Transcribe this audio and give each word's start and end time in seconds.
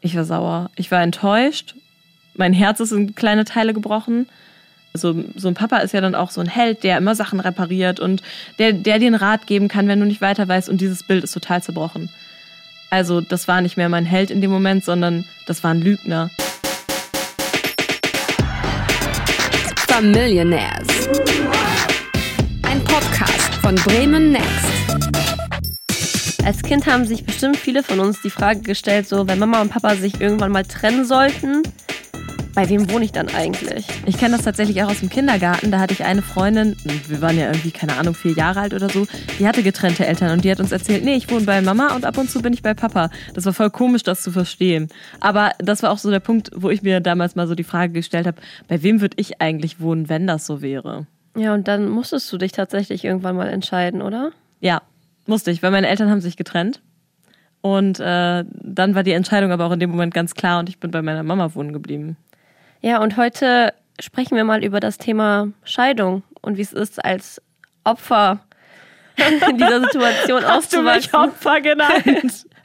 Ich 0.00 0.16
war 0.16 0.24
sauer. 0.24 0.70
Ich 0.76 0.90
war 0.90 1.02
enttäuscht. 1.02 1.74
Mein 2.34 2.52
Herz 2.52 2.80
ist 2.80 2.92
in 2.92 3.14
kleine 3.14 3.44
Teile 3.44 3.74
gebrochen. 3.74 4.26
So, 4.94 5.14
so 5.36 5.48
ein 5.48 5.54
Papa 5.54 5.78
ist 5.78 5.92
ja 5.92 6.00
dann 6.00 6.14
auch 6.14 6.30
so 6.30 6.40
ein 6.40 6.48
Held, 6.48 6.82
der 6.82 6.98
immer 6.98 7.14
Sachen 7.14 7.38
repariert 7.38 8.00
und 8.00 8.22
der, 8.58 8.72
der 8.72 8.98
dir 8.98 9.06
einen 9.06 9.14
Rat 9.14 9.46
geben 9.46 9.68
kann, 9.68 9.86
wenn 9.88 10.00
du 10.00 10.06
nicht 10.06 10.20
weiter 10.20 10.48
weißt. 10.48 10.68
Und 10.68 10.80
dieses 10.80 11.02
Bild 11.02 11.22
ist 11.22 11.32
total 11.32 11.62
zerbrochen. 11.62 12.08
Also, 12.88 13.20
das 13.20 13.46
war 13.46 13.60
nicht 13.60 13.76
mehr 13.76 13.88
mein 13.88 14.06
Held 14.06 14.30
in 14.30 14.40
dem 14.40 14.50
Moment, 14.50 14.84
sondern 14.84 15.26
das 15.46 15.62
war 15.62 15.72
ein 15.72 15.80
Lügner. 15.80 16.30
Familionaires. 19.86 21.08
Ein 22.62 22.82
Podcast 22.82 23.54
von 23.62 23.76
Bremen 23.76 24.32
Next. 24.32 24.69
Als 26.44 26.62
Kind 26.62 26.86
haben 26.86 27.04
sich 27.04 27.24
bestimmt 27.24 27.56
viele 27.56 27.82
von 27.82 28.00
uns 28.00 28.22
die 28.22 28.30
Frage 28.30 28.60
gestellt, 28.60 29.06
so 29.06 29.28
wenn 29.28 29.38
Mama 29.38 29.60
und 29.60 29.68
Papa 29.70 29.94
sich 29.96 30.20
irgendwann 30.20 30.50
mal 30.50 30.64
trennen 30.64 31.04
sollten, 31.04 31.62
bei 32.54 32.68
wem 32.68 32.90
wohne 32.90 33.04
ich 33.04 33.12
dann 33.12 33.28
eigentlich? 33.28 33.86
Ich 34.06 34.18
kenne 34.18 34.36
das 34.36 34.44
tatsächlich 34.44 34.82
auch 34.82 34.90
aus 34.90 35.00
dem 35.00 35.08
Kindergarten. 35.08 35.70
Da 35.70 35.78
hatte 35.78 35.92
ich 35.92 36.04
eine 36.04 36.22
Freundin, 36.22 36.76
wir 37.06 37.20
waren 37.20 37.38
ja 37.38 37.46
irgendwie, 37.46 37.70
keine 37.70 37.96
Ahnung, 37.96 38.14
vier 38.14 38.32
Jahre 38.32 38.60
alt 38.60 38.74
oder 38.74 38.88
so, 38.88 39.06
die 39.38 39.46
hatte 39.46 39.62
getrennte 39.62 40.06
Eltern 40.06 40.32
und 40.32 40.44
die 40.44 40.50
hat 40.50 40.60
uns 40.60 40.72
erzählt, 40.72 41.04
nee, 41.04 41.14
ich 41.14 41.30
wohne 41.30 41.44
bei 41.44 41.60
Mama 41.60 41.94
und 41.94 42.04
ab 42.04 42.18
und 42.18 42.30
zu 42.30 42.42
bin 42.42 42.52
ich 42.52 42.62
bei 42.62 42.74
Papa. 42.74 43.10
Das 43.34 43.46
war 43.46 43.52
voll 43.52 43.70
komisch, 43.70 44.02
das 44.02 44.22
zu 44.22 44.32
verstehen. 44.32 44.88
Aber 45.20 45.52
das 45.58 45.82
war 45.82 45.90
auch 45.90 45.98
so 45.98 46.10
der 46.10 46.20
Punkt, 46.20 46.50
wo 46.54 46.70
ich 46.70 46.82
mir 46.82 47.00
damals 47.00 47.36
mal 47.36 47.46
so 47.46 47.54
die 47.54 47.64
Frage 47.64 47.92
gestellt 47.92 48.26
habe, 48.26 48.40
bei 48.66 48.82
wem 48.82 49.00
würde 49.00 49.16
ich 49.18 49.40
eigentlich 49.40 49.80
wohnen, 49.80 50.08
wenn 50.08 50.26
das 50.26 50.46
so 50.46 50.62
wäre? 50.62 51.06
Ja, 51.36 51.54
und 51.54 51.68
dann 51.68 51.88
musstest 51.88 52.32
du 52.32 52.38
dich 52.38 52.52
tatsächlich 52.52 53.04
irgendwann 53.04 53.36
mal 53.36 53.48
entscheiden, 53.48 54.02
oder? 54.02 54.32
Ja, 54.60 54.82
musste 55.30 55.50
ich, 55.50 55.62
weil 55.62 55.70
meine 55.70 55.88
Eltern 55.88 56.10
haben 56.10 56.20
sich 56.20 56.36
getrennt. 56.36 56.82
Und 57.62 58.00
äh, 58.00 58.44
dann 58.44 58.94
war 58.94 59.02
die 59.02 59.12
Entscheidung 59.12 59.52
aber 59.52 59.66
auch 59.66 59.72
in 59.72 59.80
dem 59.80 59.90
Moment 59.90 60.12
ganz 60.12 60.34
klar 60.34 60.60
und 60.60 60.68
ich 60.68 60.78
bin 60.78 60.90
bei 60.90 61.02
meiner 61.02 61.22
Mama 61.22 61.54
wohnen 61.54 61.72
geblieben. 61.72 62.16
Ja, 62.80 63.02
und 63.02 63.16
heute 63.16 63.72
sprechen 63.98 64.36
wir 64.36 64.44
mal 64.44 64.64
über 64.64 64.80
das 64.80 64.98
Thema 64.98 65.48
Scheidung 65.62 66.22
und 66.40 66.56
wie 66.56 66.62
es 66.62 66.72
ist, 66.72 67.04
als 67.04 67.40
Opfer 67.84 68.40
in 69.48 69.58
dieser 69.58 69.80
Situation 69.82 70.44
Hast 70.46 70.72
du 70.72 70.82
mich 70.82 71.12
Opfer 71.14 71.60
genannt? 71.60 72.46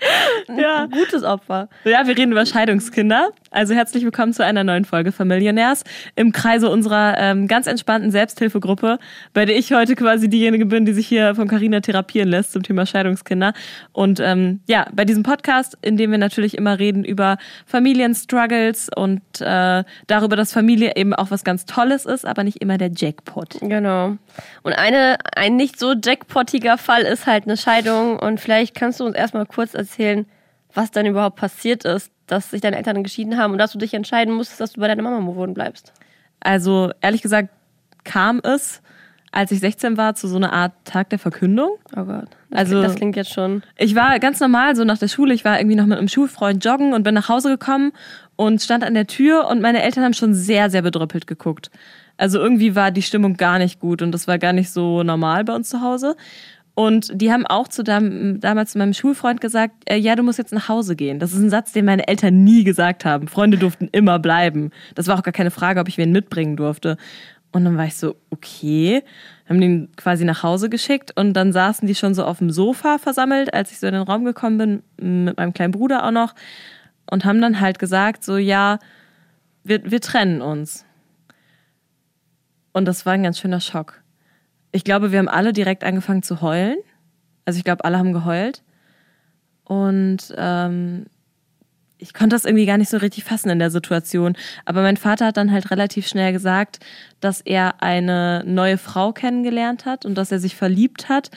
ja. 0.47 0.87
gutes 0.87 1.23
Opfer. 1.23 1.69
Ja, 1.83 2.05
wir 2.07 2.17
reden 2.17 2.31
über 2.31 2.45
Scheidungskinder. 2.45 3.29
Also 3.51 3.73
herzlich 3.73 4.03
willkommen 4.03 4.33
zu 4.33 4.43
einer 4.43 4.63
neuen 4.63 4.85
Folge 4.85 5.11
Familionärs 5.11 5.83
im 6.15 6.31
Kreise 6.31 6.69
unserer 6.69 7.15
ähm, 7.17 7.47
ganz 7.47 7.67
entspannten 7.67 8.11
Selbsthilfegruppe, 8.11 8.99
bei 9.33 9.45
der 9.45 9.57
ich 9.57 9.71
heute 9.71 9.95
quasi 9.95 10.29
diejenige 10.29 10.65
bin, 10.65 10.85
die 10.85 10.93
sich 10.93 11.07
hier 11.07 11.35
von 11.35 11.47
Carina 11.47 11.79
therapieren 11.79 12.29
lässt 12.29 12.51
zum 12.51 12.63
Thema 12.63 12.85
Scheidungskinder. 12.85 13.53
Und 13.93 14.19
ähm, 14.19 14.59
ja, 14.67 14.87
bei 14.93 15.05
diesem 15.05 15.23
Podcast, 15.23 15.77
in 15.81 15.95
dem 15.95 16.11
wir 16.11 16.17
natürlich 16.17 16.57
immer 16.57 16.79
reden 16.79 17.05
über 17.05 17.37
Familienstruggles 17.65 18.89
und 18.95 19.21
äh, 19.39 19.83
darüber, 20.07 20.35
dass 20.35 20.51
Familie 20.51 20.95
eben 20.95 21.13
auch 21.13 21.31
was 21.31 21.43
ganz 21.43 21.65
Tolles 21.65 22.05
ist, 22.05 22.25
aber 22.25 22.43
nicht 22.43 22.61
immer 22.61 22.77
der 22.77 22.91
Jackpot. 22.93 23.57
Genau. 23.61 24.17
Und 24.63 24.73
eine, 24.73 25.17
ein 25.35 25.55
nicht 25.55 25.79
so 25.79 25.93
jackpottiger 25.93 26.77
Fall 26.77 27.03
ist 27.03 27.25
halt 27.25 27.45
eine 27.45 27.55
Scheidung. 27.57 28.19
Und 28.19 28.39
vielleicht 28.39 28.75
kannst 28.75 28.99
du 28.99 29.05
uns 29.05 29.15
erstmal 29.15 29.45
kurz 29.45 29.73
erzählen, 29.85 30.25
was 30.73 30.91
dann 30.91 31.05
überhaupt 31.05 31.37
passiert 31.37 31.85
ist, 31.85 32.11
dass 32.27 32.51
sich 32.51 32.61
deine 32.61 32.77
Eltern 32.77 33.03
geschieden 33.03 33.37
haben 33.37 33.53
und 33.53 33.59
dass 33.59 33.71
du 33.71 33.77
dich 33.77 33.93
entscheiden 33.93 34.33
musstest, 34.33 34.61
dass 34.61 34.73
du 34.73 34.81
bei 34.81 34.87
deiner 34.87 35.03
Mama 35.03 35.35
wohnen 35.35 35.53
bleibst. 35.53 35.93
Also 36.39 36.91
ehrlich 37.01 37.21
gesagt 37.21 37.49
kam 38.03 38.39
es, 38.43 38.81
als 39.31 39.51
ich 39.51 39.59
16 39.59 39.97
war, 39.97 40.15
zu 40.15 40.27
so 40.27 40.37
einer 40.37 40.53
Art 40.53 40.73
Tag 40.85 41.09
der 41.09 41.19
Verkündung. 41.19 41.71
Oh 41.95 42.05
Gott. 42.05 42.29
Das 42.49 42.59
also 42.59 42.81
das 42.81 42.95
klingt 42.95 43.17
jetzt 43.17 43.33
schon. 43.33 43.63
Ich 43.77 43.93
war 43.93 44.17
ganz 44.19 44.39
normal 44.39 44.75
so 44.75 44.85
nach 44.85 44.97
der 44.97 45.09
Schule. 45.09 45.33
Ich 45.33 45.43
war 45.43 45.59
irgendwie 45.59 45.75
noch 45.75 45.85
mit 45.85 45.97
einem 45.97 46.07
Schulfreund 46.07 46.63
joggen 46.63 46.93
und 46.93 47.03
bin 47.03 47.13
nach 47.13 47.27
Hause 47.27 47.49
gekommen 47.49 47.91
und 48.37 48.61
stand 48.61 48.83
an 48.85 48.93
der 48.93 49.07
Tür 49.07 49.47
und 49.47 49.61
meine 49.61 49.83
Eltern 49.83 50.05
haben 50.05 50.13
schon 50.13 50.33
sehr, 50.33 50.69
sehr 50.69 50.81
bedröppelt 50.81 51.27
geguckt. 51.27 51.69
Also 52.17 52.39
irgendwie 52.39 52.75
war 52.75 52.91
die 52.91 53.01
Stimmung 53.01 53.35
gar 53.35 53.59
nicht 53.59 53.81
gut 53.81 54.01
und 54.01 54.13
das 54.13 54.27
war 54.27 54.37
gar 54.37 54.53
nicht 54.53 54.71
so 54.71 55.03
normal 55.03 55.43
bei 55.43 55.53
uns 55.53 55.67
zu 55.67 55.81
Hause. 55.81 56.15
Und 56.75 57.09
die 57.21 57.31
haben 57.31 57.47
auch 57.47 57.69
zu 57.69 57.83
dem, 57.83 58.41
damals 58.41 58.73
zu 58.73 58.77
meinem 58.77 58.93
Schulfreund 58.93 59.39
gesagt, 59.39 59.75
äh, 59.85 59.95
ja, 59.95 60.17
du 60.17 60.23
musst 60.23 60.37
jetzt 60.37 60.51
nach 60.51 60.67
Hause 60.67 60.97
gehen. 60.97 61.19
Das 61.19 61.31
ist 61.31 61.39
ein 61.39 61.49
Satz, 61.49 61.71
den 61.71 61.85
meine 61.85 62.09
Eltern 62.09 62.43
nie 62.43 62.65
gesagt 62.65 63.05
haben. 63.05 63.29
Freunde 63.29 63.57
durften 63.57 63.87
immer 63.93 64.19
bleiben. 64.19 64.71
Das 64.93 65.07
war 65.07 65.17
auch 65.17 65.23
gar 65.23 65.31
keine 65.31 65.51
Frage, 65.51 65.79
ob 65.79 65.87
ich 65.87 65.97
wen 65.97 66.11
mitbringen 66.11 66.57
durfte. 66.57 66.97
Und 67.53 67.63
dann 67.63 67.77
war 67.77 67.85
ich 67.85 67.95
so, 67.95 68.17
okay, 68.29 69.03
haben 69.47 69.61
den 69.61 69.87
quasi 69.95 70.25
nach 70.25 70.43
Hause 70.43 70.69
geschickt 70.69 71.13
und 71.15 71.31
dann 71.33 71.53
saßen 71.53 71.87
die 71.87 71.95
schon 71.95 72.13
so 72.13 72.25
auf 72.25 72.39
dem 72.39 72.51
Sofa 72.51 72.97
versammelt, 72.97 73.53
als 73.53 73.71
ich 73.71 73.79
so 73.79 73.87
in 73.87 73.93
den 73.93 74.03
Raum 74.03 74.25
gekommen 74.25 74.57
bin, 74.97 75.25
mit 75.25 75.37
meinem 75.37 75.53
kleinen 75.53 75.71
Bruder 75.71 76.05
auch 76.05 76.11
noch, 76.11 76.35
und 77.09 77.23
haben 77.23 77.39
dann 77.39 77.61
halt 77.61 77.79
gesagt, 77.79 78.25
so, 78.25 78.35
ja, 78.35 78.79
wir, 79.63 79.89
wir 79.89 80.01
trennen 80.01 80.41
uns. 80.41 80.85
Und 82.73 82.83
das 82.83 83.05
war 83.05 83.13
ein 83.13 83.23
ganz 83.23 83.39
schöner 83.39 83.61
Schock 83.61 84.01
ich 84.75 84.83
glaube, 84.83 85.13
wir 85.13 85.19
haben 85.19 85.29
alle 85.29 85.53
direkt 85.53 85.85
angefangen 85.85 86.21
zu 86.21 86.41
heulen. 86.41 86.75
Also 87.45 87.57
ich 87.57 87.63
glaube, 87.63 87.85
alle 87.85 87.97
haben 87.97 88.11
geheult. 88.11 88.61
Und 89.63 90.35
ähm, 90.37 91.05
ich 91.97 92.13
konnte 92.13 92.35
das 92.35 92.43
irgendwie 92.43 92.65
gar 92.65 92.77
nicht 92.77 92.89
so 92.89 92.97
richtig 92.97 93.23
fassen 93.23 93.49
in 93.49 93.59
der 93.59 93.71
Situation. 93.71 94.35
Aber 94.65 94.81
mein 94.81 94.97
Vater 94.97 95.27
hat 95.27 95.37
dann 95.37 95.53
halt 95.53 95.71
relativ 95.71 96.07
schnell 96.07 96.33
gesagt, 96.33 96.79
dass 97.21 97.39
er 97.39 97.81
eine 97.81 98.43
neue 98.45 98.77
Frau 98.77 99.13
kennengelernt 99.13 99.85
hat 99.85 100.05
und 100.05 100.15
dass 100.15 100.33
er 100.33 100.39
sich 100.39 100.57
verliebt 100.57 101.07
hat. 101.07 101.31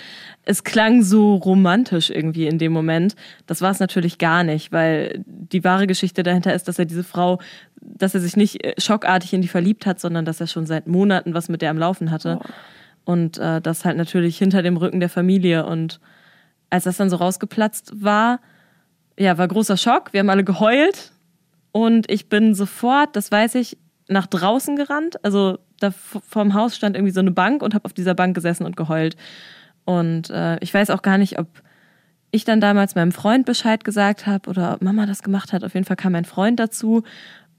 Es 0.44 0.64
klang 0.64 1.04
so 1.04 1.36
romantisch 1.36 2.10
irgendwie 2.10 2.48
in 2.48 2.58
dem 2.58 2.72
Moment. 2.72 3.14
Das 3.46 3.62
war 3.62 3.70
es 3.70 3.78
natürlich 3.78 4.18
gar 4.18 4.42
nicht, 4.42 4.72
weil 4.72 5.22
die 5.24 5.62
wahre 5.62 5.86
Geschichte 5.86 6.24
dahinter 6.24 6.54
ist, 6.54 6.66
dass 6.66 6.80
er 6.80 6.86
diese 6.86 7.04
Frau, 7.04 7.38
dass 7.80 8.14
er 8.16 8.20
sich 8.20 8.36
nicht 8.36 8.64
äh, 8.64 8.74
schockartig 8.78 9.32
in 9.32 9.42
die 9.42 9.48
verliebt 9.48 9.86
hat, 9.86 10.00
sondern 10.00 10.24
dass 10.24 10.40
er 10.40 10.48
schon 10.48 10.66
seit 10.66 10.88
Monaten 10.88 11.34
was 11.34 11.48
mit 11.48 11.62
der 11.62 11.70
am 11.70 11.78
Laufen 11.78 12.10
hatte. 12.10 12.40
Oh. 12.42 12.48
Und 13.08 13.38
äh, 13.38 13.62
das 13.62 13.86
halt 13.86 13.96
natürlich 13.96 14.36
hinter 14.36 14.60
dem 14.60 14.76
Rücken 14.76 15.00
der 15.00 15.08
Familie. 15.08 15.64
Und 15.64 15.98
als 16.68 16.84
das 16.84 16.98
dann 16.98 17.08
so 17.08 17.16
rausgeplatzt 17.16 18.04
war, 18.04 18.38
ja, 19.18 19.38
war 19.38 19.48
großer 19.48 19.78
Schock. 19.78 20.12
Wir 20.12 20.20
haben 20.20 20.28
alle 20.28 20.44
geheult. 20.44 21.12
Und 21.72 22.10
ich 22.10 22.28
bin 22.28 22.54
sofort, 22.54 23.16
das 23.16 23.32
weiß 23.32 23.54
ich, 23.54 23.78
nach 24.08 24.26
draußen 24.26 24.76
gerannt. 24.76 25.24
Also 25.24 25.58
da 25.80 25.90
vorm 25.90 26.52
Haus 26.52 26.76
stand 26.76 26.96
irgendwie 26.96 27.14
so 27.14 27.20
eine 27.20 27.30
Bank 27.30 27.62
und 27.62 27.72
habe 27.72 27.86
auf 27.86 27.94
dieser 27.94 28.12
Bank 28.12 28.34
gesessen 28.34 28.66
und 28.66 28.76
geheult. 28.76 29.16
Und 29.86 30.28
äh, 30.28 30.58
ich 30.60 30.74
weiß 30.74 30.90
auch 30.90 31.00
gar 31.00 31.16
nicht, 31.16 31.38
ob 31.38 31.48
ich 32.30 32.44
dann 32.44 32.60
damals 32.60 32.94
meinem 32.94 33.12
Freund 33.12 33.46
Bescheid 33.46 33.84
gesagt 33.84 34.26
habe 34.26 34.50
oder 34.50 34.74
ob 34.74 34.82
Mama 34.82 35.06
das 35.06 35.22
gemacht 35.22 35.54
hat. 35.54 35.64
Auf 35.64 35.72
jeden 35.72 35.86
Fall 35.86 35.96
kam 35.96 36.12
mein 36.12 36.26
Freund 36.26 36.60
dazu 36.60 37.04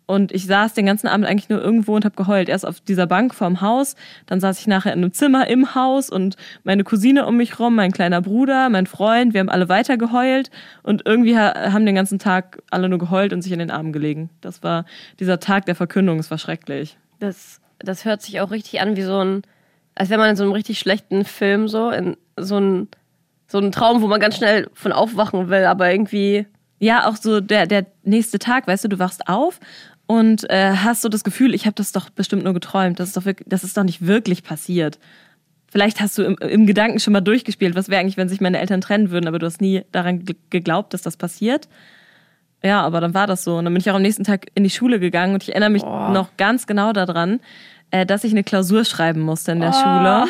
und 0.10 0.32
ich 0.32 0.48
saß 0.48 0.74
den 0.74 0.88
ganzen 0.88 1.06
Abend 1.06 1.28
eigentlich 1.28 1.50
nur 1.50 1.62
irgendwo 1.62 1.96
und 1.96 2.04
habe 2.04 2.16
geheult. 2.16 2.50
Erst 2.50 2.66
auf 2.66 2.82
dieser 2.82 3.06
Bank 3.06 3.36
vorm 3.36 3.62
Haus, 3.62 3.96
dann 4.26 4.40
saß 4.40 4.60
ich 4.60 4.66
nachher 4.66 4.92
in 4.92 5.04
einem 5.04 5.14
Zimmer 5.14 5.46
im 5.46 5.76
Haus 5.76 6.10
und 6.10 6.36
meine 6.64 6.84
Cousine 6.84 7.28
um 7.28 7.38
mich 7.38 7.60
rum, 7.60 7.76
mein 7.76 7.92
kleiner 7.92 8.20
Bruder, 8.20 8.70
mein 8.70 8.88
Freund, 8.88 9.36
wir 9.36 9.40
haben 9.40 9.50
alle 9.50 9.70
weiter 9.70 9.98
geheult 9.98 10.50
und 10.82 11.04
irgendwie 11.06 11.38
haben 11.38 11.86
den 11.86 11.94
ganzen 11.94 12.18
Tag 12.18 12.58
alle 12.72 12.90
nur 12.90 12.98
geheult 12.98 13.34
und 13.34 13.44
sich 13.44 13.52
in 13.52 13.60
den 13.60 13.70
Armen 13.70 13.94
gelegen. 13.94 14.32
Das 14.42 14.64
war 14.64 14.86
dieser 15.20 15.40
Tag 15.40 15.68
der 15.68 15.76
Verkündung, 15.76 16.18
es 16.18 16.32
war 16.32 16.40
schrecklich. 16.40 16.98
Das, 17.20 17.62
das 17.78 18.04
hört 18.04 18.24
sich 18.24 18.42
auch 18.42 18.50
richtig 18.50 18.82
an 18.82 18.96
wie 18.96 19.04
so 19.04 19.24
ein, 19.24 19.44
als 19.94 20.10
wäre 20.10 20.20
man 20.20 20.32
in 20.32 20.36
so 20.36 20.44
einem 20.44 20.54
richtig 20.54 20.80
schlechten 20.80 21.24
Film 21.24 21.68
so, 21.68 21.92
in 21.92 22.18
so 22.36 22.58
ein, 22.58 22.88
so 23.46 23.60
ein 23.60 23.72
Traum, 23.72 24.02
wo 24.02 24.08
man 24.08 24.20
ganz 24.20 24.38
schnell 24.38 24.72
von 24.74 24.92
aufwachen 24.92 25.50
will, 25.50 25.66
aber 25.66 25.92
irgendwie 25.92 26.48
ja, 26.80 27.08
auch 27.08 27.18
so 27.18 27.42
der, 27.42 27.68
der 27.68 27.86
nächste 28.04 28.40
Tag, 28.40 28.66
weißt 28.68 28.86
du, 28.86 28.88
du 28.88 29.00
wachst 29.00 29.28
auf 29.28 29.60
und 30.10 30.50
äh, 30.50 30.72
hast 30.72 31.04
so 31.04 31.08
das 31.10 31.24
Gefühl, 31.24 31.54
ich 31.54 31.68
habe 31.68 31.76
das 31.76 31.92
doch 31.92 32.10
bestimmt 32.10 32.44
nur 32.44 32.56
geträumt. 32.56 33.00
Das 33.00 33.10
ist 33.10 33.16
doch, 33.16 33.26
wirklich, 33.26 33.48
das 33.48 33.64
ist 33.64 33.78
doch 33.78 33.84
nicht 33.84 34.08
wirklich 34.08 34.42
passiert. 34.44 34.98
Vielleicht 35.68 36.02
hast 36.02 36.18
du 36.18 36.24
im, 36.24 36.36
im 36.40 36.66
Gedanken 36.66 37.00
schon 37.00 37.14
mal 37.14 37.22
durchgespielt, 37.22 37.76
was 37.76 37.90
wäre 37.90 38.02
eigentlich, 38.02 38.18
wenn 38.18 38.28
sich 38.28 38.42
meine 38.42 38.58
Eltern 38.58 38.82
trennen 38.82 39.12
würden, 39.12 39.28
aber 39.28 39.38
du 39.38 39.46
hast 39.46 39.62
nie 39.62 39.84
daran 39.92 40.26
geglaubt, 40.50 40.96
dass 40.96 41.04
das 41.04 41.16
passiert. 41.16 41.70
Ja, 42.64 42.82
aber 42.82 43.02
dann 43.02 43.14
war 43.14 43.28
das 43.28 43.44
so. 43.44 43.58
Und 43.58 43.66
dann 43.66 43.74
bin 43.76 43.82
ich 43.82 43.92
auch 43.92 43.96
am 43.96 44.02
nächsten 44.02 44.24
Tag 44.24 44.48
in 44.56 44.64
die 44.64 44.72
Schule 44.72 45.00
gegangen 45.00 45.36
und 45.36 45.44
ich 45.44 45.50
erinnere 45.50 45.70
mich 45.70 45.84
oh. 45.84 46.10
noch 46.10 46.36
ganz 46.38 46.66
genau 46.66 46.92
daran, 46.92 47.40
äh, 47.92 48.04
dass 48.04 48.24
ich 48.24 48.32
eine 48.32 48.44
Klausur 48.44 48.86
schreiben 48.86 49.22
musste 49.22 49.52
in 49.52 49.60
der 49.60 49.76
oh. 49.76 49.80
Schule. 49.80 50.26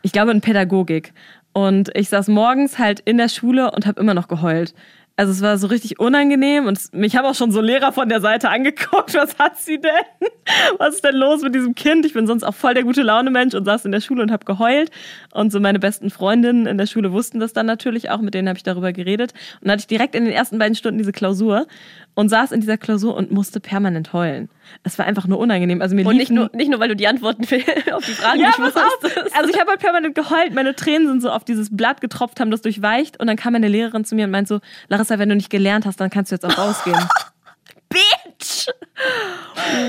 Ich 0.00 0.12
glaube 0.12 0.30
in 0.30 0.40
Pädagogik. 0.40 1.12
Und 1.52 1.90
ich 1.94 2.08
saß 2.08 2.28
morgens 2.28 2.78
halt 2.78 3.00
in 3.00 3.18
der 3.18 3.28
Schule 3.28 3.72
und 3.72 3.84
habe 3.84 4.00
immer 4.00 4.14
noch 4.14 4.28
geheult. 4.28 4.72
Also 5.18 5.32
es 5.32 5.40
war 5.40 5.56
so 5.56 5.66
richtig 5.68 5.98
unangenehm 5.98 6.66
und 6.66 6.92
mich 6.92 7.16
haben 7.16 7.24
auch 7.24 7.34
schon 7.34 7.50
so 7.50 7.62
Lehrer 7.62 7.90
von 7.92 8.10
der 8.10 8.20
Seite 8.20 8.50
angeguckt. 8.50 9.14
Was 9.14 9.38
hat 9.38 9.58
sie 9.58 9.80
denn? 9.80 10.28
Was 10.78 10.96
ist 10.96 11.04
denn 11.04 11.16
los 11.16 11.40
mit 11.42 11.54
diesem 11.54 11.74
Kind? 11.74 12.04
Ich 12.04 12.12
bin 12.12 12.26
sonst 12.26 12.44
auch 12.44 12.54
voll 12.54 12.74
der 12.74 12.82
gute 12.82 13.00
Laune 13.00 13.30
Mensch 13.30 13.54
und 13.54 13.64
saß 13.64 13.86
in 13.86 13.92
der 13.92 14.00
Schule 14.00 14.22
und 14.22 14.30
habe 14.30 14.44
geheult. 14.44 14.90
Und 15.32 15.52
so 15.52 15.58
meine 15.58 15.78
besten 15.78 16.10
Freundinnen 16.10 16.66
in 16.66 16.76
der 16.76 16.86
Schule 16.86 17.12
wussten 17.12 17.40
das 17.40 17.54
dann 17.54 17.64
natürlich 17.64 18.10
auch. 18.10 18.20
Mit 18.20 18.34
denen 18.34 18.46
habe 18.46 18.58
ich 18.58 18.62
darüber 18.62 18.92
geredet. 18.92 19.32
Und 19.54 19.68
dann 19.68 19.72
hatte 19.72 19.80
ich 19.80 19.86
direkt 19.86 20.14
in 20.14 20.26
den 20.26 20.34
ersten 20.34 20.58
beiden 20.58 20.74
Stunden 20.74 20.98
diese 20.98 21.12
Klausur 21.12 21.66
und 22.14 22.28
saß 22.30 22.52
in 22.52 22.60
dieser 22.60 22.78
Klausur 22.78 23.14
und 23.14 23.30
musste 23.30 23.60
permanent 23.60 24.12
heulen. 24.12 24.48
Es 24.82 24.98
war 24.98 25.06
einfach 25.06 25.26
nur 25.26 25.38
unangenehm. 25.38 25.82
Also 25.82 25.94
mir 25.94 26.06
und 26.06 26.16
nicht 26.16 26.30
nur, 26.30 26.50
nicht 26.54 26.70
nur, 26.70 26.80
weil 26.80 26.88
du 26.88 26.96
die 26.96 27.06
Antworten 27.06 27.42
auf 27.92 28.04
die 28.04 28.12
Fragen 28.12 28.40
ja, 28.40 28.48
nicht 28.48 28.58
wusstest. 28.58 29.36
Also 29.36 29.50
ich 29.50 29.60
habe 29.60 29.70
halt 29.70 29.80
permanent 29.80 30.14
geheult. 30.14 30.54
Meine 30.54 30.74
Tränen 30.74 31.06
sind 31.08 31.22
so 31.22 31.30
auf 31.30 31.44
dieses 31.44 31.74
Blatt 31.76 32.00
getropft, 32.00 32.40
haben 32.40 32.50
das 32.50 32.62
durchweicht. 32.62 33.20
Und 33.20 33.26
dann 33.26 33.36
kam 33.36 33.52
meine 33.52 33.68
Lehrerin 33.68 34.04
zu 34.04 34.14
mir 34.14 34.24
und 34.24 34.30
meinte 34.30 34.48
so, 34.48 34.60
Larissa, 34.88 35.05
Marissa, 35.06 35.18
wenn 35.18 35.28
du 35.28 35.36
nicht 35.36 35.50
gelernt 35.50 35.86
hast, 35.86 36.00
dann 36.00 36.10
kannst 36.10 36.30
du 36.30 36.34
jetzt 36.34 36.44
auch 36.44 36.58
rausgehen. 36.58 36.98
Bitch! 37.88 38.66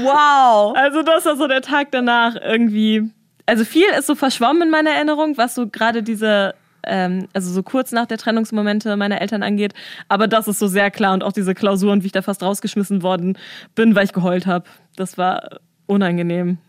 Wow! 0.03 0.75
Also 0.75 1.01
das 1.01 1.25
war 1.25 1.35
so 1.35 1.47
der 1.47 1.61
Tag 1.61 1.87
danach 1.91 2.35
irgendwie. 2.35 3.11
Also 3.45 3.65
viel 3.65 3.87
ist 3.97 4.07
so 4.07 4.15
verschwommen 4.15 4.63
in 4.63 4.69
meiner 4.69 4.91
Erinnerung, 4.91 5.37
was 5.37 5.55
so 5.55 5.67
gerade 5.67 6.03
diese, 6.03 6.53
ähm, 6.83 7.27
also 7.33 7.51
so 7.51 7.63
kurz 7.63 7.91
nach 7.91 8.05
der 8.05 8.17
Trennungsmomente 8.17 8.95
meiner 8.97 9.21
Eltern 9.21 9.41
angeht. 9.41 9.73
Aber 10.09 10.27
das 10.27 10.47
ist 10.47 10.59
so 10.59 10.67
sehr 10.67 10.91
klar 10.91 11.13
und 11.13 11.23
auch 11.23 11.31
diese 11.31 11.55
Klausuren, 11.55 12.03
wie 12.03 12.07
ich 12.07 12.11
da 12.11 12.21
fast 12.21 12.43
rausgeschmissen 12.43 13.01
worden 13.01 13.37
bin, 13.73 13.95
weil 13.95 14.05
ich 14.05 14.13
geheult 14.13 14.45
habe. 14.45 14.65
Das 14.95 15.17
war 15.17 15.59
unangenehm. 15.87 16.59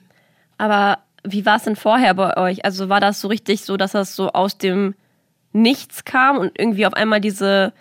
Aber 0.57 0.99
wie 1.25 1.45
war 1.45 1.57
es 1.57 1.65
denn 1.65 1.77
vorher 1.77 2.15
bei 2.15 2.37
euch? 2.37 2.65
Also 2.65 2.89
war 2.89 3.01
das 3.01 3.21
so 3.21 3.29
richtig 3.29 3.65
so, 3.65 3.77
dass 3.77 3.93
das 3.93 4.17
so 4.17 4.31
aus 4.31 4.57
dem 4.57 4.95
Nichts 5.53 6.05
kam 6.05 6.39
und 6.39 6.59
irgendwie 6.59 6.87
auf 6.87 6.95
einmal 6.95 7.21
diese 7.21 7.73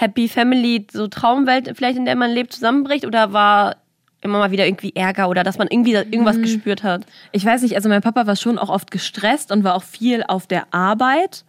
Happy 0.00 0.28
Family, 0.28 0.86
so 0.92 1.08
Traumwelt 1.08 1.72
vielleicht, 1.74 1.98
in 1.98 2.04
der 2.04 2.14
man 2.14 2.30
lebt, 2.30 2.52
zusammenbricht? 2.52 3.04
Oder 3.04 3.32
war 3.32 3.76
immer 4.20 4.38
mal 4.38 4.50
wieder 4.52 4.64
irgendwie 4.66 4.94
Ärger 4.94 5.28
oder 5.28 5.42
dass 5.42 5.58
man 5.58 5.66
irgendwie 5.68 5.92
irgendwas 5.94 6.36
Mhm. 6.36 6.42
gespürt 6.42 6.82
hat? 6.84 7.04
Ich 7.32 7.44
weiß 7.44 7.62
nicht, 7.62 7.74
also 7.74 7.88
mein 7.88 8.00
Papa 8.02 8.26
war 8.26 8.36
schon 8.36 8.58
auch 8.58 8.68
oft 8.68 8.90
gestresst 8.92 9.50
und 9.50 9.64
war 9.64 9.74
auch 9.74 9.82
viel 9.82 10.22
auf 10.26 10.46
der 10.46 10.72
Arbeit. 10.72 11.44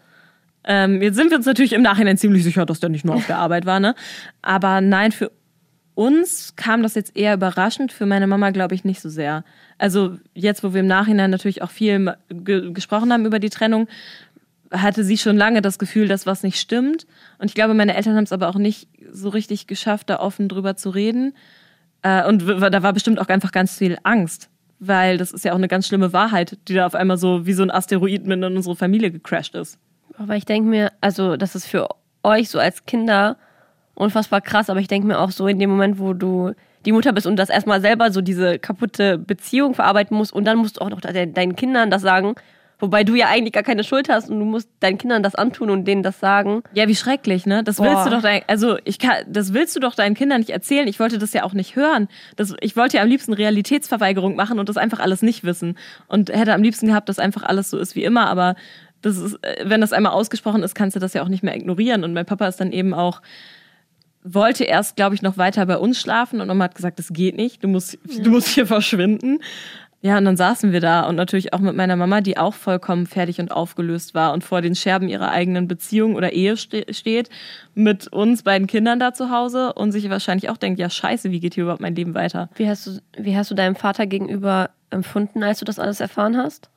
Ähm, 0.64 1.00
jetzt 1.02 1.16
sind 1.16 1.30
wir 1.30 1.38
uns 1.38 1.46
natürlich 1.46 1.74
im 1.74 1.84
Nachhinein 1.84 2.18
ziemlich 2.18 2.44
sicher, 2.44 2.66
dass 2.66 2.80
der 2.80 2.90
nicht 2.90 3.06
nur 3.06 3.16
auf 3.16 3.28
der 3.28 3.38
Arbeit 3.38 3.66
war, 3.68 3.80
ne? 3.80 3.94
Aber 4.42 4.82
nein, 4.82 5.12
für 5.12 5.32
uns 5.96 6.56
kam 6.56 6.82
das 6.82 6.96
jetzt 6.96 7.16
eher 7.18 7.34
überraschend, 7.34 7.92
für 7.92 8.06
meine 8.06 8.26
Mama 8.26 8.52
glaube 8.52 8.74
ich 8.74 8.84
nicht 8.86 9.02
so 9.02 9.10
sehr. 9.10 9.44
Also 9.78 10.18
jetzt, 10.34 10.64
wo 10.64 10.74
wir 10.74 10.80
im 10.80 10.88
Nachhinein 10.88 11.30
natürlich 11.30 11.62
auch 11.62 11.72
viel 11.72 12.14
ge 12.30 12.72
gesprochen 12.72 13.12
haben 13.12 13.26
über 13.26 13.40
die 13.40 13.50
Trennung, 13.50 13.88
hatte 14.72 15.04
sie 15.04 15.18
schon 15.18 15.38
lange 15.38 15.62
das 15.62 15.80
Gefühl, 15.80 16.08
dass 16.08 16.26
was 16.26 16.44
nicht 16.44 16.60
stimmt. 16.60 17.06
Und 17.38 17.48
ich 17.48 17.56
glaube, 17.56 17.74
meine 17.74 17.96
Eltern 17.96 18.16
haben 18.16 18.24
es 18.24 18.32
aber 18.32 18.50
auch 18.50 18.56
nicht 18.56 18.88
so 19.12 19.30
richtig 19.30 19.68
geschafft, 19.68 20.10
da 20.10 20.20
offen 20.20 20.48
drüber 20.48 20.76
zu 20.76 20.90
reden. 20.90 21.34
Äh, 22.02 22.26
und 22.28 22.48
da 22.48 22.84
war 22.84 22.94
bestimmt 22.94 23.20
auch 23.20 23.28
einfach 23.28 23.52
ganz 23.52 23.78
viel 23.78 23.98
Angst, 24.04 24.50
weil 24.80 25.18
das 25.18 25.32
ist 25.32 25.44
ja 25.46 25.54
auch 25.54 25.58
eine 25.58 25.68
ganz 25.68 25.88
schlimme 25.88 26.14
Wahrheit, 26.14 26.58
die 26.68 26.76
da 26.76 26.86
auf 26.86 26.96
einmal 26.96 27.18
so 27.18 27.46
wie 27.46 27.54
so 27.54 27.64
ein 27.64 27.72
Asteroid 27.72 28.26
mit 28.26 28.38
in 28.38 28.44
unsere 28.44 28.76
Familie 28.76 29.12
gecrashed 29.12 29.56
ist. 29.56 29.80
Aber 30.18 30.36
ich 30.36 30.46
denke 30.46 30.70
mir, 30.70 30.92
also 31.02 31.38
das 31.38 31.56
ist 31.56 31.66
für 31.66 31.88
euch 32.24 32.50
so 32.50 32.60
als 32.60 32.86
Kinder 32.86 33.38
unfassbar 33.96 34.42
krass, 34.42 34.70
aber 34.70 34.80
ich 34.80 34.88
denke 34.88 35.08
mir 35.08 35.20
auch 35.20 35.32
so 35.32 35.48
in 35.48 35.60
dem 35.60 35.70
Moment, 35.70 36.00
wo 36.00 36.14
du 36.14 36.54
die 36.86 36.92
Mutter 36.94 37.12
bist 37.12 37.28
und 37.28 37.36
das 37.36 37.50
erstmal 37.50 37.82
selber 37.82 38.12
so 38.12 38.22
diese 38.22 38.60
kaputte 38.60 39.18
Beziehung 39.18 39.74
verarbeiten 39.74 40.16
musst 40.16 40.32
und 40.32 40.46
dann 40.46 40.58
musst 40.58 40.78
du 40.78 40.82
auch 40.82 40.90
noch 40.90 41.02
de 41.02 41.26
deinen 41.26 41.56
Kindern 41.56 41.92
das 41.92 42.02
sagen, 42.02 42.36
wobei 42.80 43.04
du 43.04 43.16
ja 43.16 43.28
eigentlich 43.28 43.54
gar 43.54 43.64
keine 43.64 43.84
Schuld 43.84 44.10
hast 44.10 44.30
und 44.30 44.40
du 44.40 44.46
musst 44.46 44.70
deinen 44.80 44.98
Kindern 44.98 45.22
das 45.22 45.36
antun 45.36 45.70
und 45.70 45.86
denen 45.86 46.04
das 46.04 46.20
sagen. 46.20 46.64
Ja, 46.74 46.88
wie 46.88 46.96
schrecklich, 46.96 47.46
ne? 47.46 47.64
Das 47.64 47.78
Boah. 47.78 47.86
willst 47.86 48.06
du 48.06 48.10
doch 48.10 48.22
dein, 48.22 48.42
also 48.48 48.78
ich 48.86 49.00
kann, 49.00 49.18
das 49.28 49.54
willst 49.54 49.76
du 49.76 49.80
doch 49.80 49.96
deinen 49.96 50.16
Kindern 50.16 50.40
nicht 50.40 50.52
erzählen. 50.52 50.88
Ich 50.88 51.00
wollte 51.00 51.18
das 51.18 51.34
ja 51.34 51.44
auch 51.44 51.54
nicht 51.54 51.76
hören. 51.76 52.08
Das, 52.36 52.56
ich 52.62 52.76
wollte 52.76 52.98
ja 52.98 53.04
am 53.04 53.10
liebsten 53.10 53.34
Realitätsverweigerung 53.34 54.36
machen 54.36 54.60
und 54.60 54.70
das 54.70 54.78
einfach 54.78 55.00
alles 55.00 55.22
nicht 55.22 55.44
wissen. 55.44 55.78
Und 56.08 56.30
hätte 56.30 56.54
am 56.54 56.64
liebsten 56.64 56.88
gehabt, 56.88 57.10
dass 57.10 57.20
einfach 57.20 57.44
alles 57.44 57.70
so 57.70 57.78
ist 57.78 57.96
wie 57.96 58.04
immer, 58.04 58.28
aber 58.28 58.56
das 59.02 59.18
ist, 59.18 59.44
äh, 59.44 59.64
wenn 59.66 59.82
das 59.82 59.94
einmal 59.94 60.14
ausgesprochen 60.14 60.64
ist, 60.64 60.76
kannst 60.76 60.96
du 60.96 61.00
das 61.00 61.14
ja 61.14 61.24
auch 61.24 61.30
nicht 61.30 61.44
mehr 61.44 61.56
ignorieren. 61.56 62.04
Und 62.04 62.14
mein 62.14 62.26
Papa 62.26 62.48
ist 62.48 62.60
dann 62.60 62.72
eben 62.72 62.94
auch, 62.94 63.22
wollte 64.24 64.64
erst, 64.66 64.96
glaube 64.96 65.16
ich, 65.16 65.22
noch 65.22 65.38
weiter 65.38 65.66
bei 65.66 65.78
uns 65.78 66.00
schlafen 66.00 66.42
und 66.42 66.48
Mama 66.48 66.66
hat 66.66 66.76
gesagt, 66.76 67.00
das 67.00 67.14
geht 67.14 67.38
nicht, 67.38 67.64
du 67.64 67.68
musst, 67.68 67.98
du 68.24 68.30
musst 68.30 68.50
hier 68.50 68.68
verschwinden. 68.68 69.40
Ja, 70.02 70.18
und 70.18 70.24
dann 70.24 70.38
saßen 70.38 70.72
wir 70.72 70.80
da 70.80 71.02
und 71.02 71.18
natürlich 71.18 71.54
auch 71.54 71.60
mit 71.60 71.76
meiner 71.76 71.98
Mama, 71.98 72.22
die 72.22 72.38
auch 72.38 72.54
vollkommen 72.54 73.06
fertig 73.06 73.42
und 73.42 73.52
aufgelöst 73.52 74.14
war 74.14 74.32
und 74.32 74.46
vor 74.46 74.62
den 74.62 74.74
Scherben 74.74 75.10
ihrer 75.10 75.32
eigenen 75.32 75.68
Beziehung 75.68 76.16
oder 76.16 76.32
Ehe 76.32 76.56
ste 76.56 76.86
steht, 76.94 77.30
mit 77.76 78.08
uns 78.08 78.44
beiden 78.44 78.68
Kindern 78.68 79.00
da 79.00 79.14
zu 79.14 79.30
Hause 79.30 79.74
und 79.74 79.92
sich 79.92 80.10
wahrscheinlich 80.10 80.50
auch 80.50 80.56
denkt, 80.56 80.80
ja 80.80 80.90
scheiße, 80.90 81.32
wie 81.32 81.42
geht 81.42 81.56
hier 81.56 81.64
überhaupt 81.64 81.82
mein 81.82 81.96
Leben 81.96 82.16
weiter? 82.16 82.50
Wie 82.56 82.70
hast 82.70 82.88
du, 82.88 83.02
wie 83.18 83.36
hast 83.36 83.52
du 83.52 83.56
deinem 83.56 83.76
Vater 83.76 84.08
gegenüber 84.08 84.70
empfunden, 84.90 85.44
als 85.44 85.60
du 85.60 85.66
das 85.66 85.80
alles 85.80 86.00
erfahren 86.00 86.38
hast? 86.38 86.70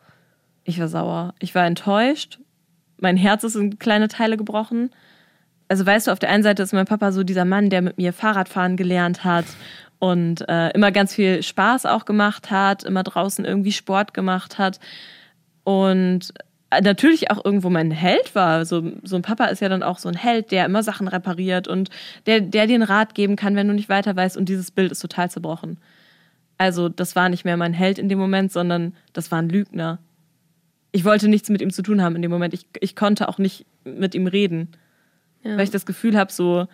Ich 0.65 0.81
war 0.81 0.89
sauer. 0.89 1.35
Ich 1.39 1.55
war 1.55 1.65
enttäuscht. 1.65 2.41
Mein 2.99 3.17
Herz 3.17 3.45
ist 3.45 3.55
in 3.55 3.79
kleine 3.79 4.09
Teile 4.09 4.37
gebrochen. 4.37 4.91
Also 5.69 5.87
weißt 5.87 6.09
du, 6.09 6.11
auf 6.11 6.19
der 6.19 6.31
einen 6.31 6.43
Seite 6.43 6.65
ist 6.65 6.73
mein 6.73 6.87
Papa 6.87 7.13
so 7.13 7.23
dieser 7.23 7.45
Mann, 7.45 7.71
der 7.71 7.83
mit 7.83 7.99
mir 7.99 8.13
Fahrradfahren 8.13 8.77
gelernt 8.77 9.23
hat 9.25 9.47
und 10.03 10.49
äh, 10.49 10.71
immer 10.71 10.91
ganz 10.91 11.15
viel 11.15 11.45
Spaß 11.45 11.87
auch 11.87 12.07
gemacht 12.07 12.51
hat, 12.51 12.83
immer 12.83 13.05
draußen 13.05 13.45
irgendwie 13.45 13.71
Sport 13.71 14.15
gemacht 14.15 14.59
hat 14.59 14.81
und 15.63 16.33
äh, 16.71 16.81
natürlich 16.81 17.31
auch 17.31 17.45
irgendwo 17.45 17.71
mein 17.71 17.93
Held 17.93 18.35
war. 18.35 18.65
So, 18.65 18.83
so 19.05 19.15
ein 19.15 19.23
Papa 19.23 19.45
ist 19.45 19.61
ja 19.63 19.69
dann 19.69 19.85
auch 19.85 19.99
so 19.99 20.09
ein 20.09 20.17
Held, 20.17 20.51
der 20.51 20.67
immer 20.67 20.83
Sachen 20.83 21.07
repariert 21.07 21.69
und 21.69 21.89
der, 22.27 22.41
der 22.41 22.67
dir 22.67 22.75
einen 22.75 22.83
Rat 22.83 23.15
geben 23.15 23.37
kann, 23.37 23.55
wenn 23.55 23.69
du 23.69 23.75
nicht 23.75 23.89
weiter 23.89 24.17
weißt. 24.17 24.37
Und 24.37 24.49
dieses 24.49 24.73
Bild 24.73 24.91
ist 24.91 24.99
total 24.99 25.31
zerbrochen. 25.31 25.79
Also 26.59 26.89
das 26.89 27.15
war 27.15 27.29
nicht 27.29 27.45
mehr 27.45 27.57
mein 27.57 27.73
Held 27.73 28.01
in 28.01 28.09
dem 28.09 28.19
Moment, 28.19 28.51
sondern 28.51 28.97
das 29.13 29.31
war 29.31 29.39
ein 29.39 29.51
Lügner. 29.51 30.01
Ich 30.91 31.05
wollte 31.05 31.29
nichts 31.29 31.49
mit 31.49 31.63
ihm 31.63 31.71
zu 31.71 31.83
tun 31.83 32.03
haben 32.03 32.17
in 32.17 32.23
dem 32.23 32.31
Moment. 32.33 32.55
Ich, 32.55 32.67
ich 32.81 32.97
konnte 32.97 33.29
auch 33.29 33.39
nicht 33.39 33.67
mit 33.85 34.17
ihm 34.17 34.27
reden, 34.27 34.73
Ja. 35.45 35.57
weil 35.57 35.63
ich 35.63 35.71
das 35.71 35.87
Gefühl 35.87 36.19
habe, 36.19 36.33
so 36.33 36.67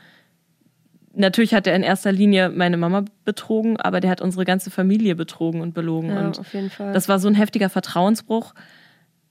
natürlich 1.19 1.55
hat 1.55 1.67
er 1.67 1.75
in 1.75 1.83
erster 1.83 2.13
Linie 2.13 2.49
meine 2.49 2.77
Mama 2.77 3.05
betrogen, 3.25 3.77
aber 3.79 4.01
der 4.01 4.11
hat 4.11 4.21
unsere 4.21 4.45
ganze 4.45 4.71
Familie 4.71 5.15
betrogen 5.15 5.61
und 5.61 5.75
belogen. 5.75 6.11
ja, 6.11 6.27
und 6.27 6.39
auf 6.39 6.55
jeden 6.55 6.71
Fall. 6.71 6.93
das 6.93 7.09
war 7.09 7.19
so 7.19 7.29
ein 7.29 7.35
heftiger 7.35 7.69
Vertrauensbruch, 7.69 8.55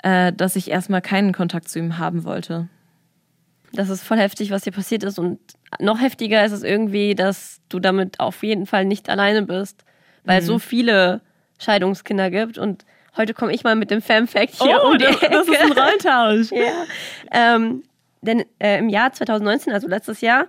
äh, 0.04 0.32
dass 0.34 0.56
ich 0.56 0.70
erstmal 0.70 1.02
keinen 1.02 1.34
Kontakt 1.34 1.70
zu 1.70 1.80
ihm 1.80 1.98
haben 1.98 2.24
wollte. 2.24 2.68
Das 3.74 3.90
ist 3.90 4.04
voll 4.04 4.18
heftig, 4.18 4.52
was 4.52 4.62
dir 4.64 4.72
passiert 4.72 5.04
ist. 5.04 5.20
Und 5.20 5.40
noch 5.80 6.00
heftiger 6.00 6.46
ist 6.46 6.52
es 6.54 6.64
irgendwie, 6.64 7.16
dass 7.16 7.60
du 7.70 7.80
damit 7.80 8.20
auf 8.20 8.44
jeden 8.44 8.66
Fall 8.66 8.86
nicht 8.86 9.10
alleine 9.10 9.42
bist. 9.44 9.84
Weil 10.24 10.40
es 10.40 10.46
Mhm. 10.46 10.48
so 10.48 10.60
viele 10.60 11.22
Scheidungskinder 11.60 12.30
gibt. 12.32 12.58
Und 12.58 12.86
heute 13.18 13.34
komme 13.34 13.54
ich 13.54 13.64
mal 13.64 13.76
mit 13.76 13.92
dem 13.92 14.02
Fam-Fact 14.02 14.62
hier 14.62 14.80
oh, 14.84 14.92
um 14.92 14.98
die 14.98 15.04
das, 15.06 15.20
das 15.20 15.48
ist 15.48 15.54
Ecke. 15.54 15.64
ein 15.64 15.72
Rolltausch. 15.74 16.52
Ja. 17.32 17.56
Ähm, 17.56 17.84
denn 18.22 18.46
äh, 18.60 18.80
im 18.80 18.90
Jahr 18.90 19.12
2019, 19.12 19.74
also 19.74 19.88
letztes 19.88 20.22
Jahr, 20.22 20.48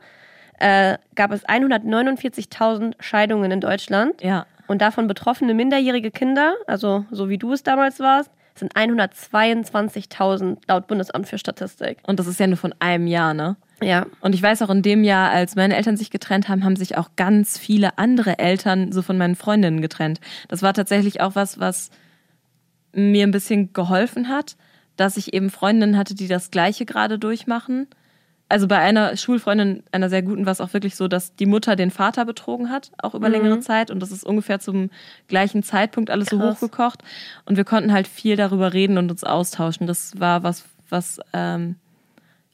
äh, 0.58 0.98
gab 1.14 1.32
es 1.32 1.46
149.000 1.46 2.94
Scheidungen 3.00 3.50
in 3.50 3.60
Deutschland. 3.60 4.22
Ja. 4.22 4.46
Und 4.66 4.82
davon 4.82 5.06
betroffene 5.06 5.54
minderjährige 5.54 6.10
Kinder, 6.10 6.54
also 6.66 7.06
so 7.10 7.28
wie 7.28 7.38
du 7.38 7.52
es 7.52 7.62
damals 7.62 8.00
warst, 8.00 8.30
sind 8.58 8.74
122.000 8.74 10.58
laut 10.66 10.86
Bundesamt 10.86 11.28
für 11.28 11.38
Statistik. 11.38 11.98
Und 12.06 12.18
das 12.18 12.26
ist 12.26 12.40
ja 12.40 12.46
nur 12.46 12.56
von 12.56 12.74
einem 12.80 13.06
Jahr, 13.06 13.32
ne? 13.32 13.56
Ja. 13.80 14.06
Und 14.20 14.34
ich 14.34 14.42
weiß 14.42 14.62
auch, 14.62 14.70
in 14.70 14.82
dem 14.82 15.04
Jahr, 15.04 15.30
als 15.30 15.54
meine 15.54 15.76
Eltern 15.76 15.96
sich 15.96 16.10
getrennt 16.10 16.48
haben, 16.48 16.64
haben 16.64 16.76
sich 16.76 16.98
auch 16.98 17.10
ganz 17.16 17.58
viele 17.58 17.96
andere 17.96 18.38
Eltern 18.38 18.90
so 18.92 19.02
von 19.02 19.16
meinen 19.16 19.36
Freundinnen 19.36 19.80
getrennt. 19.80 20.20
Das 20.48 20.62
war 20.62 20.74
tatsächlich 20.74 21.20
auch 21.20 21.34
was, 21.36 21.60
was 21.60 21.90
mir 22.92 23.24
ein 23.24 23.30
bisschen 23.30 23.72
geholfen 23.72 24.28
hat, 24.28 24.56
dass 24.96 25.16
ich 25.16 25.32
eben 25.32 25.50
Freundinnen 25.50 25.96
hatte, 25.96 26.14
die 26.14 26.26
das 26.26 26.50
Gleiche 26.50 26.84
gerade 26.84 27.18
durchmachen. 27.18 27.86
Also 28.50 28.66
bei 28.66 28.78
einer 28.78 29.16
Schulfreundin, 29.16 29.82
einer 29.92 30.08
sehr 30.08 30.22
guten, 30.22 30.46
war 30.46 30.52
es 30.52 30.60
auch 30.62 30.72
wirklich 30.72 30.96
so, 30.96 31.06
dass 31.06 31.34
die 31.34 31.44
Mutter 31.44 31.76
den 31.76 31.90
Vater 31.90 32.24
betrogen 32.24 32.70
hat, 32.70 32.90
auch 33.02 33.14
über 33.14 33.28
längere 33.28 33.60
Zeit. 33.60 33.90
Und 33.90 34.00
das 34.00 34.10
ist 34.10 34.24
ungefähr 34.24 34.58
zum 34.58 34.90
gleichen 35.26 35.62
Zeitpunkt 35.62 36.08
alles 36.08 36.28
so 36.28 36.38
Krass. 36.38 36.56
hochgekocht. 36.56 37.02
Und 37.44 37.56
wir 37.58 37.64
konnten 37.64 37.92
halt 37.92 38.08
viel 38.08 38.36
darüber 38.36 38.72
reden 38.72 38.96
und 38.96 39.10
uns 39.10 39.22
austauschen. 39.22 39.86
Das 39.86 40.18
war 40.18 40.42
was, 40.42 40.64
was 40.88 41.20
ähm, 41.34 41.76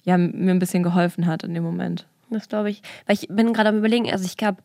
ja, 0.02 0.18
mir 0.18 0.50
ein 0.50 0.58
bisschen 0.58 0.82
geholfen 0.82 1.26
hat 1.26 1.44
in 1.44 1.54
dem 1.54 1.62
Moment. 1.62 2.06
Das 2.30 2.48
glaube 2.48 2.70
ich. 2.70 2.82
Weil 3.06 3.14
ich 3.14 3.28
bin 3.28 3.52
gerade 3.52 3.68
am 3.68 3.78
überlegen, 3.78 4.10
also 4.10 4.24
ich 4.24 4.36
glaube, 4.36 4.62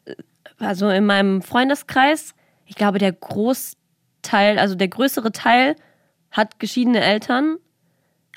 also 0.57 0.89
in 0.89 1.05
meinem 1.05 1.43
Freundeskreis, 1.43 2.33
ich 2.65 2.75
glaube, 2.75 2.97
der 2.97 3.11
Großteil, 3.11 4.57
also 4.57 4.73
der 4.73 4.87
größere 4.87 5.31
Teil 5.31 5.75
hat 6.31 6.59
geschiedene 6.59 7.01
Eltern, 7.01 7.57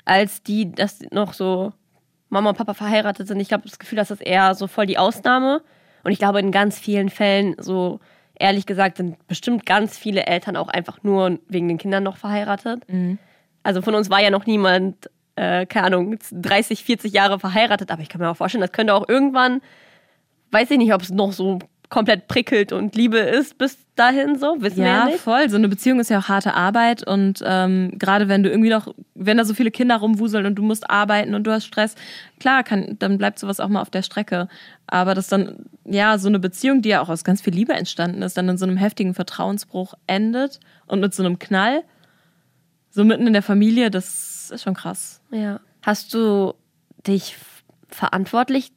als 0.05 0.43
die, 0.43 0.71
das 0.71 0.99
noch 1.11 1.33
so 1.33 1.73
Mama 2.33 2.49
und 2.49 2.57
Papa 2.57 2.73
verheiratet 2.73 3.27
sind. 3.27 3.39
Ich 3.39 3.47
glaube, 3.47 3.63
das 3.65 3.79
Gefühl, 3.79 3.95
das 3.95 4.11
ist 4.11 4.21
eher 4.21 4.55
so 4.55 4.67
voll 4.67 4.85
die 4.85 4.97
Ausnahme. 4.97 5.61
Und 6.03 6.11
ich 6.11 6.19
glaube, 6.19 6.39
in 6.39 6.51
ganz 6.51 6.77
vielen 6.77 7.09
Fällen, 7.09 7.55
so 7.59 7.99
ehrlich 8.37 8.65
gesagt, 8.65 8.97
sind 8.97 9.25
bestimmt 9.27 9.65
ganz 9.65 9.97
viele 9.97 10.25
Eltern 10.25 10.57
auch 10.57 10.67
einfach 10.67 11.01
nur 11.03 11.39
wegen 11.47 11.67
den 11.67 11.77
Kindern 11.77 12.03
noch 12.03 12.17
verheiratet. 12.17 12.83
Also 13.63 13.81
von 13.81 13.95
uns 13.95 14.09
war 14.09 14.21
ja 14.21 14.31
noch 14.31 14.45
niemand, 14.45 15.09
äh, 15.35 15.65
keine 15.65 15.87
Ahnung, 15.87 16.17
30, 16.31 16.83
40 16.83 17.13
Jahre 17.13 17.39
verheiratet, 17.39 17.91
aber 17.91 18.01
ich 18.01 18.09
kann 18.09 18.19
mir 18.19 18.29
auch 18.29 18.35
vorstellen, 18.35 18.61
das 18.61 18.73
könnte 18.73 18.93
auch 18.95 19.07
irgendwann, 19.07 19.61
weiß 20.51 20.71
ich 20.71 20.77
nicht, 20.77 20.93
ob 20.93 21.01
es 21.01 21.11
noch 21.11 21.31
so 21.31 21.59
komplett 21.89 22.27
prickelt 22.27 22.71
und 22.71 22.95
Liebe 22.95 23.19
ist 23.19 23.57
bis 23.59 23.77
dahin 23.95 24.39
so, 24.39 24.55
wissen 24.59 24.77
wir 24.77 24.85
ja 24.85 24.97
Ja, 25.01 25.05
nicht. 25.05 25.19
voll. 25.19 25.47
So 25.49 25.57
eine 25.57 25.67
Beziehung 25.69 25.99
ist 25.99 26.09
ja 26.09 26.17
auch 26.19 26.27
harte 26.27 26.55
Arbeit 26.55 27.05
und 27.07 27.43
ähm, 27.45 27.91
gerade 27.99 28.27
wenn 28.27 28.41
du 28.41 28.49
irgendwie 28.49 28.69
noch, 28.71 28.93
wenn 29.13 29.37
da 29.37 29.45
so 29.45 29.53
viele 29.53 29.69
Kinder 29.69 29.97
rumwuseln 29.97 30.47
und 30.47 30.55
du 30.55 30.63
musst 30.63 30.89
arbeiten 30.89 31.35
und 31.35 31.43
du 31.43 31.51
hast 31.51 31.65
Stress, 31.65 31.93
klar, 32.39 32.63
kann, 32.63 32.95
dann 32.97 33.19
bleibt 33.19 33.37
sowas 33.37 33.59
auch 33.59 33.67
mal 33.69 33.81
auf 33.81 33.91
der 33.91 34.01
Strecke. 34.01 34.47
Aber 34.87 35.13
dass 35.13 35.27
dann, 35.27 35.67
ja, 35.85 36.17
so 36.17 36.27
eine 36.29 36.39
Beziehung, 36.39 36.81
die 36.81 36.89
ja 36.89 37.01
auch 37.01 37.09
aus 37.09 37.23
ganz 37.23 37.41
viel 37.41 37.53
Liebe 37.53 37.73
entstanden 37.73 38.23
ist, 38.23 38.35
dann 38.37 38.49
in 38.49 38.57
so 38.57 38.65
einem 38.65 38.77
heftigen 38.77 39.13
Vertrauensbruch 39.13 39.93
endet 40.07 40.59
und 40.87 40.99
mit 40.99 41.13
so 41.13 41.23
einem 41.23 41.37
Knall, 41.37 41.83
so 42.89 43.03
mitten 43.03 43.27
in 43.27 43.33
der 43.33 43.43
Familie, 43.43 43.91
das 43.91 44.49
ist 44.51 44.63
schon 44.63 44.73
krass. 44.73 45.21
Ja. 45.31 45.59
Hast 45.83 46.13
du 46.15 46.55
dich 47.05 47.35
verantwortlich 47.89 48.71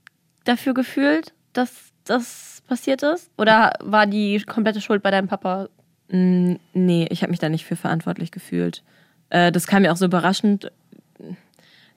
dafür 0.44 0.75
gefühlt, 0.75 1.32
dass 1.54 1.72
das 2.04 2.55
passiert 2.66 3.02
ist? 3.02 3.30
Oder 3.38 3.73
war 3.80 4.06
die 4.06 4.40
komplette 4.40 4.80
Schuld 4.80 5.02
bei 5.02 5.11
deinem 5.11 5.28
Papa? 5.28 5.68
Mm, 6.11 6.54
Nee, 6.73 7.06
ich 7.11 7.23
habe 7.23 7.30
mich 7.30 7.40
da 7.40 7.49
nicht 7.49 7.64
für 7.64 7.76
verantwortlich 7.76 8.30
gefühlt. 8.30 8.82
Äh, 9.30 9.52
das 9.52 9.66
kam 9.66 9.82
mir 9.82 9.92
auch 9.92 9.96
so 9.96 10.04
überraschend. 10.04 10.70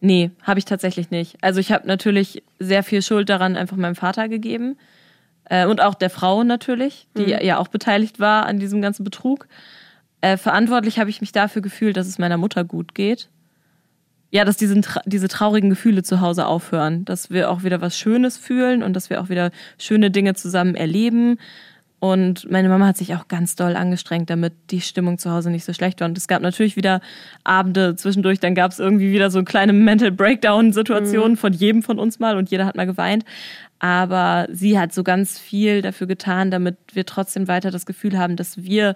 Nee, 0.02 0.32
habe 0.44 0.60
ich 0.60 0.66
tatsächlich 0.66 1.12
nicht. 1.12 1.38
Also 1.42 1.60
ich 1.60 1.72
habe 1.72 1.86
natürlich 1.88 2.44
sehr 2.58 2.84
viel 2.84 3.02
Schuld 3.02 3.30
daran 3.30 3.58
einfach 3.58 3.76
meinem 3.76 3.96
Vater 3.96 4.30
gegeben. 4.30 4.78
Äh, 5.46 5.66
und 5.66 5.82
auch 5.82 5.96
der 5.96 6.10
Frau 6.10 6.44
natürlich, 6.44 7.08
die 7.18 7.32
ja 7.32 7.58
auch 7.58 7.68
beteiligt 7.68 8.20
war 8.20 8.46
an 8.46 8.60
diesem 8.60 8.82
ganzen 8.82 9.04
Betrug. 9.04 9.48
Äh, 10.22 10.38
verantwortlich 10.38 11.00
habe 11.00 11.10
ich 11.10 11.22
mich 11.22 11.32
dafür 11.32 11.62
gefühlt, 11.62 11.98
dass 11.98 12.08
es 12.08 12.18
meiner 12.18 12.38
Mutter 12.38 12.64
gut 12.64 12.96
geht. 12.96 13.30
Ja, 14.32 14.46
dass 14.46 14.58
diesen, 14.58 14.84
tra- 14.84 15.02
diese 15.06 15.28
traurigen 15.28 15.70
Gefühle 15.70 16.04
zu 16.04 16.22
Hause 16.22 16.46
aufhören. 16.46 17.06
Dass 17.06 17.30
wir 17.30 17.50
auch 17.50 17.64
wieder 17.64 17.82
was 17.82 17.98
Schönes 17.98 18.38
fühlen 18.38 18.84
und 18.84 18.94
dass 18.94 19.10
wir 19.10 19.22
auch 19.22 19.30
wieder 19.30 19.52
schöne 19.78 20.12
Dinge 20.12 20.36
zusammen 20.36 20.76
erleben. 20.76 21.38
Und 22.02 22.50
meine 22.50 22.70
Mama 22.70 22.88
hat 22.88 22.96
sich 22.96 23.14
auch 23.16 23.28
ganz 23.28 23.56
doll 23.56 23.76
angestrengt, 23.76 24.30
damit 24.30 24.54
die 24.72 24.80
Stimmung 24.80 25.18
zu 25.18 25.32
Hause 25.32 25.52
nicht 25.52 25.66
so 25.66 25.74
schlecht 25.74 26.00
war. 26.00 26.08
Und 26.08 26.18
es 26.18 26.30
gab 26.30 26.42
natürlich 26.42 26.78
wieder 26.78 27.02
Abende 27.44 27.94
zwischendurch, 27.96 28.40
dann 28.40 28.56
gab 28.56 28.72
es 28.72 28.80
irgendwie 28.80 29.12
wieder 29.12 29.30
so 29.30 29.44
kleine 29.44 29.74
Mental 29.74 30.12
Breakdown-Situationen 30.12 31.36
von 31.36 31.52
jedem 31.52 31.84
von 31.84 32.00
uns 32.00 32.20
mal 32.20 32.38
und 32.38 32.50
jeder 32.52 32.66
hat 32.66 32.78
mal 32.78 32.86
geweint. 32.86 33.26
Aber 33.80 34.48
sie 34.50 34.80
hat 34.80 34.94
so 34.94 35.04
ganz 35.04 35.40
viel 35.40 35.82
dafür 35.82 36.08
getan, 36.08 36.52
damit 36.52 36.78
wir 36.94 37.06
trotzdem 37.06 37.50
weiter 37.50 37.70
das 37.70 37.86
Gefühl 37.86 38.18
haben, 38.18 38.38
dass 38.38 38.64
wir 38.64 38.96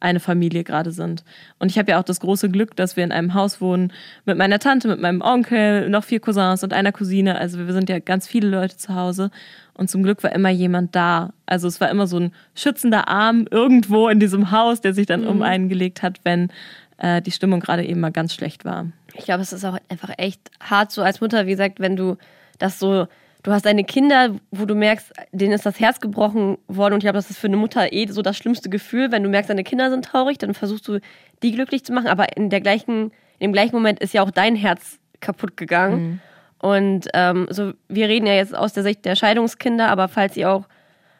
eine 0.00 0.20
Familie 0.20 0.64
gerade 0.64 0.90
sind. 0.90 1.24
Und 1.58 1.70
ich 1.70 1.78
habe 1.78 1.90
ja 1.90 1.98
auch 1.98 2.04
das 2.04 2.20
große 2.20 2.50
Glück, 2.50 2.76
dass 2.76 2.96
wir 2.96 3.04
in 3.04 3.12
einem 3.12 3.34
Haus 3.34 3.60
wohnen 3.60 3.92
mit 4.24 4.38
meiner 4.38 4.58
Tante, 4.58 4.88
mit 4.88 5.00
meinem 5.00 5.20
Onkel, 5.20 5.88
noch 5.88 6.04
vier 6.04 6.20
Cousins 6.20 6.62
und 6.62 6.72
einer 6.72 6.92
Cousine. 6.92 7.38
Also 7.38 7.58
wir 7.58 7.72
sind 7.72 7.88
ja 7.88 7.98
ganz 7.98 8.26
viele 8.26 8.48
Leute 8.48 8.76
zu 8.76 8.94
Hause. 8.94 9.30
Und 9.74 9.90
zum 9.90 10.02
Glück 10.02 10.22
war 10.22 10.32
immer 10.32 10.50
jemand 10.50 10.94
da. 10.94 11.32
Also 11.46 11.68
es 11.68 11.80
war 11.80 11.90
immer 11.90 12.06
so 12.06 12.18
ein 12.18 12.32
schützender 12.54 13.08
Arm 13.08 13.46
irgendwo 13.50 14.08
in 14.08 14.20
diesem 14.20 14.50
Haus, 14.50 14.80
der 14.80 14.94
sich 14.94 15.06
dann 15.06 15.26
um 15.26 15.42
einen 15.42 15.68
gelegt 15.68 16.02
hat, 16.02 16.20
wenn 16.24 16.50
äh, 16.98 17.22
die 17.22 17.30
Stimmung 17.30 17.60
gerade 17.60 17.84
eben 17.84 18.00
mal 18.00 18.12
ganz 18.12 18.34
schlecht 18.34 18.64
war. 18.64 18.86
Ich 19.14 19.24
glaube, 19.24 19.42
es 19.42 19.52
ist 19.52 19.64
auch 19.64 19.78
einfach 19.88 20.10
echt 20.16 20.40
hart 20.60 20.92
so 20.92 21.02
als 21.02 21.20
Mutter, 21.20 21.46
wie 21.46 21.50
gesagt, 21.52 21.80
wenn 21.80 21.96
du 21.96 22.16
das 22.58 22.78
so, 22.78 23.06
du 23.42 23.52
hast 23.52 23.66
deine 23.66 23.84
Kinder, 23.84 24.34
wo 24.50 24.64
du 24.64 24.74
merkst, 24.74 25.12
denen 25.32 25.52
ist 25.52 25.66
das 25.66 25.80
Herz 25.80 26.00
gebrochen 26.00 26.58
worden 26.66 26.94
und 26.94 26.98
ich 26.98 27.04
glaube, 27.04 27.18
das 27.18 27.30
ist 27.30 27.38
für 27.38 27.46
eine 27.46 27.56
Mutter 27.56 27.92
eh 27.92 28.06
so 28.06 28.22
das 28.22 28.36
schlimmste 28.36 28.68
Gefühl, 28.68 29.12
wenn 29.12 29.22
du 29.22 29.28
merkst, 29.28 29.50
deine 29.50 29.64
Kinder 29.64 29.90
sind 29.90 30.04
traurig, 30.04 30.38
dann 30.38 30.54
versuchst 30.54 30.86
du 30.88 30.98
die 31.42 31.52
glücklich 31.52 31.84
zu 31.84 31.92
machen, 31.92 32.08
aber 32.08 32.36
in 32.36 32.50
der 32.50 32.60
gleichen, 32.60 33.12
in 33.38 33.50
dem 33.50 33.52
gleichen 33.52 33.74
Moment 33.74 34.00
ist 34.00 34.14
ja 34.14 34.22
auch 34.22 34.30
dein 34.30 34.56
Herz 34.56 34.98
kaputt 35.20 35.56
gegangen. 35.56 36.20
Und 36.60 37.08
ähm, 37.14 37.46
so, 37.50 37.72
wir 37.88 38.08
reden 38.08 38.26
ja 38.26 38.34
jetzt 38.34 38.54
aus 38.54 38.72
der 38.72 38.82
Sicht 38.82 39.04
der 39.04 39.14
Scheidungskinder, 39.14 39.88
aber 39.88 40.08
falls 40.08 40.36
ihr 40.36 40.50
auch 40.50 40.64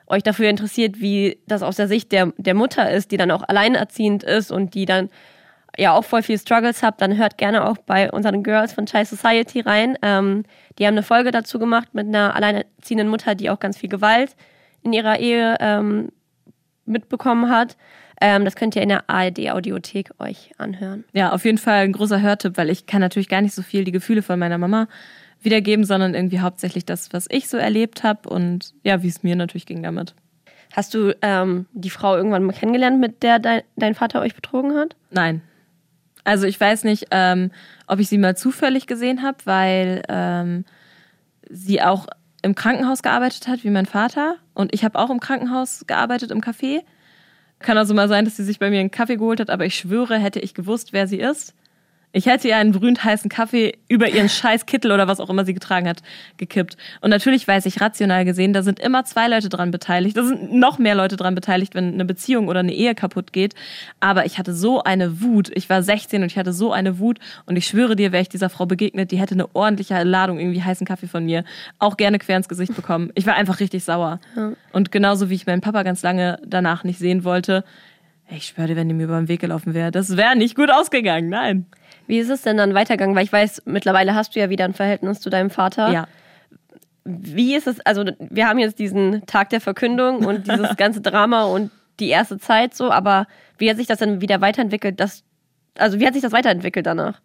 euch 0.08 0.22
dafür 0.22 0.48
interessiert, 0.48 1.00
wie 1.00 1.38
das 1.46 1.62
aus 1.62 1.76
der 1.76 1.86
Sicht 1.86 2.12
der, 2.12 2.32
der 2.38 2.54
Mutter 2.54 2.90
ist, 2.90 3.12
die 3.12 3.16
dann 3.16 3.30
auch 3.30 3.42
alleinerziehend 3.46 4.24
ist 4.24 4.50
und 4.50 4.74
die 4.74 4.84
dann 4.84 5.10
ja 5.78 5.94
auch 5.94 6.04
voll 6.04 6.22
viel 6.22 6.38
Struggles 6.38 6.82
habt, 6.82 7.00
dann 7.00 7.16
hört 7.16 7.38
gerne 7.38 7.66
auch 7.66 7.78
bei 7.78 8.10
unseren 8.10 8.42
Girls 8.42 8.72
von 8.72 8.86
Chai 8.86 9.04
Society 9.04 9.60
rein. 9.60 9.96
Ähm, 10.02 10.44
die 10.78 10.86
haben 10.86 10.94
eine 10.94 11.02
Folge 11.02 11.30
dazu 11.30 11.58
gemacht 11.58 11.94
mit 11.94 12.08
einer 12.08 12.34
alleinerziehenden 12.34 13.08
Mutter, 13.08 13.34
die 13.34 13.50
auch 13.50 13.60
ganz 13.60 13.78
viel 13.78 13.88
Gewalt 13.88 14.34
in 14.82 14.92
ihrer 14.92 15.18
Ehe 15.18 15.56
ähm, 15.60 16.10
mitbekommen 16.84 17.50
hat. 17.50 17.76
Ähm, 18.20 18.44
das 18.44 18.56
könnt 18.56 18.74
ihr 18.74 18.82
in 18.82 18.88
der 18.88 19.08
ARD-Audiothek 19.08 20.10
euch 20.18 20.50
anhören. 20.58 21.04
Ja, 21.12 21.32
auf 21.32 21.44
jeden 21.44 21.58
Fall 21.58 21.84
ein 21.84 21.92
großer 21.92 22.20
Hörtipp, 22.20 22.56
weil 22.56 22.70
ich 22.70 22.86
kann 22.86 23.00
natürlich 23.00 23.28
gar 23.28 23.40
nicht 23.40 23.54
so 23.54 23.62
viel 23.62 23.84
die 23.84 23.92
Gefühle 23.92 24.22
von 24.22 24.38
meiner 24.38 24.58
Mama 24.58 24.88
wiedergeben, 25.40 25.84
sondern 25.84 26.14
irgendwie 26.14 26.40
hauptsächlich 26.40 26.84
das, 26.84 27.12
was 27.12 27.26
ich 27.30 27.48
so 27.48 27.56
erlebt 27.56 28.02
habe 28.02 28.28
und 28.28 28.74
ja, 28.82 29.04
wie 29.04 29.08
es 29.08 29.22
mir 29.22 29.36
natürlich 29.36 29.66
ging 29.66 29.84
damit. 29.84 30.14
Hast 30.72 30.94
du 30.94 31.16
ähm, 31.22 31.66
die 31.72 31.90
Frau 31.90 32.16
irgendwann 32.16 32.42
mal 32.42 32.52
kennengelernt, 32.52 32.98
mit 33.00 33.22
der 33.22 33.38
dein, 33.38 33.62
dein 33.76 33.94
Vater 33.94 34.20
euch 34.20 34.34
betrogen 34.34 34.76
hat? 34.76 34.96
Nein. 35.10 35.42
Also 36.28 36.46
ich 36.46 36.60
weiß 36.60 36.84
nicht, 36.84 37.06
ähm, 37.10 37.50
ob 37.86 38.00
ich 38.00 38.10
sie 38.10 38.18
mal 38.18 38.36
zufällig 38.36 38.86
gesehen 38.86 39.22
habe, 39.22 39.38
weil 39.44 40.02
ähm, 40.10 40.66
sie 41.48 41.80
auch 41.80 42.06
im 42.42 42.54
Krankenhaus 42.54 43.00
gearbeitet 43.00 43.48
hat, 43.48 43.64
wie 43.64 43.70
mein 43.70 43.86
Vater. 43.86 44.36
Und 44.52 44.74
ich 44.74 44.84
habe 44.84 44.98
auch 44.98 45.08
im 45.08 45.20
Krankenhaus 45.20 45.84
gearbeitet, 45.86 46.30
im 46.30 46.42
Café. 46.42 46.82
Kann 47.60 47.78
also 47.78 47.94
mal 47.94 48.08
sein, 48.08 48.26
dass 48.26 48.36
sie 48.36 48.44
sich 48.44 48.58
bei 48.58 48.68
mir 48.68 48.80
einen 48.80 48.90
Kaffee 48.90 49.16
geholt 49.16 49.40
hat, 49.40 49.48
aber 49.48 49.64
ich 49.64 49.76
schwöre, 49.76 50.18
hätte 50.18 50.38
ich 50.38 50.52
gewusst, 50.52 50.92
wer 50.92 51.06
sie 51.06 51.18
ist, 51.18 51.54
ich 52.12 52.26
hätte 52.26 52.48
ihr 52.48 52.56
einen 52.56 52.72
brühend 52.72 53.04
heißen 53.04 53.28
Kaffee 53.28 53.78
über 53.88 54.08
ihren 54.08 54.28
scheiß 54.28 54.64
Kittel 54.66 54.92
oder 54.92 55.08
was 55.08 55.20
auch 55.20 55.28
immer 55.28 55.44
sie 55.44 55.52
getragen 55.52 55.86
hat, 55.86 56.02
gekippt. 56.38 56.76
Und 57.00 57.10
natürlich 57.10 57.46
weiß 57.46 57.66
ich 57.66 57.80
rational 57.80 58.24
gesehen, 58.24 58.52
da 58.52 58.62
sind 58.62 58.80
immer 58.80 59.04
zwei 59.04 59.28
Leute 59.28 59.48
dran 59.48 59.70
beteiligt. 59.70 60.16
Da 60.16 60.24
sind 60.24 60.54
noch 60.54 60.78
mehr 60.78 60.94
Leute 60.94 61.16
dran 61.16 61.34
beteiligt, 61.34 61.74
wenn 61.74 61.92
eine 61.92 62.04
Beziehung 62.06 62.48
oder 62.48 62.60
eine 62.60 62.72
Ehe 62.72 62.94
kaputt 62.94 63.32
geht. 63.32 63.54
Aber 64.00 64.24
ich 64.24 64.38
hatte 64.38 64.54
so 64.54 64.82
eine 64.82 65.20
Wut. 65.20 65.50
Ich 65.54 65.68
war 65.68 65.82
16 65.82 66.22
und 66.22 66.32
ich 66.32 66.38
hatte 66.38 66.52
so 66.54 66.72
eine 66.72 66.98
Wut. 66.98 67.18
Und 67.44 67.56
ich 67.56 67.66
schwöre 67.66 67.94
dir, 67.94 68.10
wäre 68.10 68.22
ich 68.22 68.30
dieser 68.30 68.48
Frau 68.48 68.64
begegnet, 68.64 69.10
die 69.10 69.18
hätte 69.18 69.34
eine 69.34 69.54
ordentliche 69.54 70.02
Ladung 70.02 70.38
irgendwie 70.38 70.62
heißen 70.62 70.86
Kaffee 70.86 71.08
von 71.08 71.26
mir 71.26 71.44
auch 71.78 71.98
gerne 71.98 72.18
quer 72.18 72.38
ins 72.38 72.48
Gesicht 72.48 72.74
bekommen. 72.74 73.10
Ich 73.14 73.26
war 73.26 73.34
einfach 73.34 73.60
richtig 73.60 73.84
sauer. 73.84 74.20
Und 74.72 74.90
genauso 74.92 75.28
wie 75.28 75.34
ich 75.34 75.46
meinen 75.46 75.60
Papa 75.60 75.82
ganz 75.82 76.02
lange 76.02 76.38
danach 76.44 76.84
nicht 76.84 76.98
sehen 76.98 77.24
wollte, 77.24 77.64
ich 78.30 78.46
schwöre 78.46 78.68
dir, 78.68 78.76
wenn 78.76 78.88
die 78.88 78.94
mir 78.94 79.04
über 79.04 79.18
den 79.18 79.28
Weg 79.28 79.40
gelaufen 79.40 79.72
wäre, 79.72 79.90
das 79.90 80.16
wäre 80.16 80.36
nicht 80.36 80.54
gut 80.54 80.70
ausgegangen. 80.70 81.30
Nein. 81.30 81.66
Wie 82.08 82.18
ist 82.18 82.30
es 82.30 82.42
denn 82.42 82.56
dann 82.56 82.74
weitergegangen? 82.74 83.14
Weil 83.14 83.24
ich 83.24 83.32
weiß, 83.32 83.62
mittlerweile 83.66 84.14
hast 84.14 84.34
du 84.34 84.40
ja 84.40 84.48
wieder 84.48 84.64
ein 84.64 84.72
Verhältnis 84.72 85.20
zu 85.20 85.28
deinem 85.28 85.50
Vater. 85.50 85.92
Ja. 85.92 86.08
Wie 87.04 87.54
ist 87.54 87.66
es, 87.66 87.80
also 87.80 88.04
wir 88.18 88.48
haben 88.48 88.58
jetzt 88.58 88.78
diesen 88.78 89.26
Tag 89.26 89.50
der 89.50 89.60
Verkündung 89.60 90.24
und 90.24 90.48
dieses 90.50 90.76
ganze 90.76 91.02
Drama 91.02 91.44
und 91.44 91.70
die 92.00 92.08
erste 92.08 92.38
Zeit 92.38 92.74
so, 92.74 92.90
aber 92.90 93.26
wie 93.58 93.68
hat 93.68 93.76
sich 93.76 93.86
das 93.86 93.98
dann 93.98 94.22
wieder 94.22 94.40
weiterentwickelt? 94.40 94.98
Das, 94.98 95.22
also 95.76 96.00
wie 96.00 96.06
hat 96.06 96.14
sich 96.14 96.22
das 96.22 96.32
weiterentwickelt 96.32 96.86
danach? 96.86 97.20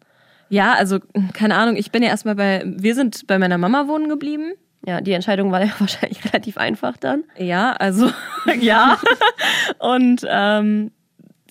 Ja, 0.50 0.74
also 0.74 1.00
keine 1.34 1.56
Ahnung, 1.56 1.78
ich 1.78 1.92
bin 1.92 2.04
ja 2.04 2.10
erstmal 2.10 2.36
bei, 2.36 2.64
wir 2.66 2.94
sind 2.94 3.26
bei 3.28 3.40
meiner 3.40 3.58
Mama 3.58 3.88
wohnen 3.88 4.10
geblieben. 4.10 4.52
Ja, 4.86 5.00
die 5.00 5.14
Entscheidung 5.14 5.54
war 5.54 5.62
ja 5.64 5.72
wahrscheinlich 5.80 6.26
relativ 6.26 6.58
einfach 6.58 6.98
dann. 6.98 7.24
Ja, 7.38 7.72
also 7.72 8.12
ja. 8.60 9.00
Und 9.80 10.26
ähm, 10.30 10.92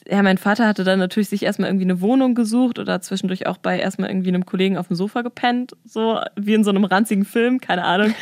ja, 0.09 0.23
mein 0.23 0.39
Vater 0.39 0.67
hatte 0.67 0.85
dann 0.85 0.99
natürlich 0.99 1.29
sich 1.29 1.43
erstmal 1.43 1.69
irgendwie 1.69 1.85
eine 1.85 2.01
Wohnung 2.01 2.35
gesucht 2.35 2.79
oder 2.79 3.01
zwischendurch 3.01 3.47
auch 3.47 3.59
bei 3.59 3.79
erstmal 3.79 4.11
irgendwie 4.11 4.29
einem 4.29 4.47
Kollegen 4.47 4.77
auf 4.77 4.89
dem 4.89 4.97
Sofa 4.97 5.23
gepennt, 5.23 5.73
so 5.85 6.21
wie 6.37 6.55
in 6.55 6.65
so 6.65 6.71
einem 6.71 6.85
ranzigen 6.85 7.25
Film, 7.25 7.61
keine 7.61 7.85
Ahnung. 7.85 8.15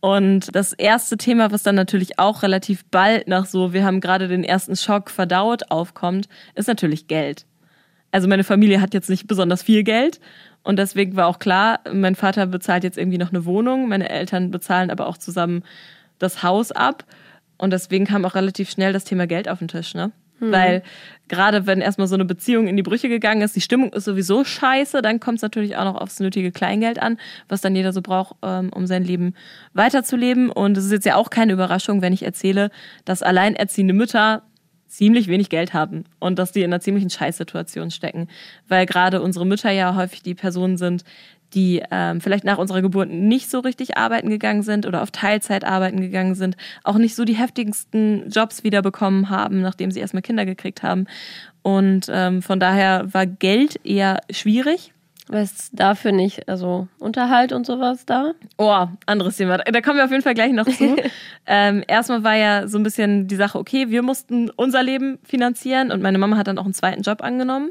Und 0.00 0.54
das 0.54 0.74
erste 0.74 1.16
Thema, 1.16 1.50
was 1.50 1.62
dann 1.62 1.74
natürlich 1.74 2.18
auch 2.18 2.42
relativ 2.42 2.84
bald 2.90 3.26
nach 3.26 3.46
so, 3.46 3.72
wir 3.72 3.86
haben 3.86 4.00
gerade 4.00 4.28
den 4.28 4.44
ersten 4.44 4.76
Schock 4.76 5.08
verdaut, 5.08 5.70
aufkommt, 5.70 6.28
ist 6.54 6.68
natürlich 6.68 7.06
Geld. 7.06 7.46
Also 8.10 8.28
meine 8.28 8.44
Familie 8.44 8.80
hat 8.80 8.92
jetzt 8.92 9.08
nicht 9.08 9.26
besonders 9.26 9.62
viel 9.62 9.82
Geld 9.82 10.20
und 10.62 10.78
deswegen 10.78 11.16
war 11.16 11.26
auch 11.26 11.38
klar, 11.38 11.80
mein 11.90 12.16
Vater 12.16 12.46
bezahlt 12.46 12.84
jetzt 12.84 12.98
irgendwie 12.98 13.18
noch 13.18 13.30
eine 13.30 13.44
Wohnung, 13.46 13.88
meine 13.88 14.10
Eltern 14.10 14.50
bezahlen 14.50 14.90
aber 14.90 15.06
auch 15.06 15.16
zusammen 15.16 15.62
das 16.18 16.42
Haus 16.42 16.70
ab 16.70 17.04
und 17.56 17.72
deswegen 17.72 18.04
kam 18.04 18.24
auch 18.24 18.34
relativ 18.34 18.70
schnell 18.70 18.92
das 18.92 19.04
Thema 19.04 19.26
Geld 19.26 19.48
auf 19.48 19.60
den 19.60 19.68
Tisch, 19.68 19.94
ne? 19.94 20.12
Weil 20.52 20.82
gerade 21.28 21.66
wenn 21.66 21.80
erstmal 21.80 22.06
so 22.06 22.14
eine 22.14 22.24
Beziehung 22.24 22.66
in 22.66 22.76
die 22.76 22.82
Brüche 22.82 23.08
gegangen 23.08 23.42
ist, 23.42 23.56
die 23.56 23.60
Stimmung 23.60 23.92
ist 23.92 24.04
sowieso 24.04 24.44
scheiße, 24.44 25.02
dann 25.02 25.20
kommt 25.20 25.36
es 25.36 25.42
natürlich 25.42 25.76
auch 25.76 25.84
noch 25.84 26.00
aufs 26.00 26.20
nötige 26.20 26.52
Kleingeld 26.52 27.00
an, 27.00 27.18
was 27.48 27.60
dann 27.60 27.74
jeder 27.74 27.92
so 27.92 28.02
braucht, 28.02 28.36
ähm, 28.42 28.70
um 28.74 28.86
sein 28.86 29.04
Leben 29.04 29.34
weiterzuleben. 29.72 30.50
Und 30.50 30.76
es 30.76 30.84
ist 30.84 30.92
jetzt 30.92 31.06
ja 31.06 31.16
auch 31.16 31.30
keine 31.30 31.52
Überraschung, 31.52 32.02
wenn 32.02 32.12
ich 32.12 32.24
erzähle, 32.24 32.70
dass 33.04 33.22
alleinerziehende 33.22 33.94
Mütter 33.94 34.42
ziemlich 34.94 35.26
wenig 35.26 35.48
Geld 35.48 35.74
haben 35.74 36.04
und 36.20 36.38
dass 36.38 36.52
die 36.52 36.60
in 36.60 36.72
einer 36.72 36.80
ziemlichen 36.80 37.10
Scheißsituation 37.10 37.90
stecken. 37.90 38.28
Weil 38.68 38.86
gerade 38.86 39.22
unsere 39.22 39.44
Mütter 39.44 39.70
ja 39.70 39.96
häufig 39.96 40.22
die 40.22 40.34
Personen 40.34 40.76
sind, 40.76 41.04
die 41.54 41.82
ähm, 41.90 42.20
vielleicht 42.20 42.44
nach 42.44 42.58
unserer 42.58 42.82
Geburt 42.82 43.10
nicht 43.10 43.50
so 43.50 43.60
richtig 43.60 43.96
arbeiten 43.96 44.28
gegangen 44.28 44.62
sind 44.62 44.86
oder 44.86 45.02
auf 45.02 45.10
Teilzeit 45.10 45.64
arbeiten 45.64 46.00
gegangen 46.00 46.34
sind, 46.34 46.56
auch 46.82 46.96
nicht 46.98 47.14
so 47.14 47.24
die 47.24 47.34
heftigsten 47.34 48.28
Jobs 48.28 48.64
wiederbekommen 48.64 49.30
haben, 49.30 49.60
nachdem 49.60 49.90
sie 49.90 50.00
erstmal 50.00 50.22
Kinder 50.22 50.44
gekriegt 50.44 50.82
haben. 50.82 51.06
Und 51.62 52.10
ähm, 52.12 52.42
von 52.42 52.60
daher 52.60 53.12
war 53.14 53.26
Geld 53.26 53.80
eher 53.84 54.20
schwierig. 54.30 54.92
Was 55.26 55.70
dafür 55.72 56.12
nicht, 56.12 56.50
also 56.50 56.86
Unterhalt 56.98 57.52
und 57.52 57.64
sowas 57.64 58.04
da? 58.04 58.32
Oh, 58.58 58.86
anderes 59.06 59.38
Thema. 59.38 59.56
Da 59.56 59.80
kommen 59.80 59.96
wir 59.96 60.04
auf 60.04 60.10
jeden 60.10 60.22
Fall 60.22 60.34
gleich 60.34 60.52
noch 60.52 60.66
zu. 60.66 60.96
ähm, 61.46 61.82
erstmal 61.88 62.22
war 62.24 62.36
ja 62.36 62.68
so 62.68 62.76
ein 62.76 62.82
bisschen 62.82 63.26
die 63.26 63.36
Sache, 63.36 63.58
okay, 63.58 63.88
wir 63.88 64.02
mussten 64.02 64.50
unser 64.50 64.82
Leben 64.82 65.18
finanzieren 65.22 65.90
und 65.90 66.02
meine 66.02 66.18
Mama 66.18 66.36
hat 66.36 66.48
dann 66.48 66.58
auch 66.58 66.66
einen 66.66 66.74
zweiten 66.74 67.00
Job 67.00 67.22
angenommen, 67.22 67.70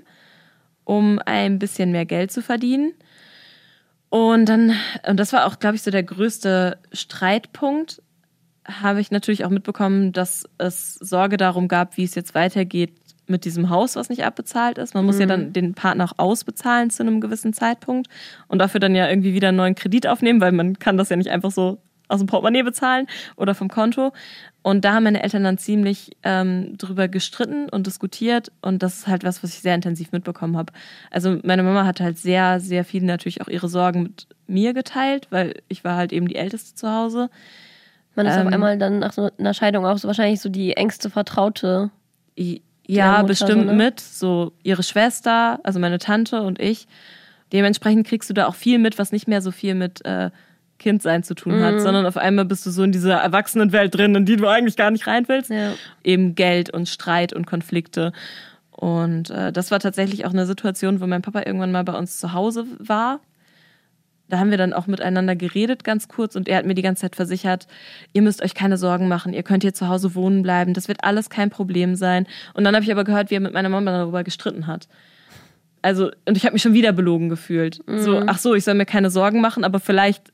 um 0.83 1.19
ein 1.23 1.59
bisschen 1.59 1.91
mehr 1.91 2.05
Geld 2.05 2.31
zu 2.31 2.41
verdienen. 2.41 2.93
Und 4.13 4.45
dann, 4.45 4.75
und 5.09 5.19
das 5.19 5.33
war 5.33 5.47
auch, 5.47 5.57
glaube 5.57 5.75
ich, 5.75 5.81
so 5.81 5.89
der 5.89 6.03
größte 6.03 6.77
Streitpunkt, 6.91 7.99
habe 8.63 9.01
ich 9.01 9.09
natürlich 9.09 9.43
auch 9.43 9.49
mitbekommen, 9.49 10.11
dass 10.11 10.43
es 10.59 10.93
Sorge 10.93 11.35
darum 11.35 11.67
gab, 11.67 11.97
wie 11.97 12.03
es 12.03 12.13
jetzt 12.13 12.35
weitergeht 12.35 12.93
mit 13.25 13.43
diesem 13.43 13.71
Haus, 13.71 13.95
was 13.95 14.09
nicht 14.09 14.23
abbezahlt 14.23 14.77
ist. 14.77 14.93
Man 14.93 15.03
muss 15.03 15.17
ja 15.17 15.25
dann 15.25 15.51
den 15.51 15.73
Partner 15.73 16.05
auch 16.05 16.19
ausbezahlen 16.19 16.91
zu 16.91 17.01
einem 17.01 17.21
gewissen 17.21 17.53
Zeitpunkt 17.53 18.07
und 18.47 18.59
dafür 18.59 18.79
dann 18.79 18.93
ja 18.93 19.09
irgendwie 19.09 19.33
wieder 19.33 19.47
einen 19.47 19.57
neuen 19.57 19.73
Kredit 19.73 20.05
aufnehmen, 20.05 20.41
weil 20.41 20.51
man 20.51 20.77
kann 20.77 20.95
das 20.95 21.09
ja 21.09 21.15
nicht 21.15 21.31
einfach 21.31 21.49
so 21.49 21.79
aus 22.13 22.19
dem 22.19 22.27
Portemonnaie 22.27 22.63
bezahlen 22.63 23.07
oder 23.35 23.55
vom 23.55 23.69
Konto. 23.69 24.13
Und 24.61 24.85
da 24.85 24.93
haben 24.93 25.03
meine 25.03 25.21
Eltern 25.21 25.43
dann 25.43 25.57
ziemlich 25.57 26.15
ähm, 26.23 26.77
drüber 26.77 27.09
gestritten 27.09 27.67
und 27.69 27.85
diskutiert. 27.85 28.51
Und 28.61 28.81
das 28.81 28.99
ist 28.99 29.07
halt 29.07 29.23
was, 29.25 29.43
was 29.43 29.53
ich 29.53 29.59
sehr 29.59 29.75
intensiv 29.75 30.11
mitbekommen 30.13 30.55
habe. 30.55 30.71
Also 31.11 31.39
meine 31.43 31.63
Mama 31.63 31.85
hat 31.85 31.99
halt 31.99 32.17
sehr, 32.17 32.59
sehr 32.61 32.85
viel 32.85 33.03
natürlich 33.03 33.41
auch 33.41 33.49
ihre 33.49 33.67
Sorgen 33.67 34.03
mit 34.03 34.27
mir 34.47 34.73
geteilt, 34.73 35.27
weil 35.31 35.55
ich 35.67 35.83
war 35.83 35.97
halt 35.97 36.13
eben 36.13 36.27
die 36.27 36.35
Älteste 36.35 36.75
zu 36.75 36.89
Hause. 36.89 37.29
Man 38.15 38.27
ist 38.27 38.37
auf 38.37 38.45
Ähm. 38.45 38.53
einmal 38.53 38.77
dann 38.77 38.99
nach 38.99 39.11
so 39.11 39.29
einer 39.37 39.53
Scheidung 39.53 39.85
auch 39.85 39.97
so 39.97 40.07
wahrscheinlich 40.07 40.39
so 40.39 40.49
die 40.49 40.77
engste 40.77 41.09
Vertraute. 41.09 41.89
Ja, 42.85 43.13
Mutter 43.13 43.23
bestimmt 43.27 43.67
so, 43.67 43.71
ne? 43.71 43.73
mit. 43.73 43.99
So 43.99 44.53
ihre 44.63 44.83
Schwester, 44.83 45.59
also 45.63 45.79
meine 45.79 45.97
Tante 45.97 46.41
und 46.41 46.59
ich. 46.59 46.87
Dementsprechend 47.51 48.07
kriegst 48.07 48.29
du 48.29 48.33
da 48.33 48.47
auch 48.47 48.55
viel 48.55 48.79
mit, 48.79 48.97
was 48.97 49.11
nicht 49.11 49.27
mehr 49.27 49.41
so 49.41 49.51
viel 49.51 49.75
mit 49.75 50.03
äh, 50.05 50.31
Kindsein 50.83 51.23
zu 51.23 51.33
tun 51.33 51.57
Mhm. 51.59 51.63
hat, 51.63 51.81
sondern 51.81 52.05
auf 52.05 52.17
einmal 52.17 52.45
bist 52.45 52.65
du 52.65 52.69
so 52.69 52.83
in 52.83 52.91
dieser 52.91 53.15
Erwachsenenwelt 53.15 53.95
drin, 53.95 54.13
in 54.13 54.25
die 54.25 54.35
du 54.35 54.47
eigentlich 54.47 54.75
gar 54.75 54.91
nicht 54.91 55.07
rein 55.07 55.27
willst. 55.27 55.49
Ja. 55.49 55.73
Eben 56.03 56.35
Geld 56.35 56.69
und 56.69 56.87
Streit 56.89 57.33
und 57.33 57.47
Konflikte. 57.47 58.11
Und 58.71 59.29
äh, 59.29 59.51
das 59.51 59.71
war 59.71 59.79
tatsächlich 59.79 60.25
auch 60.25 60.31
eine 60.33 60.45
Situation, 60.45 60.99
wo 61.01 61.07
mein 61.07 61.21
Papa 61.21 61.41
irgendwann 61.45 61.71
mal 61.71 61.83
bei 61.83 61.97
uns 61.97 62.19
zu 62.19 62.33
Hause 62.33 62.65
war. 62.79 63.21
Da 64.29 64.39
haben 64.39 64.51
wir 64.51 64.57
dann 64.57 64.73
auch 64.73 64.87
miteinander 64.87 65.35
geredet, 65.35 65.83
ganz 65.83 66.07
kurz, 66.07 66.35
und 66.35 66.47
er 66.47 66.57
hat 66.57 66.65
mir 66.65 66.73
die 66.73 66.81
ganze 66.81 67.01
Zeit 67.01 67.15
versichert, 67.15 67.67
ihr 68.13 68.21
müsst 68.21 68.41
euch 68.43 68.55
keine 68.55 68.77
Sorgen 68.77 69.07
machen, 69.07 69.33
ihr 69.33 69.43
könnt 69.43 69.63
hier 69.63 69.73
zu 69.73 69.89
Hause 69.89 70.15
wohnen 70.15 70.41
bleiben, 70.43 70.73
das 70.73 70.87
wird 70.87 71.03
alles 71.03 71.29
kein 71.29 71.49
Problem 71.49 71.95
sein. 71.95 72.25
Und 72.53 72.63
dann 72.63 72.73
habe 72.73 72.83
ich 72.83 72.91
aber 72.91 73.03
gehört, 73.03 73.29
wie 73.29 73.35
er 73.35 73.41
mit 73.41 73.53
meiner 73.53 73.69
Mama 73.69 73.91
darüber 73.91 74.23
gestritten 74.23 74.65
hat. 74.65 74.87
Also, 75.83 76.09
und 76.25 76.37
ich 76.37 76.45
habe 76.45 76.53
mich 76.53 76.61
schon 76.61 76.73
wieder 76.73 76.93
belogen 76.93 77.27
gefühlt. 77.29 77.81
So, 77.85 78.23
ach 78.25 78.39
so, 78.39 78.55
ich 78.55 78.63
soll 78.63 78.73
mir 78.75 78.85
keine 78.85 79.09
Sorgen 79.11 79.41
machen, 79.41 79.65
aber 79.65 79.81
vielleicht 79.81 80.31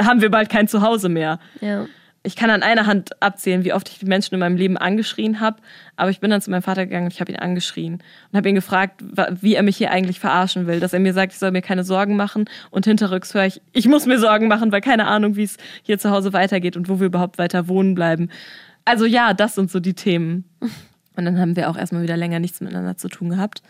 haben 0.00 0.20
wir 0.20 0.30
bald 0.30 0.48
kein 0.48 0.68
Zuhause 0.68 1.08
mehr. 1.08 1.38
Ja. 1.60 1.86
Ich 2.22 2.34
kann 2.34 2.50
an 2.50 2.64
einer 2.64 2.86
Hand 2.86 3.22
abzählen, 3.22 3.64
wie 3.64 3.72
oft 3.72 3.88
ich 3.88 4.00
die 4.00 4.06
Menschen 4.06 4.34
in 4.34 4.40
meinem 4.40 4.56
Leben 4.56 4.76
angeschrien 4.76 5.38
habe. 5.38 5.58
Aber 5.94 6.10
ich 6.10 6.18
bin 6.18 6.28
dann 6.28 6.40
zu 6.40 6.50
meinem 6.50 6.62
Vater 6.62 6.84
gegangen 6.84 7.04
und 7.04 7.12
ich 7.12 7.20
habe 7.20 7.30
ihn 7.30 7.38
angeschrien 7.38 8.02
und 8.32 8.36
habe 8.36 8.48
ihn 8.48 8.56
gefragt, 8.56 9.00
wie 9.40 9.54
er 9.54 9.62
mich 9.62 9.76
hier 9.76 9.92
eigentlich 9.92 10.18
verarschen 10.18 10.66
will. 10.66 10.80
Dass 10.80 10.92
er 10.92 10.98
mir 10.98 11.12
sagt, 11.12 11.34
ich 11.34 11.38
soll 11.38 11.52
mir 11.52 11.62
keine 11.62 11.84
Sorgen 11.84 12.16
machen 12.16 12.46
und 12.70 12.84
hinterrücks 12.84 13.32
höre 13.32 13.46
ich, 13.46 13.62
ich 13.72 13.86
muss 13.86 14.06
mir 14.06 14.18
Sorgen 14.18 14.48
machen, 14.48 14.72
weil 14.72 14.80
keine 14.80 15.06
Ahnung, 15.06 15.36
wie 15.36 15.44
es 15.44 15.56
hier 15.84 16.00
zu 16.00 16.10
Hause 16.10 16.32
weitergeht 16.32 16.76
und 16.76 16.88
wo 16.88 16.98
wir 16.98 17.06
überhaupt 17.06 17.38
weiter 17.38 17.68
wohnen 17.68 17.94
bleiben. 17.94 18.28
Also 18.84 19.04
ja, 19.04 19.32
das 19.32 19.54
sind 19.54 19.70
so 19.70 19.78
die 19.78 19.94
Themen. 19.94 20.44
Und 21.16 21.24
dann 21.24 21.38
haben 21.38 21.54
wir 21.54 21.70
auch 21.70 21.76
erstmal 21.76 22.02
wieder 22.02 22.16
länger 22.16 22.40
nichts 22.40 22.60
miteinander 22.60 22.96
zu 22.96 23.08
tun 23.08 23.30
gehabt. 23.30 23.62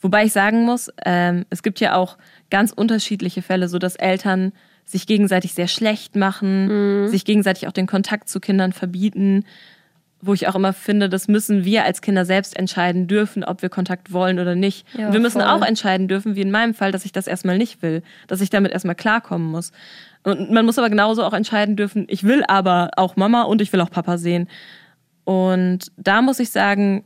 Wobei 0.00 0.24
ich 0.24 0.32
sagen 0.32 0.64
muss, 0.64 0.90
ähm, 1.04 1.46
es 1.50 1.62
gibt 1.62 1.80
ja 1.80 1.94
auch 1.94 2.18
ganz 2.50 2.70
unterschiedliche 2.72 3.42
Fälle, 3.42 3.68
so 3.68 3.78
dass 3.78 3.96
Eltern 3.96 4.52
sich 4.88 5.06
gegenseitig 5.06 5.52
sehr 5.54 5.68
schlecht 5.68 6.16
machen, 6.16 7.08
sich 7.08 7.24
gegenseitig 7.24 7.68
auch 7.68 7.72
den 7.72 7.86
Kontakt 7.86 8.28
zu 8.28 8.40
Kindern 8.40 8.72
verbieten, 8.72 9.44
wo 10.20 10.34
ich 10.34 10.48
auch 10.48 10.54
immer 10.56 10.72
finde, 10.72 11.08
das 11.08 11.28
müssen 11.28 11.64
wir 11.64 11.84
als 11.84 12.00
Kinder 12.00 12.24
selbst 12.24 12.56
entscheiden 12.56 13.06
dürfen, 13.06 13.44
ob 13.44 13.62
wir 13.62 13.68
Kontakt 13.68 14.12
wollen 14.12 14.40
oder 14.40 14.54
nicht. 14.56 14.84
Ja, 14.96 15.06
Und 15.06 15.12
wir 15.12 15.20
müssen 15.20 15.40
voll. 15.42 15.48
auch 15.50 15.62
entscheiden 15.64 16.08
dürfen, 16.08 16.34
wie 16.34 16.40
in 16.40 16.50
meinem 16.50 16.74
Fall, 16.74 16.90
dass 16.90 17.04
ich 17.04 17.12
das 17.12 17.26
erstmal 17.28 17.56
nicht 17.58 17.82
will, 17.82 18.02
dass 18.26 18.40
ich 18.40 18.50
damit 18.50 18.72
erstmal 18.72 18.96
klarkommen 18.96 19.48
muss. 19.48 19.70
Und 20.24 20.50
man 20.50 20.64
muss 20.64 20.78
aber 20.78 20.88
genauso 20.90 21.22
auch 21.22 21.34
entscheiden 21.34 21.76
dürfen, 21.76 22.06
ich 22.08 22.24
will 22.24 22.42
aber 22.48 22.90
auch 22.96 23.14
Mama 23.14 23.42
und 23.42 23.60
ich 23.62 23.72
will 23.72 23.80
auch 23.80 23.90
Papa 23.90 24.18
sehen. 24.18 24.48
Und 25.24 25.92
da 25.96 26.22
muss 26.22 26.40
ich 26.40 26.50
sagen, 26.50 27.04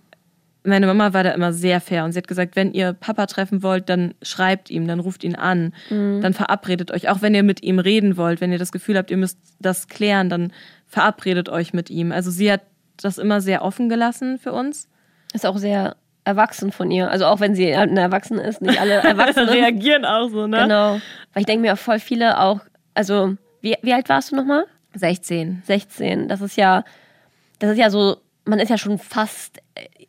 meine 0.64 0.87
Mama 0.87 1.12
war 1.12 1.25
da 1.25 1.31
immer 1.31 1.52
sehr 1.52 1.81
fair 1.81 2.04
und 2.04 2.12
sie 2.12 2.19
hat 2.19 2.28
gesagt, 2.28 2.54
wenn 2.57 2.73
ihr 2.73 2.92
Papa 2.92 3.26
treffen 3.26 3.62
wollt, 3.62 3.88
dann 3.88 4.14
schreibt 4.23 4.71
ihm, 4.71 4.87
dann 4.87 5.00
ruft 5.00 5.25
ihn 5.25 5.35
an, 5.35 5.73
dann 5.90 6.35
verabredet 6.35 6.90
euch. 6.92 7.09
Auch 7.09 7.21
wenn 7.23 7.35
ihr 7.35 7.42
mit 7.42 7.62
ihm 7.62 7.78
reden 7.78 8.16
wollt, 8.16 8.40
wenn 8.40 8.52
ihr 8.52 8.59
das 8.59 8.71
Gefühl 8.73 8.97
habt, 8.97 9.11
ihr 9.11 9.16
müsst 9.16 9.38
das 9.61 9.88
klären, 9.88 10.28
dann 10.28 10.52
verabredet 10.87 11.49
euch 11.49 11.73
mit 11.73 11.90
ihm. 11.90 12.12
Also 12.12 12.31
sie 12.31 12.52
hat 12.52 12.61
das 12.97 13.19
immer 13.19 13.40
sehr 13.40 13.62
offen 13.62 13.88
gelassen 13.88 14.38
für 14.38 14.52
uns. 14.52 14.88
Ist 15.35 15.47
auch 15.47 15.57
sehr 15.57 15.97
erwachsen 16.25 16.71
von 16.71 16.90
ihr. 16.90 17.11
Also 17.11 17.27
auch 17.27 17.40
wenn 17.40 17.55
sie 17.57 17.75
eine 17.75 18.01
Erwachsene 18.01 18.42
ist, 18.42 18.62
nicht 18.62 18.81
alle 18.81 18.92
Erwachsenen. 19.03 19.48
reagieren 19.48 20.05
auch 20.05 20.29
so, 20.29 20.46
ne? 20.46 20.59
Genau. 20.62 20.92
Weil 21.33 21.40
ich 21.40 21.46
denke 21.46 21.62
mir 21.62 21.75
voll 21.77 21.98
viele 21.98 22.38
auch, 22.38 22.61
also 22.94 23.35
wie, 23.61 23.75
wie 23.83 23.94
alt 23.94 24.09
warst 24.09 24.31
du 24.31 24.37
nochmal? 24.37 24.66
16. 24.94 25.62
16. 25.66 26.29
Das 26.29 26.40
ist 26.40 26.57
ja, 26.57 26.85
das 27.59 27.70
ist 27.72 27.79
ja 27.79 27.90
so, 27.90 28.18
man 28.44 28.59
ist 28.59 28.68
ja 28.70 28.78
schon 28.78 28.98
fast, 28.98 29.59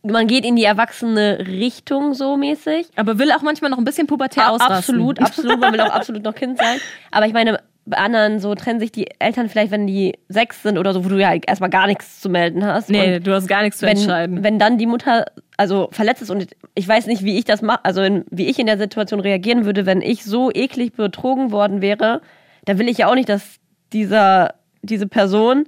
man 0.04 0.28
geht 0.28 0.44
in 0.46 0.56
die 0.56 0.64
erwachsene 0.64 1.40
Richtung 1.48 2.14
so 2.14 2.36
mäßig. 2.38 2.88
Aber 2.96 3.20
will 3.20 3.32
auch 3.32 3.42
manchmal 3.42 3.70
noch 3.72 3.78
ein 3.78 3.84
bisschen 3.86 4.08
pubertär 4.08 4.48
A- 4.48 4.50
ausrasten. 4.52 4.96
Absolut, 4.96 5.20
absolut. 5.22 5.60
Man 5.60 5.74
will 5.74 5.82
auch 5.82 5.92
absolut 5.94 6.24
noch 6.24 6.36
Kind 6.36 6.58
sein. 6.58 6.80
Aber 7.12 7.28
ich 7.28 7.34
meine, 7.34 7.60
bei 7.86 7.98
anderen 7.98 8.40
so 8.40 8.56
trennen 8.56 8.80
sich 8.80 8.92
die 8.94 9.08
Eltern 9.20 9.50
vielleicht, 9.50 9.72
wenn 9.72 9.86
die 9.88 10.14
sechs 10.30 10.64
sind 10.64 10.78
oder 10.78 10.94
so, 10.94 11.04
wo 11.04 11.10
du 11.10 11.20
ja 11.20 11.34
erstmal 11.34 11.70
gar 11.70 11.86
nichts 11.86 12.22
zu 12.22 12.30
melden 12.30 12.66
hast. 12.66 12.90
Nee, 12.90 13.18
Und 13.18 13.28
du 13.28 13.34
hast 13.34 13.48
gar 13.48 13.62
nichts 13.62 13.80
zu 13.80 13.86
wenn, 13.86 13.98
entscheiden. 13.98 14.42
wenn 14.44 14.58
dann 14.58 14.78
die 14.78 14.86
Mutter 14.88 15.26
also 15.58 15.90
verletzt 15.92 16.22
ist 16.22 16.30
und 16.32 16.48
ich 16.76 16.88
weiß 16.88 17.08
nicht, 17.08 17.24
wie 17.24 17.38
ich 17.38 17.44
das 17.46 17.62
mache, 17.62 17.84
also 17.84 18.02
in, 18.02 18.24
wie 18.32 18.48
ich 18.48 18.58
in 18.58 18.66
der 18.68 18.78
Situation 18.78 19.20
reagieren 19.20 19.66
würde, 19.66 19.86
wenn 19.86 20.02
ich 20.02 20.24
so 20.24 20.50
eklig 20.52 20.94
betrogen 20.94 21.52
worden 21.52 21.82
wäre, 21.82 22.22
da 22.66 22.80
will 22.80 22.88
ich 22.88 22.98
ja 23.00 23.08
auch 23.10 23.16
nicht, 23.16 23.28
dass 23.30 23.44
dieser, 23.92 24.56
diese 24.82 25.06
Person 25.08 25.66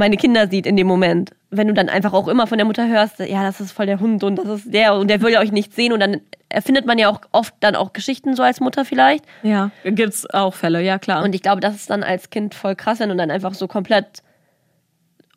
meine 0.00 0.16
Kinder 0.16 0.48
sieht 0.48 0.66
in 0.66 0.76
dem 0.76 0.86
Moment. 0.86 1.32
Wenn 1.50 1.68
du 1.68 1.74
dann 1.74 1.90
einfach 1.90 2.14
auch 2.14 2.26
immer 2.26 2.46
von 2.46 2.56
der 2.56 2.64
Mutter 2.64 2.88
hörst, 2.88 3.18
ja, 3.18 3.42
das 3.42 3.60
ist 3.60 3.72
voll 3.72 3.84
der 3.84 4.00
Hund 4.00 4.24
und 4.24 4.36
das 4.36 4.48
ist 4.48 4.72
der 4.72 4.94
und 4.94 5.08
der 5.08 5.20
will 5.20 5.30
ja 5.30 5.40
euch 5.40 5.52
nicht 5.52 5.74
sehen 5.74 5.92
und 5.92 6.00
dann 6.00 6.22
erfindet 6.48 6.86
man 6.86 6.98
ja 6.98 7.10
auch 7.10 7.20
oft 7.32 7.54
dann 7.60 7.76
auch 7.76 7.92
Geschichten 7.92 8.34
so 8.34 8.42
als 8.42 8.60
Mutter 8.60 8.86
vielleicht. 8.86 9.24
ja, 9.42 9.70
gibt's 9.84 10.28
auch 10.30 10.54
Fälle, 10.54 10.82
ja 10.82 10.98
klar. 10.98 11.22
Und 11.22 11.34
ich 11.34 11.42
glaube, 11.42 11.60
das 11.60 11.74
ist 11.74 11.90
dann 11.90 12.02
als 12.02 12.30
Kind 12.30 12.54
voll 12.54 12.74
krass, 12.74 12.98
wenn 12.98 13.10
du 13.10 13.16
dann 13.16 13.30
einfach 13.30 13.52
so 13.52 13.68
komplett 13.68 14.22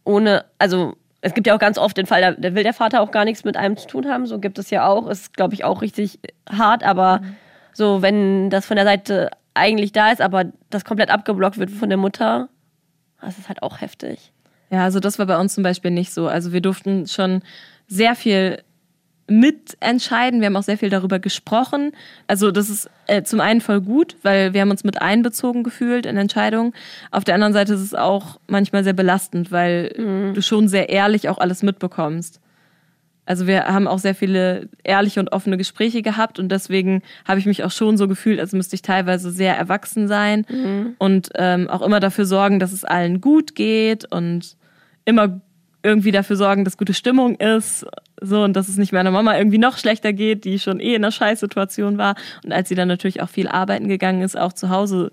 ohne, 0.06 0.45
also 0.60 0.95
es 1.19 1.34
gibt 1.34 1.45
ja 1.47 1.56
auch 1.56 1.60
ganz 1.60 1.78
oft 1.78 1.97
den 1.97 2.06
Fall, 2.06 2.21
da, 2.21 2.32
da 2.32 2.56
will 2.56 2.63
der 2.63 2.73
Vater 2.73 3.02
auch 3.02 3.12
gar 3.12 3.26
nichts 3.26 3.43
mit 3.43 3.58
einem 3.58 3.76
zu 3.76 3.88
tun 3.88 4.08
haben. 4.08 4.26
So 4.26 4.39
gibt 4.39 4.60
es 4.60 4.69
ja 4.69 4.88
auch. 4.88 5.08
Ist, 5.08 5.36
glaube 5.36 5.54
ich, 5.54 5.63
auch 5.63 5.82
richtig 5.82 6.19
hart, 6.49 6.84
aber 6.84 7.21
so, 7.73 8.02
wenn 8.02 8.49
das 8.49 8.65
von 8.65 8.78
der 8.78 8.86
Seite 8.86 9.30
eigentlich 9.54 9.91
da 9.91 10.12
ist, 10.12 10.21
aber 10.21 10.45
das 10.69 10.86
komplett 10.86 11.10
abgeblockt 11.10 11.58
wird 11.58 11.71
von 11.71 11.89
der 11.89 11.97
Mutter, 11.97 12.49
das 13.21 13.38
ist 13.38 13.47
halt 13.47 13.63
auch 13.63 13.80
heftig. 13.82 14.33
Ja, 14.73 14.86
also 14.86 14.99
das 14.99 15.19
war 15.19 15.27
bei 15.27 15.38
uns 15.38 15.53
zum 15.53 15.63
Beispiel 15.63 15.91
nicht 15.91 16.12
so. 16.12 16.27
Also 16.27 16.51
wir 16.51 16.59
durften 16.59 17.05
schon 17.05 17.43
sehr 17.88 18.15
viel 18.15 18.57
mitentscheiden. 19.27 20.39
Wir 20.39 20.47
haben 20.47 20.55
auch 20.55 20.63
sehr 20.63 20.79
viel 20.79 20.89
darüber 20.89 21.19
gesprochen. 21.19 21.91
Also 22.25 22.49
das 22.49 22.71
ist 22.71 22.89
äh, 23.05 23.21
zum 23.21 23.39
einen 23.39 23.62
voll 23.62 23.81
gut, 23.81 24.15
weil 24.23 24.55
wir 24.55 24.62
haben 24.62 24.71
uns 24.71 24.83
mit 24.83 24.99
einbezogen 24.99 25.62
gefühlt 25.62 26.07
in 26.07 26.17
Entscheidungen. 26.17 26.73
Auf 27.12 27.23
der 27.23 27.36
anderen 27.36 27.53
Seite 27.53 27.75
ist 27.75 27.81
es 27.81 27.93
auch 27.93 28.39
manchmal 28.47 28.83
sehr 28.83 28.93
belastend, 28.93 29.51
weil 29.51 29.93
du 30.33 30.41
schon 30.41 30.67
sehr 30.67 30.89
ehrlich 30.89 31.29
auch 31.29 31.38
alles 31.38 31.62
mitbekommst. 31.62 32.41
Also 33.27 33.45
wir 33.45 33.65
haben 33.65 33.88
auch 33.88 33.99
sehr 33.99 34.15
viele 34.15 34.69
ehrliche 34.83 35.19
und 35.19 35.31
offene 35.33 35.57
Gespräche 35.57 36.01
gehabt 36.01 36.39
und 36.39 36.49
deswegen 36.49 37.03
habe 37.25 37.39
ich 37.39 37.45
mich 37.45 37.63
auch 37.63 37.71
schon 37.71 37.95
so 37.95 38.07
gefühlt, 38.07 38.39
als 38.39 38.53
müsste 38.53 38.75
ich 38.75 38.81
teilweise 38.81 39.29
sehr 39.29 39.55
erwachsen 39.55 40.07
sein 40.07 40.45
und 40.97 41.29
ähm, 41.36 41.69
auch 41.69 41.83
immer 41.83 41.99
dafür 41.99 42.25
sorgen, 42.25 42.59
dass 42.59 42.71
es 42.71 42.83
allen 42.83 43.21
gut 43.21 43.53
geht 43.53 44.12
und 44.12 44.57
immer 45.06 45.42
irgendwie 45.86 46.12
dafür 46.12 46.36
sorgen, 46.38 46.63
dass 46.63 46.78
gute 46.78 46.94
Stimmung 46.94 47.36
ist, 47.36 47.86
so 48.22 48.44
und 48.44 48.54
dass 48.54 48.70
es 48.70 48.78
nicht 48.78 48.94
meiner 48.94 49.12
Mama 49.12 49.38
irgendwie 49.38 49.58
noch 49.58 49.78
schlechter 49.78 50.13
geht, 50.13 50.46
die 50.46 50.58
schon 50.60 50.80
eh 50.80 50.96
in 50.96 51.04
einer 51.04 51.12
Scheißsituation 51.12 51.98
war 51.98 52.16
und 52.46 52.54
als 52.54 52.70
sie 52.70 52.76
dann 52.76 52.88
natürlich 52.88 53.22
auch 53.22 53.30
viel 53.30 53.50
arbeiten 53.50 53.89
gegangen 53.89 54.22
ist, 54.22 54.38
auch 54.38 54.54
zu 54.54 54.70
Hause 54.70 55.12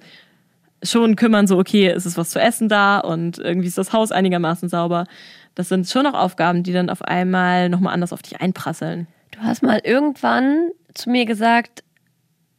schon 0.83 1.16
kümmern, 1.16 1.46
so 1.46 1.59
okay, 1.59 1.92
ist 1.92 2.07
es 2.07 2.16
was 2.16 2.31
zu 2.31 2.40
essen 2.40 2.68
da 2.68 3.00
und 3.00 3.38
irgendwie 3.38 3.66
ist 3.68 3.79
das 3.79 3.92
Haus 3.92 4.12
einigermaßen 4.12 4.68
sauber. 4.68 5.07
Das 5.57 5.68
sind 5.68 5.88
schon 5.88 6.05
noch 6.05 6.14
Aufgaben, 6.14 6.62
die 6.62 6.72
dann 6.72 6.88
auf 6.88 7.03
einmal 7.03 7.68
nochmal 7.68 7.92
anders 7.92 8.12
auf 8.12 8.22
dich 8.22 8.40
einprasseln. 8.40 9.09
Du 9.33 9.40
hast 9.40 9.62
mal 9.62 9.81
irgendwann 9.85 10.70
zu 10.94 11.11
mir 11.11 11.26
gesagt, 11.26 11.83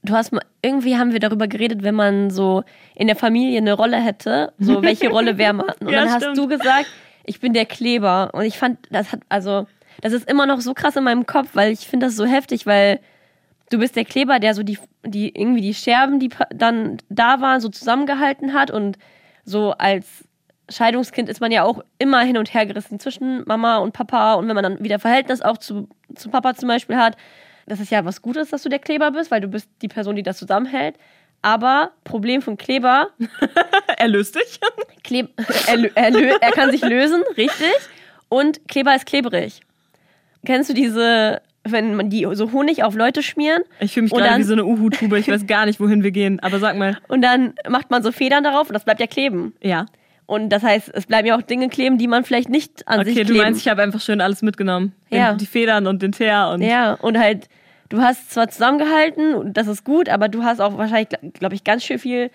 du 0.04 0.14
hast 0.14 0.34
mal, 0.34 0.42
irgendwie 0.62 0.98
haben 0.98 1.14
wir 1.14 1.20
darüber 1.20 1.48
geredet, 1.48 1.82
wenn 1.84 1.96
man 1.96 2.30
so 2.30 2.64
in 2.96 3.08
der 3.08 3.16
Familie 3.16 3.58
eine 3.60 3.74
Rolle 3.74 3.98
hätte, 3.98 4.52
so 4.60 4.84
welche 4.84 5.10
Rolle 5.10 5.38
wäre 5.38 5.54
man? 5.54 5.70
Und 5.80 5.90
Ja, 5.90 6.02
dann 6.02 6.10
hast 6.12 6.24
stimmt. 6.24 6.38
du 6.38 6.48
gesagt, 6.48 6.88
ich 7.24 7.40
bin 7.40 7.54
der 7.54 7.66
Kleber. 7.66 8.32
Und 8.34 8.44
ich 8.44 8.58
fand, 8.58 8.80
das 8.90 9.12
hat, 9.12 9.22
also, 9.30 9.68
das 10.02 10.14
ist 10.14 10.30
immer 10.30 10.46
noch 10.46 10.62
so 10.62 10.74
krass 10.74 10.96
in 10.96 11.04
meinem 11.04 11.26
Kopf, 11.26 11.50
weil 11.54 11.72
ich 11.72 11.88
finde 11.88 12.08
das 12.08 12.16
so 12.16 12.26
heftig, 12.26 12.66
weil 12.66 13.00
du 13.70 13.80
bist 13.80 13.96
der 13.96 14.06
Kleber, 14.06 14.40
der 14.40 14.54
so 14.54 14.64
die, 14.64 14.78
die, 15.06 15.30
irgendwie 15.30 15.62
die 15.62 15.74
Scherben, 15.74 16.20
die 16.20 16.30
dann 16.54 16.98
da 17.10 17.42
waren, 17.42 17.62
so 17.62 17.70
zusammengehalten 17.70 18.54
hat 18.54 18.72
und 18.72 18.98
so 19.46 19.72
als 19.72 20.26
Scheidungskind 20.70 21.30
ist 21.30 21.42
man 21.42 21.52
ja 21.52 21.64
auch 21.64 21.84
immer 21.98 22.22
hin 22.22 22.38
und 22.38 22.54
her 22.54 22.66
gerissen 22.66 23.00
zwischen 23.00 23.44
Mama 23.46 23.78
und 23.78 23.92
Papa 23.92 24.36
und 24.36 24.48
wenn 24.48 24.56
man 24.56 24.64
dann 24.64 24.84
wieder 24.84 25.00
Verhältnis 25.00 25.42
auch 25.42 25.58
zu, 25.58 25.90
zu 26.16 26.30
Papa 26.30 26.54
zum 26.56 26.68
Beispiel 26.68 26.96
hat, 26.96 27.18
das 27.68 27.80
ist 27.80 27.92
ja 27.92 28.06
was 28.06 28.22
Gutes, 28.22 28.50
dass 28.50 28.64
du 28.64 28.70
der 28.70 28.80
Kleber 28.80 29.12
bist, 29.12 29.32
weil 29.32 29.42
du 29.42 29.48
bist 29.48 29.70
die 29.82 29.88
Person, 29.88 30.16
die 30.16 30.24
das 30.24 30.38
zusammenhält. 30.38 30.96
Aber 31.42 31.92
Problem 32.04 32.42
von 32.42 32.58
Kleber, 32.58 33.10
Er 33.98 34.08
löst 34.08 34.36
dich. 34.36 34.60
Kleb 35.04 35.30
er, 35.68 35.96
er, 35.98 36.42
er 36.42 36.52
kann 36.52 36.72
sich 36.72 36.82
lösen, 36.82 37.24
richtig. 37.38 37.72
Und 38.30 38.68
Kleber 38.68 38.96
ist 38.96 39.06
klebrig. 39.06 39.62
Kennst 40.46 40.70
du 40.70 40.74
diese, 40.74 41.42
wenn 41.64 41.96
man 41.96 42.10
die 42.10 42.28
so 42.34 42.52
Honig 42.52 42.84
auf 42.84 42.96
Leute 42.96 43.22
schmieren 43.24 43.62
Ich 43.80 43.94
fühle 43.94 44.04
mich 44.06 44.14
gerade 44.14 44.40
wie 44.40 44.44
so 44.44 44.54
eine 44.54 44.66
Uhu-Tube. 44.66 45.14
Ich 45.18 45.28
weiß 45.28 45.46
gar 45.48 45.66
nicht, 45.66 45.80
wohin 45.80 46.04
wir 46.04 46.12
gehen. 46.12 46.40
Aber 46.40 46.60
sag 46.60 46.78
mal, 46.78 46.98
und 47.08 47.22
dann 47.22 47.54
macht 47.70 47.92
man 47.92 48.02
so 48.04 48.12
Federn 48.12 48.44
darauf 48.44 48.68
und 48.70 48.74
das 48.74 48.84
bleibt 48.86 49.00
ja 49.00 49.08
kleben. 49.08 49.54
ja. 49.62 49.86
Und 50.28 50.48
das 50.50 50.64
heißt, 50.64 50.92
es 50.94 51.08
bleiben 51.08 51.28
ja 51.28 51.36
auch 51.38 51.42
Dinge 51.42 51.68
kleben, 51.68 51.98
die 51.98 52.08
man 52.08 52.24
vielleicht 52.24 52.48
nicht 52.48 52.88
an 52.88 53.04
sich 53.04 53.16
Okay, 53.16 53.26
kleben. 53.26 53.38
du 53.38 53.44
meinst, 53.44 53.60
ich 53.60 53.68
habe 53.68 53.82
einfach 53.82 54.00
schön 54.00 54.22
alles 54.22 54.42
mitgenommen. 54.42 54.94
Den, 55.12 55.18
Ja. 55.18 55.34
Die 55.34 55.46
Federn 55.46 55.88
und 55.88 56.02
den 56.02 56.14
Teer 56.14 56.52
und 56.54 56.62
Ja, 56.62 56.94
und 56.94 57.20
halt, 57.20 57.50
du 57.92 58.02
hast 58.02 58.32
zwar 58.32 58.48
zusammengehalten, 58.50 59.54
das 59.54 59.68
ist 59.68 59.84
gut, 59.84 60.10
aber 60.10 60.28
du 60.30 60.44
hast 60.44 60.60
auch 60.62 60.78
wahrscheinlich, 60.78 61.10
glaube 61.34 61.56
ich, 61.56 61.64
ganz 61.64 61.84
schön 61.84 62.00
viel 62.00 62.32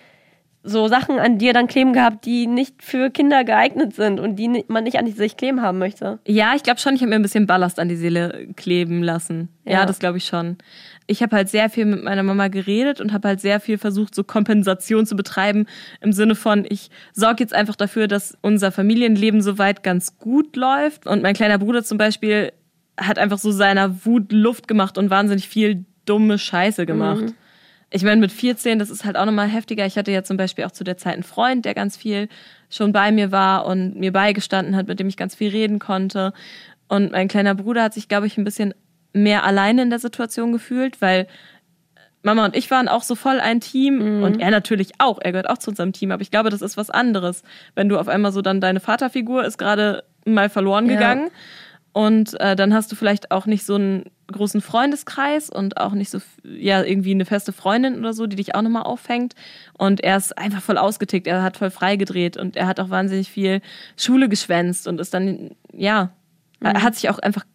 so 0.63 0.89
Sachen 0.89 1.17
an 1.17 1.37
dir 1.37 1.53
dann 1.53 1.67
kleben 1.67 1.93
gehabt, 1.93 2.25
die 2.25 2.45
nicht 2.45 2.83
für 2.83 3.09
Kinder 3.09 3.45
geeignet 3.45 3.95
sind 3.95 4.19
und 4.19 4.35
die 4.35 4.65
man 4.67 4.83
nicht 4.83 4.99
an 4.99 5.09
sich 5.09 5.37
kleben 5.37 5.61
haben 5.61 5.77
möchte. 5.77 6.19
Ja, 6.27 6.53
ich 6.55 6.63
glaube 6.63 6.79
schon, 6.81 6.93
ich 6.93 6.99
habe 7.01 7.09
mir 7.09 7.15
ein 7.15 7.21
bisschen 7.21 7.47
Ballast 7.47 7.79
an 7.79 7.87
die 7.87 7.95
Seele 7.95 8.49
kleben 8.57 9.01
lassen. 9.01 9.47
Ja, 9.63 9.73
Ja. 9.73 9.85
das 9.85 9.99
glaube 9.99 10.17
ich 10.17 10.25
schon. 10.25 10.57
Ich 11.05 11.21
habe 11.23 11.37
halt 11.37 11.47
sehr 11.47 11.69
viel 11.69 11.85
mit 11.85 12.03
meiner 12.03 12.23
Mama 12.23 12.49
geredet 12.49 12.99
und 12.99 13.13
habe 13.13 13.29
halt 13.29 13.39
sehr 13.39 13.61
viel 13.61 13.77
versucht, 13.77 14.13
so 14.13 14.25
Kompensation 14.25 15.05
zu 15.05 15.15
betreiben 15.15 15.67
im 16.01 16.11
Sinne 16.11 16.35
von, 16.35 16.65
ich 16.67 16.89
sorge 17.13 17.43
jetzt 17.43 17.53
einfach 17.53 17.77
dafür, 17.77 18.09
dass 18.09 18.37
unser 18.41 18.73
Familienleben 18.73 19.41
soweit 19.41 19.83
ganz 19.83 20.17
gut 20.17 20.57
läuft. 20.57 21.07
Und 21.07 21.21
mein 21.21 21.33
kleiner 21.35 21.59
Bruder 21.59 21.81
zum 21.85 21.97
Beispiel 21.97 22.51
hat 22.97 23.19
einfach 23.19 23.37
so 23.37 23.51
seiner 23.51 24.05
Wut 24.05 24.31
Luft 24.31 24.67
gemacht 24.67 24.97
und 24.97 25.09
wahnsinnig 25.09 25.47
viel 25.47 25.85
dumme 26.05 26.37
Scheiße 26.37 26.85
gemacht. 26.85 27.33
Ich 27.89 28.03
meine, 28.03 28.19
mit 28.19 28.31
14, 28.31 28.79
das 28.79 28.89
ist 28.89 29.05
halt 29.05 29.15
auch 29.15 29.25
nochmal 29.25 29.47
heftiger. 29.47 29.85
Ich 29.85 29.97
hatte 29.97 30.11
ja 30.11 30.23
zum 30.23 30.35
Beispiel 30.35 30.65
auch 30.65 30.71
zu 30.71 30.83
der 30.83 30.97
Zeit 30.97 31.13
einen 31.13 31.23
Freund, 31.23 31.63
der 31.63 31.73
ganz 31.73 31.95
viel 31.95 32.27
schon 32.69 32.91
bei 32.91 33.11
mir 33.11 33.31
war 33.31 33.65
und 33.65 33.95
mir 33.95 34.11
beigestanden 34.11 34.75
hat, 34.75 34.87
mit 34.87 34.99
dem 34.99 35.07
ich 35.07 35.15
ganz 35.15 35.35
viel 35.35 35.51
reden 35.51 35.79
konnte. 35.79 36.33
Und 36.89 37.11
mein 37.13 37.27
kleiner 37.29 37.55
Bruder 37.55 37.83
hat 37.83 37.93
sich, 37.93 38.07
glaube 38.09 38.27
ich, 38.27 38.37
ein 38.37 38.43
bisschen 38.43 38.73
mehr 39.13 39.45
alleine 39.45 39.83
in 39.83 39.89
der 39.89 39.99
Situation 39.99 40.51
gefühlt, 40.51 41.01
weil 41.01 41.27
Mama 42.23 42.43
und 42.45 42.57
ich 42.57 42.69
waren 42.71 42.89
auch 42.89 43.03
so 43.03 43.15
voll 43.15 43.39
ein 43.39 43.61
Team 43.61 44.21
und 44.23 44.41
er 44.41 44.51
natürlich 44.51 44.91
auch. 44.97 45.19
Er 45.21 45.31
gehört 45.31 45.49
auch 45.49 45.59
zu 45.59 45.69
unserem 45.69 45.93
Team, 45.93 46.11
aber 46.11 46.21
ich 46.21 46.31
glaube, 46.31 46.49
das 46.49 46.61
ist 46.61 46.75
was 46.75 46.89
anderes, 46.89 47.43
wenn 47.73 47.87
du 47.87 47.97
auf 47.97 48.09
einmal 48.09 48.33
so 48.33 48.41
dann 48.41 48.59
deine 48.59 48.81
Vaterfigur 48.81 49.45
ist 49.45 49.57
gerade 49.57 50.03
mal 50.25 50.49
verloren 50.49 50.87
Ja. 50.87 50.93
gegangen 50.95 51.29
und 51.97 52.39
äh, 52.39 52.55
dann 52.55 52.75
hast 52.75 52.91
du 52.91 52.95
vielleicht 52.95 53.31
auch 53.31 53.47
nicht 53.47 53.65
so 53.65 53.73
einen 53.73 54.03
großen 54.31 54.61
Freundeskreis 54.61 55.49
und 55.49 55.77
auch 55.77 55.93
nicht 55.93 56.11
so 56.11 56.19
ja 56.43 56.83
irgendwie 56.83 57.09
eine 57.09 57.25
feste 57.25 57.51
Freundin 57.51 57.97
oder 57.97 58.13
so, 58.13 58.27
die 58.27 58.35
dich 58.35 58.53
auch 58.53 58.61
nochmal 58.61 58.83
auffängt. 58.83 59.33
Und 59.79 60.01
er 60.01 60.15
ist 60.15 60.37
einfach 60.37 60.61
voll 60.61 60.77
ausgetickt, 60.77 61.25
er 61.25 61.41
hat 61.41 61.57
voll 61.57 61.71
freigedreht 61.71 62.37
und 62.37 62.55
er 62.55 62.67
hat 62.67 62.79
auch 62.79 62.91
wahnsinnig 62.91 63.31
viel 63.31 63.61
Schule 63.97 64.29
geschwänzt 64.29 64.87
und 64.87 65.01
ist 65.01 65.15
dann 65.15 65.55
ja 65.73 66.11
er 66.59 66.83
hat 66.83 66.93
sich 66.93 67.09
auch 67.09 67.17
einfach 67.17 67.45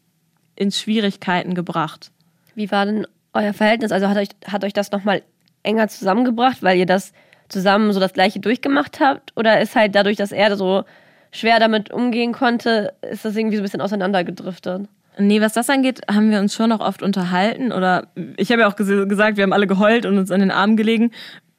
in 0.56 0.72
Schwierigkeiten 0.72 1.54
gebracht. 1.54 2.10
Wie 2.56 2.72
war 2.72 2.84
denn 2.84 3.06
euer 3.34 3.52
Verhältnis? 3.52 3.92
Also 3.92 4.08
hat 4.08 4.16
euch, 4.16 4.30
hat 4.44 4.64
euch 4.64 4.72
das 4.72 4.90
nochmal 4.90 5.22
enger 5.62 5.86
zusammengebracht, 5.86 6.64
weil 6.64 6.78
ihr 6.78 6.86
das 6.86 7.12
zusammen 7.48 7.92
so 7.92 8.00
das 8.00 8.12
Gleiche 8.12 8.40
durchgemacht 8.40 8.98
habt? 8.98 9.36
Oder 9.36 9.60
ist 9.60 9.76
halt 9.76 9.94
dadurch, 9.94 10.16
dass 10.16 10.32
er 10.32 10.56
so 10.56 10.82
schwer 11.32 11.58
damit 11.58 11.90
umgehen 11.90 12.32
konnte, 12.32 12.92
ist 13.10 13.24
das 13.24 13.34
irgendwie 13.36 13.56
so 13.56 13.62
ein 13.62 13.64
bisschen 13.64 13.80
auseinandergedriftet? 13.80 14.82
Nee, 15.18 15.40
was 15.40 15.52
das 15.52 15.68
angeht, 15.68 16.00
haben 16.10 16.30
wir 16.30 16.38
uns 16.38 16.54
schon 16.54 16.70
noch 16.70 16.80
oft 16.80 17.02
unterhalten. 17.02 17.72
Oder 17.72 18.06
ich 18.36 18.50
habe 18.50 18.62
ja 18.62 18.68
auch 18.68 18.76
ges- 18.76 19.06
gesagt, 19.06 19.36
wir 19.36 19.42
haben 19.44 19.52
alle 19.52 19.66
geheult 19.66 20.06
und 20.06 20.16
uns 20.18 20.30
an 20.30 20.40
den 20.40 20.50
Armen 20.50 20.76
gelegen. 20.76 21.10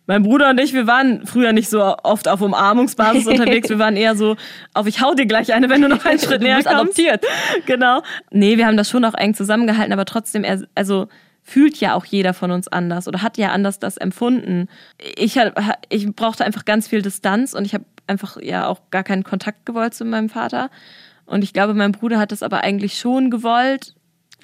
Mein 0.06 0.24
Bruder 0.24 0.50
und 0.50 0.60
ich, 0.60 0.74
wir 0.74 0.86
waren 0.88 1.26
früher 1.26 1.54
nicht 1.54 1.70
so 1.70 1.82
oft 2.04 2.28
auf 2.28 2.42
Umarmungsbasis 2.42 3.26
unterwegs. 3.28 3.70
Wir 3.70 3.80
waren 3.80 3.96
eher 3.96 4.16
so 4.16 4.36
auf 4.74 4.88
ich 4.88 5.02
hau 5.02 5.14
dir 5.14 5.26
gleich 5.28 5.54
eine, 5.54 5.70
wenn 5.70 5.82
du 5.82 5.88
noch 5.88 6.04
einen 6.06 6.20
Schritt 6.20 6.42
näher 6.42 6.56
kommst. 6.56 6.68
adoptiert. 6.68 7.24
Genau. 7.66 8.02
Nee, 8.32 8.58
wir 8.58 8.66
haben 8.66 8.76
das 8.78 8.90
schon 8.90 9.06
auch 9.06 9.14
eng 9.14 9.34
zusammengehalten, 9.34 9.94
aber 9.94 10.06
trotzdem, 10.06 10.44
er, 10.44 10.62
also 10.76 11.08
fühlt 11.44 11.78
ja 11.80 11.94
auch 11.94 12.06
jeder 12.06 12.34
von 12.34 12.52
uns 12.52 12.68
anders 12.68 13.08
oder 13.08 13.22
hat 13.22 13.38
ja 13.38 13.50
anders 13.52 13.78
das 13.80 13.98
empfunden. 13.98 14.68
Ich, 15.16 15.38
ich 15.90 16.08
brauchte 16.16 16.44
einfach 16.44 16.66
ganz 16.66 16.88
viel 16.88 17.02
Distanz 17.02 17.54
und 17.54 17.66
ich 17.66 17.74
habe 17.74 17.86
einfach 18.08 18.38
ja 18.42 18.68
auch 18.68 18.82
gar 18.92 19.04
keinen 19.04 19.24
Kontakt 19.24 19.66
gewollt 19.66 19.94
zu 19.94 20.06
meinem 20.06 20.30
Vater. 20.30 20.70
Und 21.26 21.44
ich 21.44 21.54
glaube, 21.54 21.74
mein 21.74 21.92
Bruder 21.94 22.20
hat 22.20 22.32
das 22.32 22.44
aber 22.44 22.62
eigentlich 22.64 22.98
schon 23.00 23.30
gewollt, 23.32 23.96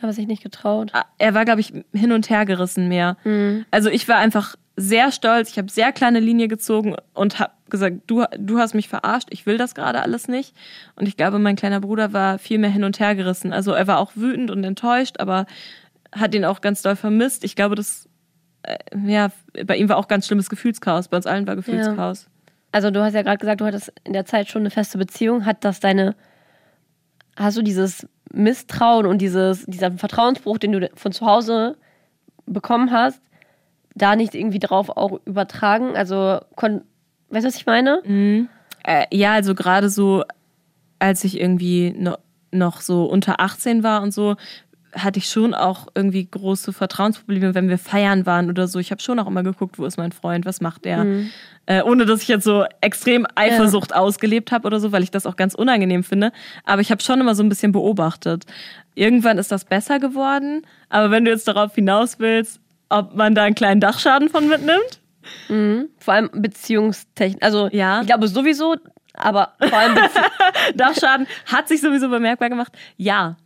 Aber 0.02 0.14
sich 0.14 0.28
nicht 0.28 0.44
getraut. 0.44 0.92
er 1.18 1.34
war, 1.34 1.44
glaube 1.46 1.60
ich, 1.60 1.74
hin 1.94 2.12
und 2.12 2.30
her 2.30 2.46
gerissen 2.46 2.88
mehr. 2.88 3.18
Also 3.72 3.90
ich 3.90 4.08
war 4.08 4.18
einfach 4.18 4.56
sehr 4.78 5.12
stolz, 5.12 5.50
ich 5.50 5.58
habe 5.58 5.70
sehr 5.70 5.92
kleine 5.92 6.22
Linie 6.22 6.48
gezogen 6.48 6.96
und 7.14 7.40
habe 7.40 7.52
gesagt, 7.70 7.98
du, 8.08 8.24
du 8.38 8.60
hast 8.60 8.74
mich 8.76 8.88
verarscht, 8.88 9.28
ich 9.32 9.46
will 9.46 9.58
das 9.58 9.76
gerade 9.76 10.02
alles 10.02 10.30
nicht. 10.30 10.56
Und 10.96 11.06
ich 11.08 11.18
glaube, 11.18 11.38
mein 11.38 11.58
kleiner 11.58 11.82
Bruder 11.82 12.14
war 12.14 12.40
viel 12.40 12.60
mehr 12.60 12.70
hin 12.70 12.86
und 12.86 12.98
her 13.00 13.14
gerissen. 13.14 13.52
Also 13.52 13.74
er 13.74 13.88
war 13.88 14.00
auch 14.00 14.14
wütend 14.16 14.50
und 14.52 14.64
enttäuscht, 14.64 15.20
aber 15.20 15.46
hat 16.14 16.34
ihn 16.34 16.46
auch 16.46 16.62
ganz 16.62 16.82
doll 16.82 16.96
vermisst. 16.96 17.44
Ich 17.44 17.58
glaube, 17.58 17.76
das, 17.76 18.08
äh, 18.64 18.78
ja, 19.06 19.32
bei 19.66 19.76
ihm 19.76 19.90
war 19.90 19.98
auch 19.98 20.08
ganz 20.08 20.26
schlimmes 20.28 20.50
Gefühlschaos. 20.50 21.10
Bei 21.10 21.18
uns 21.18 21.28
allen 21.28 21.46
war 21.46 21.58
Gefühlschaos. 21.58 22.30
Also 22.72 22.92
du 22.92 23.02
hast 23.02 23.14
ja 23.14 23.24
gerade 23.24 23.38
gesagt, 23.38 23.62
du 23.62 23.66
hattest 23.66 23.92
in 24.04 24.14
der 24.14 24.26
Zeit 24.26 24.48
schon 24.48 24.62
eine 24.62 24.70
feste 24.70 24.98
Beziehung. 24.98 25.46
Hat 25.46 25.64
das 25.64 25.80
deine, 25.80 26.16
hast 27.36 27.58
du 27.58 27.62
dieses 27.62 28.08
Misstrauen 28.32 29.06
und 29.06 29.20
dieses, 29.20 29.66
dieser 29.66 29.92
Vertrauensbruch, 29.92 30.58
den 30.60 30.74
du 30.74 30.90
von 30.94 31.12
zu 31.12 31.26
Hause 31.26 31.78
bekommen 32.46 32.92
hast, 32.92 33.22
da 33.96 34.16
nicht 34.16 34.36
irgendwie 34.36 34.60
drauf 34.60 34.90
auch 34.90 35.20
übertragen? 35.26 35.96
Also, 35.96 36.40
kon, 36.56 36.84
weißt 37.30 37.44
du, 37.44 37.48
was 37.48 37.56
ich 37.56 37.66
meine? 37.66 38.02
Äh, 38.84 39.06
ja, 39.12 39.34
also 39.34 39.56
gerade 39.56 39.90
so, 39.90 40.24
als 41.00 41.24
ich 41.24 41.40
irgendwie 41.40 41.94
no, 41.98 42.18
noch 42.52 42.82
so 42.82 43.06
unter 43.06 43.40
18 43.40 43.84
war 43.84 44.02
und 44.02 44.14
so, 44.14 44.36
hatte 44.94 45.20
ich 45.20 45.30
schon 45.30 45.54
auch 45.54 45.88
irgendwie 45.96 46.26
große 46.26 46.74
Vertrauensprobleme, 46.74 47.54
wenn 47.56 47.70
wir 47.70 47.78
feiern 47.78 48.26
waren 48.26 48.50
oder 48.50 48.68
so. 48.68 48.80
Ich 48.80 48.92
habe 48.92 49.02
schon 49.02 49.20
auch 49.20 49.28
immer 49.28 49.44
geguckt, 49.44 49.78
wo 49.78 49.86
ist 49.86 49.98
mein 49.98 50.12
Freund, 50.12 50.46
was 50.46 50.62
macht 50.62 50.86
der? 50.86 51.06
Äh, 51.68 51.84
ohne 51.84 52.06
dass 52.06 52.22
ich 52.24 52.28
jetzt 52.28 52.44
so 52.44 52.66
extrem 52.82 53.28
Eifersucht 53.36 53.94
ausgelebt 53.94 54.52
habe 54.52 54.66
oder 54.66 54.80
so, 54.80 54.92
weil 54.92 55.04
ich 55.04 55.12
das 55.12 55.26
auch 55.28 55.36
ganz 55.36 55.54
unangenehm 55.54 56.04
finde. 56.04 56.32
Aber 56.64 56.82
ich 56.82 56.90
habe 56.92 57.04
schon 57.04 57.22
immer 57.22 57.36
so 57.36 57.44
ein 57.44 57.50
bisschen 57.50 57.72
beobachtet. 57.72 58.46
Irgendwann 58.96 59.38
ist 59.38 59.52
das 59.52 59.66
besser 59.66 60.00
geworden, 60.00 60.64
aber 60.90 61.12
wenn 61.12 61.26
du 61.26 61.32
jetzt 61.32 61.48
darauf 61.48 61.76
hinaus 61.76 62.18
willst, 62.20 62.60
ob 62.90 63.16
man 63.16 63.36
da 63.36 63.44
einen 63.44 63.56
kleinen 63.56 63.82
Dachschaden 63.82 64.30
von 64.30 64.48
mitnimmt, 64.48 65.00
Vor 66.00 66.14
allem 66.14 66.30
Beziehungstechnik. 66.34 67.44
Also, 67.44 67.70
Ja. 67.72 68.02
ich 68.02 68.08
glaube 68.08 68.28
sowieso, 68.28 68.76
aber 69.14 69.54
vor 69.60 69.78
allem 69.78 69.96
Dachschaden 70.76 71.28
hat 71.46 71.68
sich 71.68 71.82
sowieso 71.82 72.10
bemerkbar 72.10 72.50
gemacht. 72.50 72.74
Ja. 72.98 73.38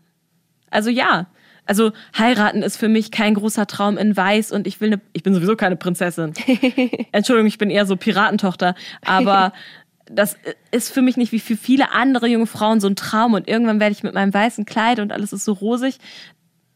Also 0.70 0.90
ja. 0.90 1.28
Also 1.65 1.91
heiraten 2.17 2.62
ist 2.62 2.78
für 2.78 2.89
mich 2.89 3.12
kein 3.12 3.36
großer 3.36 3.67
Traum 3.67 3.97
in 3.97 4.15
Weiß 4.17 4.52
und 4.52 4.67
ich 4.67 4.82
will 4.82 4.93
eine, 4.93 5.02
ich 5.13 5.23
bin 5.23 5.34
sowieso 5.34 5.56
keine 5.56 5.76
Prinzessin. 5.76 6.34
Entschuldigung, 7.12 7.47
ich 7.47 7.58
bin 7.58 7.69
eher 7.69 7.86
so 7.86 7.95
Piratentochter, 7.95 8.76
aber 9.06 9.54
das 10.06 10.36
ist 10.71 10.93
für 10.93 11.02
mich 11.02 11.15
nicht 11.15 11.32
wie 11.32 11.39
für 11.39 11.56
viele 11.56 11.91
andere 11.91 12.28
junge 12.28 12.47
Frauen 12.47 12.82
so 12.82 12.88
ein 12.88 12.95
Traum 12.95 13.34
und 13.34 13.47
irgendwann 13.47 13.80
werde 13.80 13.93
ich 13.93 14.04
mit 14.04 14.13
meinem 14.13 14.34
weißen 14.34 14.65
Kleid 14.65 14.99
und 14.99 15.12
alles 15.12 15.32
ist 15.32 15.45
so 15.45 15.54
rosig. 15.54 15.97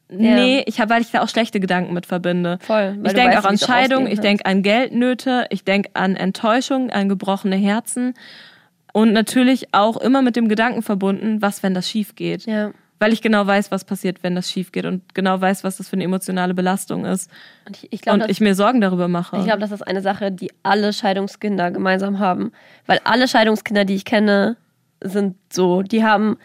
Nee, 0.10 0.64
ich 0.68 0.80
habe, 0.80 0.92
weil 0.92 1.02
ich 1.02 1.12
da 1.12 1.22
auch 1.22 1.28
schlechte 1.28 1.60
Gedanken 1.60 1.94
mit 1.94 2.06
verbinde. 2.06 2.60
Voll, 2.62 2.98
Ich 3.04 3.12
denke 3.12 3.40
auch 3.40 3.44
an 3.44 3.58
Scheidung, 3.58 4.08
ich 4.08 4.22
denke 4.22 4.46
an 4.46 4.64
Geldnöte, 4.64 5.48
ich 5.50 5.66
denke 5.66 5.90
an 5.96 6.16
Enttäuschung, 6.16 6.90
an 6.92 7.10
gebrochene 7.10 7.58
Herzen 7.58 8.14
und 8.94 9.12
natürlich 9.12 9.74
auch 9.74 9.98
immer 9.98 10.22
mit 10.22 10.38
dem 10.38 10.48
Gedanken 10.48 10.82
verbunden, 10.82 11.42
was, 11.42 11.62
wenn 11.62 11.74
das 11.74 11.90
schief 11.90 12.16
geht. 12.16 12.46
Ja. 12.46 12.72
Weil 13.00 13.14
ich 13.14 13.22
genau 13.22 13.46
weiß, 13.46 13.70
was 13.70 13.86
passiert, 13.86 14.24
wenn 14.24 14.34
das 14.34 14.50
schief 14.50 14.72
geht 14.72 14.86
und 14.86 15.14
genau 15.14 15.40
weiß, 15.40 15.64
was 15.64 15.78
das 15.78 15.88
für 15.88 15.94
eine 15.94 16.04
emotionale 16.04 16.54
Belastung 16.54 17.06
ist. 17.06 17.30
Und 17.68 17.78
ich, 17.78 17.94
ich 17.94 18.02
glaube, 18.02 18.24
und 18.24 18.30
ich 18.30 18.42
mir 18.42 18.56
Sorgen 18.56 18.82
darüber 18.82 19.08
mache. 19.08 19.38
Ich 19.38 19.46
glaube, 19.46 19.60
das 19.60 19.72
ist 19.72 19.84
eine 19.84 20.02
Sache, 20.02 20.32
die 20.32 20.52
alle 20.64 20.94
Scheidungskinder 20.94 21.70
gemeinsam 21.70 22.18
haben. 22.20 22.52
Weil 22.88 23.00
alle 23.04 23.28
Scheidungskinder, 23.28 23.86
die 23.86 23.96
ich 23.96 24.06
kenne, 24.06 24.58
sind 25.02 25.36
so, 25.54 25.84
die 25.84 26.04
haben 26.04 26.38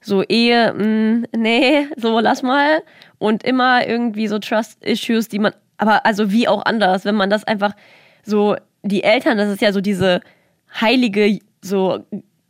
so 0.00 0.22
Ehe, 0.24 0.72
mh, 0.72 1.28
nee, 1.36 1.86
so 1.96 2.18
lass 2.18 2.42
mal. 2.42 2.82
Und 3.18 3.44
immer 3.44 3.86
irgendwie 3.86 4.26
so 4.26 4.38
Trust-Issues, 4.38 5.28
die 5.28 5.38
man, 5.38 5.52
aber 5.76 6.04
also 6.06 6.32
wie 6.32 6.48
auch 6.48 6.64
anders, 6.64 7.04
wenn 7.04 7.14
man 7.14 7.30
das 7.30 7.44
einfach 7.44 7.74
so, 8.24 8.56
die 8.82 9.02
Eltern, 9.02 9.38
das 9.38 9.50
ist 9.50 9.60
ja 9.60 9.72
so 9.72 9.80
diese 9.80 10.20
heilige 10.80 11.38
so 11.62 12.04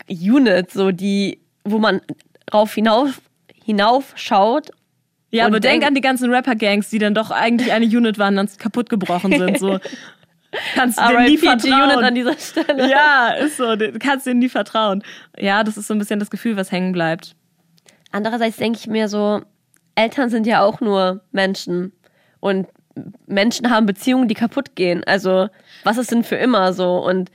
Unit, 0.08 0.70
so 0.70 0.92
die, 0.92 1.40
wo 1.64 1.78
man 1.78 2.00
rauf 2.52 2.74
hinauf, 2.74 3.20
hinaufschaut 3.64 4.70
ja, 5.30 5.44
und 5.44 5.52
aber 5.52 5.60
denk 5.60 5.80
denk- 5.80 5.86
an 5.86 5.94
die 5.94 6.00
ganzen 6.00 6.32
Rapper-Gangs, 6.32 6.90
die 6.90 6.98
dann 6.98 7.14
doch 7.14 7.30
eigentlich 7.30 7.72
eine 7.72 7.86
Unit 7.86 8.18
waren, 8.18 8.36
dann 8.36 8.48
kaputt 8.58 8.90
gebrochen 8.90 9.32
sind. 9.32 9.58
So. 9.58 9.78
Kannst 10.74 10.98
du 10.98 11.06
denen 11.08 11.24
nie 11.26 11.38
vertrauen. 11.38 12.04
an 12.04 12.14
dieser 12.14 12.36
Stelle. 12.36 12.90
Ja, 12.90 13.28
ist 13.34 13.56
so. 13.56 13.76
Du 13.76 13.92
kannst 14.00 14.26
denen 14.26 14.40
nie 14.40 14.48
vertrauen. 14.48 15.04
Ja, 15.38 15.62
das 15.62 15.76
ist 15.76 15.86
so 15.86 15.94
ein 15.94 15.98
bisschen 15.98 16.18
das 16.18 16.30
Gefühl, 16.30 16.56
was 16.56 16.72
hängen 16.72 16.90
bleibt. 16.90 17.36
Andererseits 18.10 18.56
denke 18.56 18.80
ich 18.80 18.88
mir 18.88 19.06
so, 19.08 19.42
Eltern 19.94 20.28
sind 20.28 20.48
ja 20.48 20.62
auch 20.62 20.80
nur 20.80 21.22
Menschen 21.30 21.92
und 22.40 22.66
Menschen 23.28 23.70
haben 23.70 23.86
Beziehungen, 23.86 24.26
die 24.26 24.34
kaputt 24.34 24.74
gehen. 24.74 25.04
Also 25.04 25.48
was 25.84 25.98
ist 25.98 26.10
denn 26.10 26.24
für 26.24 26.34
immer 26.34 26.72
so? 26.72 26.96
Und 26.96 27.30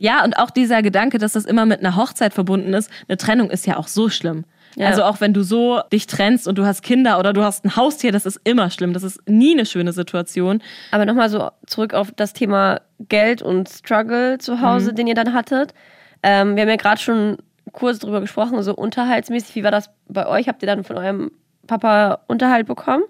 Ja, 0.00 0.24
und 0.24 0.38
auch 0.38 0.48
dieser 0.48 0.80
Gedanke, 0.80 1.18
dass 1.18 1.34
das 1.34 1.44
immer 1.44 1.66
mit 1.66 1.80
einer 1.80 1.94
Hochzeit 1.94 2.32
verbunden 2.32 2.72
ist. 2.72 2.90
Eine 3.06 3.18
Trennung 3.18 3.50
ist 3.50 3.66
ja 3.66 3.76
auch 3.76 3.86
so 3.86 4.08
schlimm. 4.08 4.46
Ja. 4.74 4.86
Also 4.86 5.02
auch 5.02 5.20
wenn 5.20 5.34
du 5.34 5.42
so 5.42 5.82
dich 5.92 6.06
trennst 6.06 6.48
und 6.48 6.56
du 6.56 6.64
hast 6.64 6.80
Kinder 6.80 7.18
oder 7.18 7.34
du 7.34 7.42
hast 7.42 7.66
ein 7.66 7.76
Haustier, 7.76 8.10
das 8.10 8.24
ist 8.24 8.40
immer 8.44 8.70
schlimm. 8.70 8.94
Das 8.94 9.02
ist 9.02 9.20
nie 9.28 9.52
eine 9.52 9.66
schöne 9.66 9.92
Situation. 9.92 10.62
aber 10.90 11.04
nochmal 11.04 11.28
so 11.28 11.50
zurück 11.66 11.92
auf 11.92 12.12
das 12.12 12.32
Thema 12.32 12.80
Geld 13.10 13.42
und 13.42 13.68
Struggle 13.68 14.38
zu 14.38 14.62
Hause, 14.62 14.94
den 14.94 15.06
ihr 15.06 15.14
dann 15.14 15.34
hattet. 15.34 15.74
Ähm, 16.22 16.56
wir 16.56 16.62
haben 16.62 16.70
ja 16.70 16.76
gerade 16.76 17.00
schon 17.00 17.36
kurz 17.72 17.98
drüber 17.98 18.22
gesprochen, 18.22 18.62
so 18.62 18.74
unterhaltsmäßig. 18.74 19.54
Wie 19.54 19.64
war 19.64 19.70
das 19.70 19.90
bei 20.08 20.26
euch? 20.26 20.48
Habt 20.48 20.62
ihr 20.62 20.66
dann 20.66 20.82
von 20.82 20.96
eurem 20.96 21.30
Papa 21.66 22.20
Unterhalt 22.26 22.66
bekommen? 22.66 23.04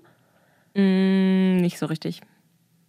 Mm, 0.75 1.59
nicht 1.61 1.79
so 1.79 1.87
richtig. 1.87 2.21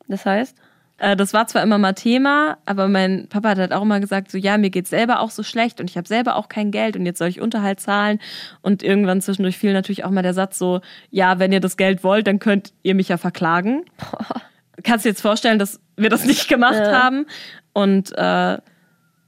Das 0.08 0.26
heißt? 0.26 0.58
Äh, 1.02 1.16
das 1.16 1.34
war 1.34 1.48
zwar 1.48 1.64
immer 1.64 1.80
mal 1.80 1.94
Thema, 1.94 2.60
aber 2.68 2.88
mein 2.88 3.28
Papa 3.28 3.50
hat 3.50 3.58
halt 3.58 3.74
auch 3.74 3.82
immer 3.82 4.00
gesagt, 4.00 4.30
so 4.30 4.38
ja, 4.38 4.58
mir 4.60 4.70
geht's 4.70 4.92
selber 4.92 5.20
auch 5.20 5.32
so 5.32 5.42
schlecht 5.42 5.82
und 5.82 5.90
ich 5.90 5.98
habe 5.98 6.08
selber 6.08 6.36
auch 6.36 6.48
kein 6.48 6.70
Geld 6.70 6.96
und 6.96 7.08
jetzt 7.08 7.18
soll 7.18 7.28
ich 7.28 7.42
Unterhalt 7.42 7.80
zahlen. 7.80 8.20
Und 8.62 8.84
irgendwann 8.84 9.20
zwischendurch 9.20 9.58
fiel 9.58 9.74
natürlich 9.74 10.06
auch 10.06 10.12
mal 10.12 10.22
der 10.22 10.36
Satz 10.36 10.60
so, 10.60 10.80
ja, 11.10 11.40
wenn 11.40 11.52
ihr 11.52 11.60
das 11.60 11.76
Geld 11.76 12.04
wollt, 12.04 12.28
dann 12.28 12.38
könnt 12.38 12.72
ihr 12.84 12.94
mich 12.94 13.10
ja 13.10 13.18
verklagen. 13.18 13.84
Kannst 14.84 15.04
du 15.06 15.10
dir 15.10 15.14
jetzt 15.14 15.22
vorstellen, 15.22 15.58
dass 15.58 15.80
wir 15.98 16.10
das 16.10 16.24
nicht 16.26 16.48
gemacht 16.48 16.76
Ja. 16.76 17.02
haben? 17.04 17.26
Und 17.74 18.12
äh, 18.16 18.58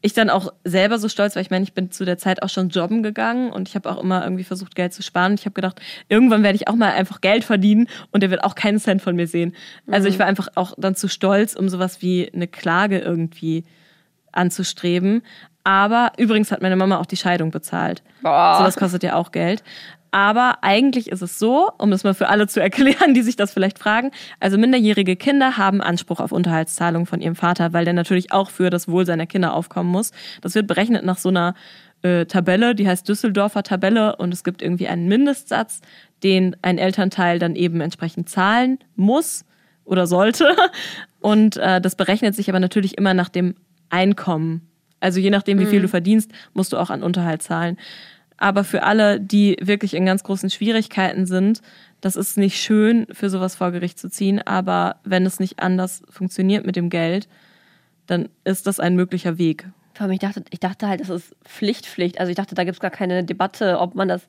ich 0.04 0.14
dann 0.14 0.30
auch 0.30 0.54
selber 0.66 1.00
so 1.00 1.08
stolz, 1.08 1.36
weil 1.36 1.44
ich 1.44 1.50
meine, 1.50 1.64
ich 1.64 1.74
bin 1.74 1.90
zu 1.90 2.04
der 2.04 2.18
Zeit 2.18 2.44
auch 2.44 2.50
schon 2.50 2.68
jobben 2.68 3.04
gegangen 3.04 3.54
und 3.54 3.70
ich 3.70 3.76
habe 3.76 3.90
auch 3.90 4.04
immer 4.04 4.22
irgendwie 4.22 4.44
versucht, 4.44 4.76
Geld 4.76 4.94
zu 4.94 5.02
sparen. 5.02 5.34
Ich 5.36 5.46
habe 5.46 5.54
gedacht, 5.54 5.82
irgendwann 6.10 6.44
werde 6.44 6.58
ich 6.58 6.68
auch 6.68 6.76
mal 6.76 6.92
einfach 6.92 7.22
Geld 7.22 7.46
verdienen 7.46 7.88
und 8.12 8.22
der 8.22 8.30
wird 8.30 8.44
auch 8.44 8.54
keinen 8.54 8.80
Cent 8.80 9.02
von 9.02 9.16
mir 9.16 9.28
sehen. 9.28 9.56
Also 9.90 10.10
ich 10.10 10.20
war 10.20 10.26
einfach 10.26 10.50
auch 10.56 10.74
dann 10.78 10.96
zu 10.96 11.08
stolz, 11.08 11.56
um 11.56 11.70
sowas 11.70 12.02
wie 12.02 12.30
eine 12.34 12.50
Klage 12.50 13.00
irgendwie 13.00 13.64
anzustreben. 14.34 15.24
Aber 15.64 16.12
übrigens 16.18 16.52
hat 16.52 16.62
meine 16.62 16.76
Mama 16.76 17.00
auch 17.00 17.06
die 17.06 17.16
Scheidung 17.16 17.52
bezahlt. 17.52 18.04
Boah. 18.22 18.58
Sowas 18.60 18.76
kostet 18.76 19.04
ja 19.04 19.16
auch 19.16 19.32
Geld. 19.32 19.64
Aber 20.14 20.60
eigentlich 20.62 21.10
ist 21.10 21.24
es 21.24 21.40
so, 21.40 21.72
um 21.80 21.90
das 21.90 22.04
mal 22.04 22.14
für 22.14 22.30
alle 22.30 22.46
zu 22.46 22.60
erklären, 22.62 23.16
die 23.16 23.24
sich 23.24 23.36
das 23.36 23.52
vielleicht 23.52 23.80
fragen, 23.80 24.12
also 24.40 24.60
minderjährige 24.60 25.16
Kinder 25.16 25.58
haben 25.58 25.82
Anspruch 25.82 26.20
auf 26.20 26.32
Unterhaltszahlungen 26.32 27.08
von 27.08 27.20
ihrem 27.20 27.36
Vater, 27.36 27.74
weil 27.74 27.84
der 27.84 27.96
natürlich 27.96 28.32
auch 28.32 28.52
für 28.52 28.70
das 28.70 28.88
Wohl 28.88 29.08
seiner 29.08 29.26
Kinder 29.26 29.56
aufkommen 29.56 29.90
muss. 29.90 30.12
Das 30.42 30.54
wird 30.54 30.68
berechnet 30.68 31.04
nach 31.04 31.18
so 31.18 31.30
einer 31.30 31.56
äh, 32.04 32.28
Tabelle, 32.28 32.76
die 32.76 32.88
heißt 32.88 33.10
Düsseldorfer 33.10 33.64
Tabelle 33.64 34.16
und 34.18 34.32
es 34.32 34.44
gibt 34.44 34.62
irgendwie 34.62 34.88
einen 34.88 35.08
Mindestsatz, 35.08 35.82
den 36.22 36.56
ein 36.62 36.78
Elternteil 36.78 37.40
dann 37.40 37.56
eben 37.56 37.82
entsprechend 37.82 38.30
zahlen 38.30 38.78
muss 38.96 39.46
oder 39.84 40.06
sollte. 40.06 40.56
Und 41.22 41.56
äh, 41.56 41.80
das 41.80 41.96
berechnet 41.96 42.36
sich 42.36 42.50
aber 42.50 42.60
natürlich 42.60 42.98
immer 42.98 43.14
nach 43.14 43.30
dem 43.30 43.56
Einkommen. 43.90 44.70
Also 45.00 45.20
je 45.20 45.30
nachdem, 45.30 45.60
wie 45.60 45.66
viel 45.66 45.82
du 45.82 45.88
verdienst, 45.88 46.32
musst 46.54 46.74
du 46.74 46.78
auch 46.78 46.90
an 46.90 47.02
Unterhalt 47.02 47.42
zahlen. 47.42 47.78
Aber 48.44 48.66
für 48.66 48.84
alle, 48.84 49.22
die 49.22 49.56
wirklich 49.62 49.94
in 49.94 50.06
ganz 50.06 50.22
großen 50.22 50.50
Schwierigkeiten 50.50 51.26
sind, 51.26 51.62
das 52.02 52.18
ist 52.18 52.38
nicht 52.38 52.62
schön, 52.62 53.08
für 53.10 53.30
sowas 53.30 53.56
vor 53.56 53.72
Gericht 53.72 53.98
zu 53.98 54.10
ziehen. 54.10 54.42
Aber 54.46 54.98
wenn 55.06 55.26
es 55.26 55.40
nicht 55.40 55.62
anders 55.62 56.04
funktioniert 56.10 56.66
mit 56.66 56.76
dem 56.76 56.90
Geld, 56.90 57.30
dann 58.06 58.28
ist 58.44 58.68
das 58.68 58.82
ein 58.82 58.98
möglicher 58.98 59.38
Weg. 59.38 59.70
Ich 60.10 60.20
dachte, 60.20 60.44
ich 60.50 60.60
dachte 60.60 60.90
halt, 60.90 61.00
das 61.00 61.08
ist 61.08 61.38
Pflichtpflicht. 61.46 62.20
Also 62.20 62.32
ich 62.32 62.36
dachte, 62.36 62.54
da 62.54 62.66
gibt 62.66 62.76
es 62.76 62.82
gar 62.82 62.92
keine 62.92 63.24
Debatte, 63.24 63.80
ob 63.80 63.96
man 63.96 64.10
das. 64.10 64.28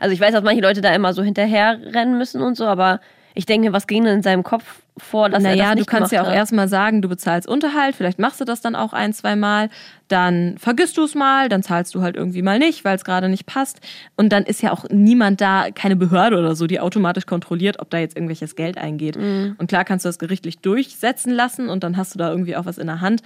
Also 0.00 0.12
ich 0.12 0.20
weiß, 0.20 0.32
dass 0.32 0.44
manche 0.44 0.60
Leute 0.60 0.82
da 0.82 0.94
immer 0.94 1.14
so 1.14 1.22
hinterher 1.22 1.80
rennen 1.82 2.18
müssen 2.18 2.42
und 2.42 2.58
so, 2.58 2.66
aber 2.66 3.00
ich 3.36 3.46
denke, 3.46 3.72
was 3.72 3.86
ging 3.86 4.04
denn 4.04 4.16
in 4.16 4.22
seinem 4.22 4.42
Kopf 4.42 4.64
vor, 4.96 5.28
dass 5.28 5.44
er 5.44 5.50
naja, 5.50 5.64
das 5.64 5.72
du 5.72 5.78
nicht 5.80 5.88
kannst 5.88 6.12
ja 6.12 6.22
auch 6.22 6.32
erstmal 6.32 6.68
sagen, 6.68 7.02
du 7.02 7.08
bezahlst 7.08 7.46
Unterhalt, 7.46 7.94
vielleicht 7.94 8.18
machst 8.18 8.40
du 8.40 8.46
das 8.46 8.62
dann 8.62 8.74
auch 8.74 8.94
ein, 8.94 9.12
zwei 9.12 9.36
Mal, 9.36 9.68
dann 10.08 10.56
vergisst 10.56 10.96
du 10.96 11.04
es 11.04 11.14
mal, 11.14 11.50
dann 11.50 11.62
zahlst 11.62 11.94
du 11.94 12.00
halt 12.00 12.16
irgendwie 12.16 12.40
mal 12.40 12.58
nicht, 12.58 12.84
weil 12.84 12.96
es 12.96 13.04
gerade 13.04 13.28
nicht 13.28 13.44
passt. 13.44 13.80
Und 14.16 14.30
dann 14.30 14.44
ist 14.44 14.62
ja 14.62 14.72
auch 14.72 14.86
niemand 14.88 15.42
da, 15.42 15.66
keine 15.74 15.96
Behörde 15.96 16.38
oder 16.38 16.56
so, 16.56 16.66
die 16.66 16.80
automatisch 16.80 17.26
kontrolliert, 17.26 17.78
ob 17.78 17.90
da 17.90 17.98
jetzt 17.98 18.16
irgendwelches 18.16 18.56
Geld 18.56 18.78
eingeht. 18.78 19.16
Und 19.58 19.66
klar 19.66 19.84
kannst 19.84 20.06
du 20.06 20.08
das 20.08 20.18
gerichtlich 20.18 20.60
durchsetzen 20.60 21.30
lassen 21.30 21.68
und 21.68 21.84
dann 21.84 21.98
hast 21.98 22.14
du 22.14 22.18
da 22.18 22.30
irgendwie 22.30 22.56
auch 22.56 22.64
was 22.64 22.78
in 22.78 22.86
der 22.86 23.02
Hand. 23.02 23.22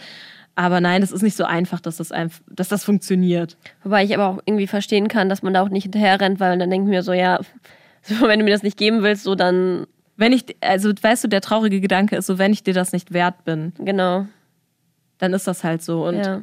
Aber 0.57 0.81
nein, 0.81 1.01
das 1.01 1.12
ist 1.12 1.23
nicht 1.23 1.37
so 1.37 1.44
einfach, 1.44 1.81
dass 1.81 1.99
das, 1.99 2.11
einf 2.11 2.42
dass 2.51 2.68
das 2.68 2.85
funktioniert. 2.85 3.57
Wobei 3.85 4.05
ich 4.05 4.12
aber 4.12 4.27
auch 4.27 4.42
irgendwie 4.44 4.66
verstehen 4.66 5.09
kann, 5.09 5.29
dass 5.29 5.42
man 5.42 5.55
da 5.55 5.62
auch 5.62 5.68
nicht 5.68 5.85
hinterher 5.85 6.20
rennt, 6.20 6.40
weil 6.40 6.59
dann 6.59 6.68
denke 6.68 6.87
ich 6.87 6.90
mir 6.90 7.03
so, 7.03 7.12
ja, 7.12 7.38
wenn 8.20 8.38
du 8.40 8.44
mir 8.44 8.51
das 8.51 8.62
nicht 8.62 8.77
geben 8.77 9.03
willst, 9.03 9.25
so 9.25 9.35
dann, 9.35 9.87
Wenn 10.20 10.35
ich, 10.35 10.44
also 10.61 10.90
weißt 10.90 11.24
du, 11.24 11.28
der 11.28 11.40
traurige 11.40 11.80
Gedanke 11.80 12.14
ist 12.14 12.26
so, 12.26 12.37
wenn 12.37 12.52
ich 12.52 12.62
dir 12.62 12.74
das 12.74 12.92
nicht 12.92 13.14
wert 13.14 13.46
bin, 13.46 13.72
genau. 13.78 14.26
dann 15.16 15.33
ist 15.33 15.46
das 15.46 15.64
halt 15.64 15.83
so. 15.83 16.06
Und 16.06 16.16
ja. 16.16 16.42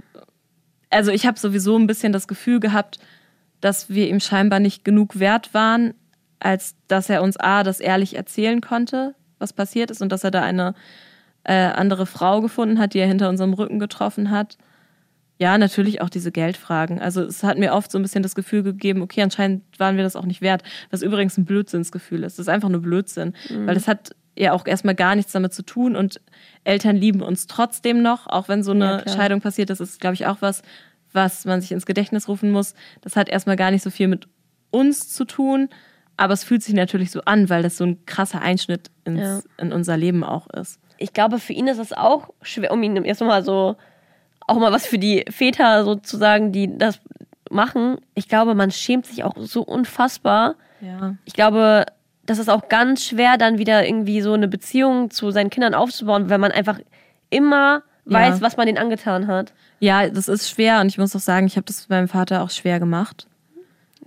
also 0.89 1.11
ich 1.11 1.27
habe 1.27 1.37
sowieso 1.37 1.77
ein 1.77 1.85
bisschen 1.85 2.11
das 2.11 2.27
Gefühl 2.27 2.59
gehabt, 2.59 2.97
dass 3.61 3.87
wir 3.87 4.09
ihm 4.09 4.19
scheinbar 4.19 4.59
nicht 4.59 4.83
genug 4.83 5.19
wert 5.19 5.53
waren, 5.53 5.93
als 6.39 6.73
dass 6.87 7.07
er 7.07 7.21
uns 7.21 7.37
A, 7.37 7.61
das 7.61 7.79
ehrlich 7.79 8.15
erzählen 8.15 8.61
konnte, 8.61 9.13
was 9.37 9.53
passiert 9.53 9.91
ist 9.91 10.01
und 10.01 10.11
dass 10.11 10.23
er 10.23 10.31
da 10.31 10.41
eine 10.41 10.73
äh, 11.43 11.53
andere 11.53 12.07
Frau 12.07 12.41
gefunden 12.41 12.79
hat, 12.79 12.95
die 12.95 12.99
er 12.99 13.07
hinter 13.07 13.29
unserem 13.29 13.53
Rücken 13.53 13.77
getroffen 13.77 14.31
hat. 14.31 14.57
Ja, 15.39 15.57
natürlich 15.57 16.01
auch 16.01 16.09
diese 16.09 16.31
Geldfragen. 16.31 16.99
Also 16.99 17.21
es 17.21 17.43
hat 17.43 17.57
mir 17.59 17.73
oft 17.73 17.91
so 17.91 17.99
ein 17.99 18.01
bisschen 18.01 18.23
das 18.23 18.33
Gefühl 18.33 18.63
gegeben, 18.63 19.01
okay, 19.01 19.21
anscheinend 19.21 19.63
waren 19.79 19.95
wir 19.95 20.03
das 20.03 20.15
auch 20.15 20.25
nicht 20.25 20.41
wert, 20.41 20.63
was 20.89 21.01
übrigens 21.03 21.37
ein 21.37 21.45
Blödsinnsgefühl 21.45 22.23
ist. 22.23 22.39
Das 22.39 22.45
ist 22.47 22.49
einfach 22.49 22.69
nur 22.69 22.81
Blödsinn, 22.81 23.33
weil 23.49 23.75
das 23.75 23.87
hat 23.87 24.15
ja 24.35 24.53
auch 24.53 24.65
erstmal 24.65 24.95
gar 24.95 25.15
nichts 25.15 25.31
damit 25.31 25.53
zu 25.53 25.63
tun 25.63 25.95
und 25.95 26.21
Eltern 26.63 26.95
lieben 26.95 27.21
uns 27.21 27.45
trotzdem 27.47 28.01
noch, 28.01 28.25
auch 28.27 28.49
wenn 28.49 28.63
so 28.63 28.71
eine 28.71 29.03
Ja. 29.05 29.13
Scheidung 29.13 29.41
passiert. 29.41 29.69
Das 29.69 29.79
ist, 29.79 29.99
glaube 30.01 30.13
ich, 30.15 30.25
auch 30.25 30.37
was, 30.41 30.61
was 31.13 31.45
man 31.45 31.61
sich 31.61 31.71
ins 31.71 31.85
Gedächtnis 31.85 32.27
rufen 32.27 32.51
muss. 32.51 32.73
Das 33.01 33.15
hat 33.15 33.29
erstmal 33.29 33.55
gar 33.55 33.71
nicht 33.71 33.83
so 33.83 33.89
viel 33.89 34.07
mit 34.07 34.27
uns 34.71 35.09
zu 35.13 35.25
tun, 35.25 35.69
aber 36.17 36.33
es 36.33 36.43
fühlt 36.43 36.63
sich 36.63 36.73
natürlich 36.73 37.11
so 37.11 37.21
an, 37.21 37.49
weil 37.49 37.61
das 37.63 37.77
so 37.77 37.83
ein 37.85 38.05
krasser 38.05 38.41
Einschnitt 38.41 38.89
ins, 39.05 39.19
Ja. 39.21 39.39
in 39.57 39.71
unser 39.71 39.97
Leben 39.97 40.23
auch 40.23 40.47
ist. 40.49 40.79
ich 40.99 41.13
glaube, 41.13 41.37
für 41.39 41.53
ihn 41.53 41.67
ist 41.67 41.77
es 41.77 41.93
auch 41.93 42.29
schwer, 42.41 42.71
um 42.71 42.81
ihn 42.81 42.95
erst 43.05 43.21
mal 43.21 43.43
so, 43.43 43.75
auch 44.47 44.57
mal 44.57 44.71
was 44.71 44.85
für 44.87 44.97
die 44.97 45.25
Väter 45.29 45.83
sozusagen, 45.83 46.51
die 46.51 46.77
das 46.77 46.99
machen. 47.51 47.97
Ich 48.15 48.27
glaube, 48.27 48.55
man 48.55 48.71
schämt 48.71 49.05
sich 49.05 49.23
auch 49.23 49.33
so 49.37 49.61
unfassbar. 49.61 50.55
Ja. 50.81 51.15
Ich 51.25 51.33
glaube, 51.33 51.85
das 52.25 52.39
ist 52.39 52.49
auch 52.49 52.67
ganz 52.69 53.03
schwer, 53.05 53.37
dann 53.37 53.57
wieder 53.57 53.85
irgendwie 53.87 54.21
so 54.21 54.33
eine 54.33 54.47
Beziehung 54.47 55.11
zu 55.11 55.31
seinen 55.31 55.49
Kindern 55.49 55.73
aufzubauen, 55.73 56.29
wenn 56.29 56.41
man 56.41 56.51
einfach 56.51 56.79
immer 57.29 57.83
Ja. 58.05 58.13
weiß, 58.19 58.41
was 58.41 58.57
man 58.57 58.65
denen 58.65 58.77
angetan 58.77 59.27
hat. 59.27 59.53
Ja, 59.79 60.09
das 60.09 60.27
ist 60.27 60.49
schwer 60.49 60.81
und 60.81 60.87
ich 60.87 60.97
muss 60.97 61.15
auch 61.15 61.19
sagen, 61.21 61.45
ich 61.47 61.55
habe 61.55 61.65
das 61.65 61.87
meinem 61.89 62.07
Vater 62.07 62.41
auch 62.41 62.49
schwer 62.49 62.79
gemacht. 62.79 63.27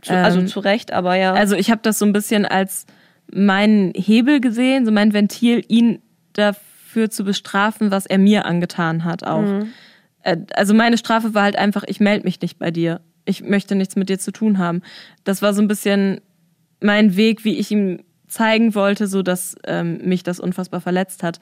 Also 0.08 0.40
Ähm, 0.40 0.46
zu 0.46 0.60
Recht, 0.60 0.92
aber 0.92 1.14
ja. 1.16 1.32
Also 1.34 1.54
ich 1.56 1.70
habe 1.70 1.80
das 1.82 1.98
so 1.98 2.04
ein 2.06 2.12
bisschen 2.12 2.44
als 2.46 2.86
meinen 3.32 3.92
Hebel 3.94 4.40
gesehen, 4.40 4.84
so 4.86 4.92
mein 4.92 5.12
Ventil, 5.12 5.62
ihn 5.68 6.00
dafür 6.32 7.10
zu 7.10 7.24
bestrafen, 7.24 7.90
was 7.90 8.06
er 8.06 8.18
mir 8.18 8.46
angetan 8.46 9.04
hat 9.04 9.24
auch. 9.24 9.42
Äh, 9.44 9.66
Also 10.22 10.74
meine 10.74 10.98
Strafe 10.98 11.34
war 11.34 11.44
halt 11.44 11.56
einfach, 11.56 11.84
ich 11.86 12.00
melde 12.00 12.24
mich 12.24 12.40
nicht 12.40 12.58
bei 12.58 12.70
dir. 12.70 13.00
Ich 13.24 13.42
möchte 13.42 13.74
nichts 13.74 13.96
mit 13.96 14.08
dir 14.08 14.18
zu 14.18 14.32
tun 14.32 14.58
haben. 14.58 14.82
Das 15.24 15.42
war 15.42 15.54
so 15.54 15.62
ein 15.62 15.68
bisschen 15.68 16.20
mein 16.80 17.16
Weg, 17.16 17.44
wie 17.44 17.58
ich 17.58 17.70
ihm 17.70 18.02
zeigen 18.28 18.74
wollte, 18.74 19.06
so 19.06 19.22
dass 19.22 19.56
ähm, 19.66 19.98
mich 20.04 20.22
das 20.22 20.40
unfassbar 20.40 20.80
verletzt 20.80 21.22
hat. 21.22 21.40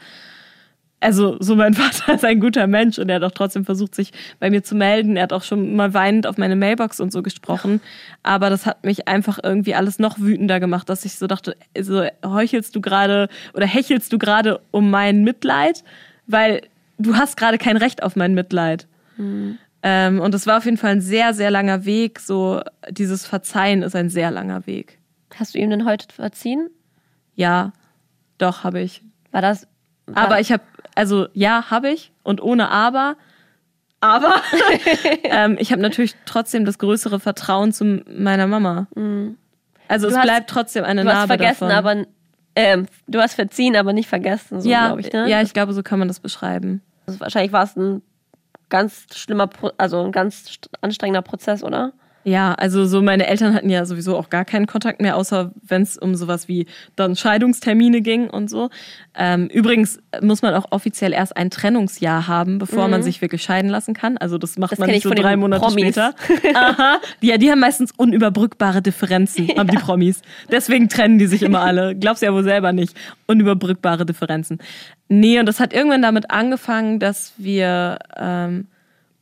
Also 1.01 1.37
so 1.39 1.55
mein 1.55 1.75
Vater 1.75 2.15
ist 2.15 2.25
ein 2.25 2.41
guter 2.41 2.67
Mensch 2.67 2.99
und 2.99 3.09
er 3.09 3.17
hat 3.17 3.23
auch 3.23 3.33
trotzdem 3.33 3.65
versucht, 3.65 3.95
sich 3.95 4.13
bei 4.41 4.51
mir 4.51 4.63
zu 4.63 4.75
melden. 4.75 5.17
Er 5.17 5.25
hat 5.25 5.33
auch 5.33 5.45
schon 5.45 5.77
mal 5.77 5.95
weinend 5.95 6.27
auf 6.27 6.39
meine 6.39 6.57
Mailbox 6.57 7.01
und 7.01 7.13
so 7.13 7.23
gesprochen. 7.23 7.81
Aber 8.23 8.51
das 8.51 8.67
hat 8.67 8.85
mich 8.85 9.07
einfach 9.07 9.39
irgendwie 9.43 9.75
alles 9.75 9.99
noch 9.99 10.19
wütender 10.19 10.61
gemacht, 10.61 10.89
dass 10.89 11.05
ich 11.05 11.15
so 11.17 11.27
dachte, 11.27 11.57
so 11.79 12.05
heuchelst 12.25 12.75
du 12.75 12.81
gerade 12.81 13.29
oder 13.55 13.67
hechelst 13.67 14.13
du 14.13 14.19
gerade 14.19 14.61
um 14.71 14.91
mein 14.91 15.23
Mitleid, 15.23 15.85
weil 16.27 16.63
du 16.99 17.17
hast 17.17 17.37
gerade 17.37 17.59
kein 17.59 17.77
Recht 17.77 18.03
auf 18.03 18.17
mein 18.17 18.35
Mitleid. 18.35 18.87
Ähm, 19.83 20.21
und 20.21 20.35
es 20.35 20.47
war 20.47 20.59
auf 20.59 20.65
jeden 20.65 20.77
Fall 20.77 20.91
ein 20.93 21.01
sehr, 21.01 21.35
sehr 21.35 21.51
langer 21.51 21.85
Weg. 21.85 22.21
So 22.21 22.61
dieses 22.91 23.27
Verzeihen 23.27 23.83
ist 23.83 23.97
ein 23.97 24.11
sehr 24.11 24.31
langer 24.31 24.67
Weg. 24.67 24.99
Hast 25.37 25.55
du 25.55 25.59
ihm 25.59 25.71
denn 25.71 25.85
heute 25.85 26.07
verziehen? 26.13 26.69
Ja, 27.35 27.73
doch 28.39 28.65
habe 28.65 28.81
ich. 28.81 29.03
War 29.31 29.43
das. 29.43 29.67
War 30.07 30.25
Aber 30.25 30.41
ich 30.41 30.51
habe, 30.53 30.63
also 30.95 31.27
ja, 31.33 31.71
habe 31.71 31.91
ich 31.91 32.13
und 32.23 32.41
ohne 32.43 32.71
aber. 32.71 33.17
Aber 34.01 34.35
ähm, 35.25 35.57
ich 35.61 35.73
habe 35.73 35.83
natürlich 35.83 36.15
trotzdem 36.25 36.65
das 36.65 36.79
größere 36.79 37.19
Vertrauen 37.21 37.73
zu 37.73 38.03
meiner 38.09 38.47
Mama. 38.47 38.87
Also 39.89 40.07
es 40.07 40.13
Mhm. 40.15 40.17
hast- 40.19 40.23
bleibt 40.25 40.51
trotzdem 40.51 40.85
eine 40.85 41.03
du 41.03 41.09
hast 41.09 41.15
Narbe 41.15 41.29
vergessen, 41.39 41.69
davon. 41.69 41.99
aber. 42.01 42.07
Ähm, 42.57 42.87
du 43.07 43.21
hast 43.21 43.35
verziehen, 43.35 43.77
aber 43.77 43.93
nicht 43.93 44.09
vergessen, 44.09 44.61
so 44.61 44.69
ja, 44.69 44.87
glaube 44.89 45.01
ich, 45.03 45.13
ne? 45.13 45.29
ja, 45.29 45.41
ich 45.43 45.53
glaube, 45.53 45.73
so 45.73 45.85
kann 45.85 46.01
man 46.01 46.09
das 46.09 46.19
beschreiben. 46.19 46.83
Also 47.09 47.21
wahrscheinlich 47.21 47.53
war 47.53 47.65
es 47.65 47.75
ein 47.75 48.03
ganz 48.69 49.07
schlimmer, 49.17 49.47
Pro 49.47 49.71
also 49.79 50.05
ein 50.05 50.13
ganz 50.13 50.47
st- 50.47 50.69
anstrengender 50.83 51.23
Prozess, 51.23 51.65
oder? 51.65 51.95
Ja, 52.29 52.53
also 52.53 52.85
so 52.85 53.01
meine 53.01 53.27
Eltern 53.27 53.55
hatten 53.55 53.71
ja 53.71 53.87
sowieso 53.87 54.15
auch 54.15 54.29
gar 54.29 54.45
keinen 54.45 54.67
Kontakt 54.67 55.01
mehr, 55.01 55.17
außer 55.17 55.51
wenn 55.63 55.81
es 55.81 55.97
um 55.97 56.15
sowas 56.15 56.47
wie 56.47 56.67
dann 56.95 57.17
Scheidungstermine 57.17 58.03
ging 58.03 58.29
und 58.29 58.51
so. 58.51 58.69
Ähm, 59.15 59.47
übrigens 59.47 59.99
muss 60.21 60.43
man 60.43 60.53
auch 60.53 60.67
offiziell 60.71 61.15
erst 61.15 61.39
ein 61.39 61.49
Trennungsjahr 61.49 62.29
haben, 62.29 62.59
bevor 62.59 62.89
man 62.89 63.03
sich 63.03 63.23
wirklich 63.23 63.43
scheiden 63.43 63.71
lassen 63.71 63.95
kann. 63.95 64.19
Also 64.19 64.37
das 64.37 64.59
macht 64.59 64.73
Mhm. 64.73 64.75
Das 64.75 64.79
man 64.81 64.89
nicht 64.91 64.99
ich 64.99 65.03
so 65.05 65.15
drei 65.15 65.37
Monate 65.37 65.63
Promis. 65.63 65.85
später. 65.85 66.15
Aha. 66.55 67.01
Ja, 67.23 67.39
die 67.39 67.51
haben 67.51 67.61
meistens 67.61 67.93
unüberbrückbare 67.97 68.83
Differenzen, 68.83 69.49
haben 69.57 69.71
die 69.71 69.79
Promis. 69.79 70.21
Deswegen 70.53 70.91
trennen 70.91 71.19
die 71.19 71.29
sich 71.29 71.43
immer 71.43 71.61
alle. 71.61 71.97
Glaubst 71.97 72.23
ja 72.23 72.35
wohl 72.35 72.45
selber 72.45 72.73
nicht. 72.73 72.95
Unüberbrückbare 73.27 74.05
Differenzen. 74.05 74.59
Nee, 75.09 75.41
und 75.41 75.47
das 75.47 75.61
hat 75.61 75.73
irgendwann 75.73 76.03
damit 76.03 76.31
angefangen, 76.31 77.01
dass 77.01 77.33
wir 77.39 77.99
ähm, 78.19 78.67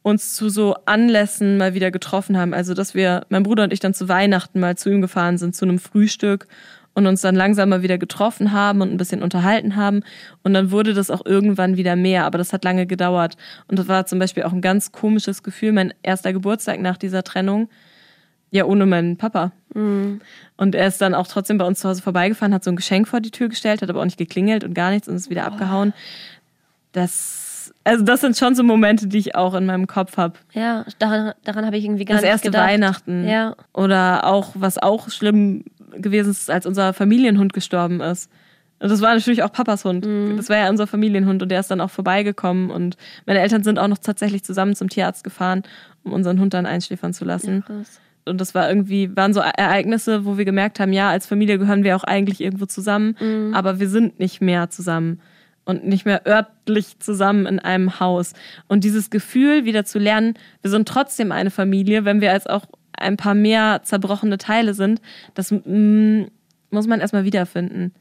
uns 0.07 0.35
zu 0.35 0.49
so 0.51 0.77
Anlässen 0.85 1.57
mal 1.59 1.75
wieder 1.75 1.91
getroffen 1.91 2.39
haben. 2.39 2.55
Also, 2.55 2.75
dass 2.75 2.95
wir, 2.95 3.27
mein 3.29 3.43
Bruder 3.43 3.65
und 3.65 3.73
ich 3.73 3.81
dann 3.81 3.93
zu 3.93 4.09
Weihnachten 4.09 4.61
mal 4.61 4.77
zu 4.77 4.89
ihm 4.89 5.01
gefahren 5.01 5.37
sind, 5.37 5.57
zu 5.57 5.65
einem 5.65 5.81
Frühstück 5.81 6.47
und 6.95 7.09
uns 7.09 7.23
dann 7.23 7.35
langsam 7.35 7.71
mal 7.71 7.83
wieder 7.83 7.99
getroffen 7.99 8.53
haben 8.53 8.83
und 8.83 8.93
ein 8.93 8.99
bisschen 8.99 9.21
unterhalten 9.21 9.75
haben. 9.75 10.05
Und 10.45 10.55
dann 10.55 10.71
wurde 10.71 10.95
das 10.95 11.11
auch 11.11 11.27
irgendwann 11.27 11.77
wieder 11.77 11.97
mehr, 11.97 12.25
aber 12.25 12.39
das 12.39 12.53
hat 12.53 12.63
lange 12.63 12.87
gedauert. 12.87 13.37
Und 13.67 13.81
das 13.81 13.89
war 13.89 14.07
zum 14.07 14.21
Beispiel 14.21 14.45
auch 14.45 14.53
ein 14.53 14.61
ganz 14.61 14.93
komisches 14.93 15.43
Gefühl, 15.43 15.73
mein 15.73 15.93
erster 16.05 16.33
Geburtstag 16.33 16.79
nach 16.79 16.99
dieser 16.99 17.25
Trennung. 17.25 17.69
Ja, 18.53 18.65
ohne 18.65 18.87
meinen 18.87 19.17
Papa. 19.17 19.51
Mhm. 19.75 20.21
Und 20.57 20.77
er 20.77 20.87
ist 20.87 21.01
dann 21.01 21.17
auch 21.17 21.27
trotzdem 21.27 21.59
bei 21.59 21.65
uns 21.65 21.81
zu 21.81 21.89
Hause 21.89 22.01
vorbeigefahren, 22.01 22.55
hat 22.55 22.63
so 22.63 22.71
ein 22.71 22.77
Geschenk 22.77 23.09
vor 23.09 23.19
die 23.19 23.33
Tür 23.33 23.49
gestellt, 23.49 23.83
hat 23.83 23.91
aber 23.91 24.03
auch 24.03 24.05
nicht 24.05 24.19
geklingelt 24.19 24.63
und 24.63 24.73
gar 24.73 24.93
nichts 24.93 25.09
und 25.09 25.17
ist 25.17 25.31
wieder 25.31 25.47
abgehauen. 25.47 25.93
Das, 26.93 27.46
also 27.87 28.05
das 28.05 28.21
sind 28.21 28.37
schon 28.37 28.55
so 28.55 28.63
Momente, 28.63 29.07
die 29.07 29.19
ich 29.19 29.35
auch 29.37 29.55
in 29.55 29.65
meinem 29.67 29.87
Kopf 29.87 30.17
habe. 30.17 30.35
Ja, 30.53 30.85
daran, 30.99 31.33
daran 31.45 31.65
habe 31.65 31.77
ich 31.77 31.85
irgendwie 31.85 32.05
gar 32.05 32.17
Das 32.17 32.23
nicht 32.23 32.31
erste 32.31 32.49
gedacht. 32.49 32.67
Weihnachten. 32.69 33.29
Ja. 33.29 33.55
Oder 33.73 34.25
auch, 34.27 34.51
was 34.55 34.77
auch 34.79 35.09
schlimm 35.09 35.65
gewesen 35.93 36.31
ist, 36.31 36.51
als 36.51 36.67
unser 36.67 36.93
Familienhund 36.93 37.53
gestorben 37.53 38.01
ist. 38.01 38.31
Und 38.79 38.91
das 38.91 39.01
war 39.01 39.15
natürlich 39.15 39.43
auch 39.43 39.53
Papas 39.53 39.85
Hund. 39.85 40.05
Mhm. 40.05 40.37
Das 40.37 40.51
war 40.51 40.57
ja 40.59 40.69
unser 40.69 40.87
Familienhund 40.87 41.43
und 41.43 41.49
der 41.49 41.61
ist 41.61 41.71
dann 41.71 41.81
auch 41.81 41.91
vorbeigekommen. 41.91 42.71
Und 42.71 42.97
meine 43.25 43.39
Eltern 43.41 43.63
sind 43.63 43.79
auch 43.79 43.89
noch 43.89 43.99
tatsächlich 43.99 44.45
zusammen 44.45 44.75
zum 44.75 44.89
Tierarzt 44.91 45.25
gefahren, 45.25 45.63
um 46.05 46.13
unseren 46.13 46.41
Hund 46.41 46.53
dann 46.53 46.67
einschläfern 46.67 47.15
zu 47.15 47.25
lassen. 47.25 47.65
Krass. 47.67 48.01
Und 48.27 48.41
das 48.41 48.55
war 48.55 48.69
irgendwie, 48.69 49.17
waren 49.17 49.33
so 49.33 49.41
Ereignisse, 49.41 50.25
wo 50.27 50.37
wir 50.37 50.45
gemerkt 50.45 50.81
haben, 50.81 50.93
ja, 50.93 51.09
als 51.09 51.27
Familie 51.27 51.59
gehören 51.59 51.85
wir 51.85 51.95
auch 51.97 52.05
eigentlich 52.05 52.41
irgendwo 52.41 52.67
zusammen, 52.67 53.17
Mhm. 53.21 53.55
aber 53.55 53.79
wir 53.79 53.89
sind 53.89 54.19
nicht 54.19 54.43
mehr 54.43 54.69
zusammen 54.69 55.21
und 55.67 55.85
nicht 55.85 56.07
mehr 56.07 56.27
örtlich 56.27 56.99
zusammen 57.01 57.45
in 57.45 57.59
einem 57.59 58.01
Haus. 58.01 58.33
Und 58.69 58.85
dieses 58.85 59.11
Gefühl 59.11 59.67
wieder 59.67 59.85
zu 59.85 59.99
lernen, 59.99 60.35
wir 60.63 60.71
sind 60.71 60.89
trotzdem 60.89 61.33
eine 61.33 61.51
Familie, 61.51 62.07
wenn 62.07 62.23
wir 62.23 62.33
als 62.33 62.47
auch 62.47 62.65
ein 62.97 63.19
paar 63.19 63.35
mehr 63.35 63.81
zerbrochene 63.83 64.39
Teile 64.39 64.73
sind, 64.73 65.03
das 65.35 65.51
mm, 65.51 66.23
muss 66.71 66.87
man 66.87 67.01
erstmal 67.01 67.25
wiederfinden. 67.25 67.93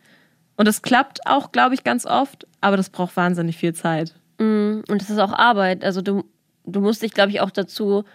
Und 0.55 0.67
das 0.67 0.81
klappt 0.81 1.27
auch, 1.27 1.51
glaube 1.51 1.75
ich, 1.75 1.83
ganz 1.83 2.05
oft, 2.05 2.47
aber 2.61 2.77
das 2.77 2.89
braucht 2.89 3.17
wahnsinnig 3.17 3.57
viel 3.57 3.73
Zeit. 3.73 4.15
Mhm. 4.39 4.83
Und 4.87 5.01
das 5.01 5.09
ist 5.09 5.19
auch 5.19 5.33
Arbeit. 5.33 5.83
Also 5.83 6.01
du, 6.01 6.23
du 6.65 6.79
musst 6.79 7.01
dich, 7.01 7.11
glaube 7.11 7.31
ich, 7.31 7.41
auch 7.41 7.51
dazu 7.51 8.05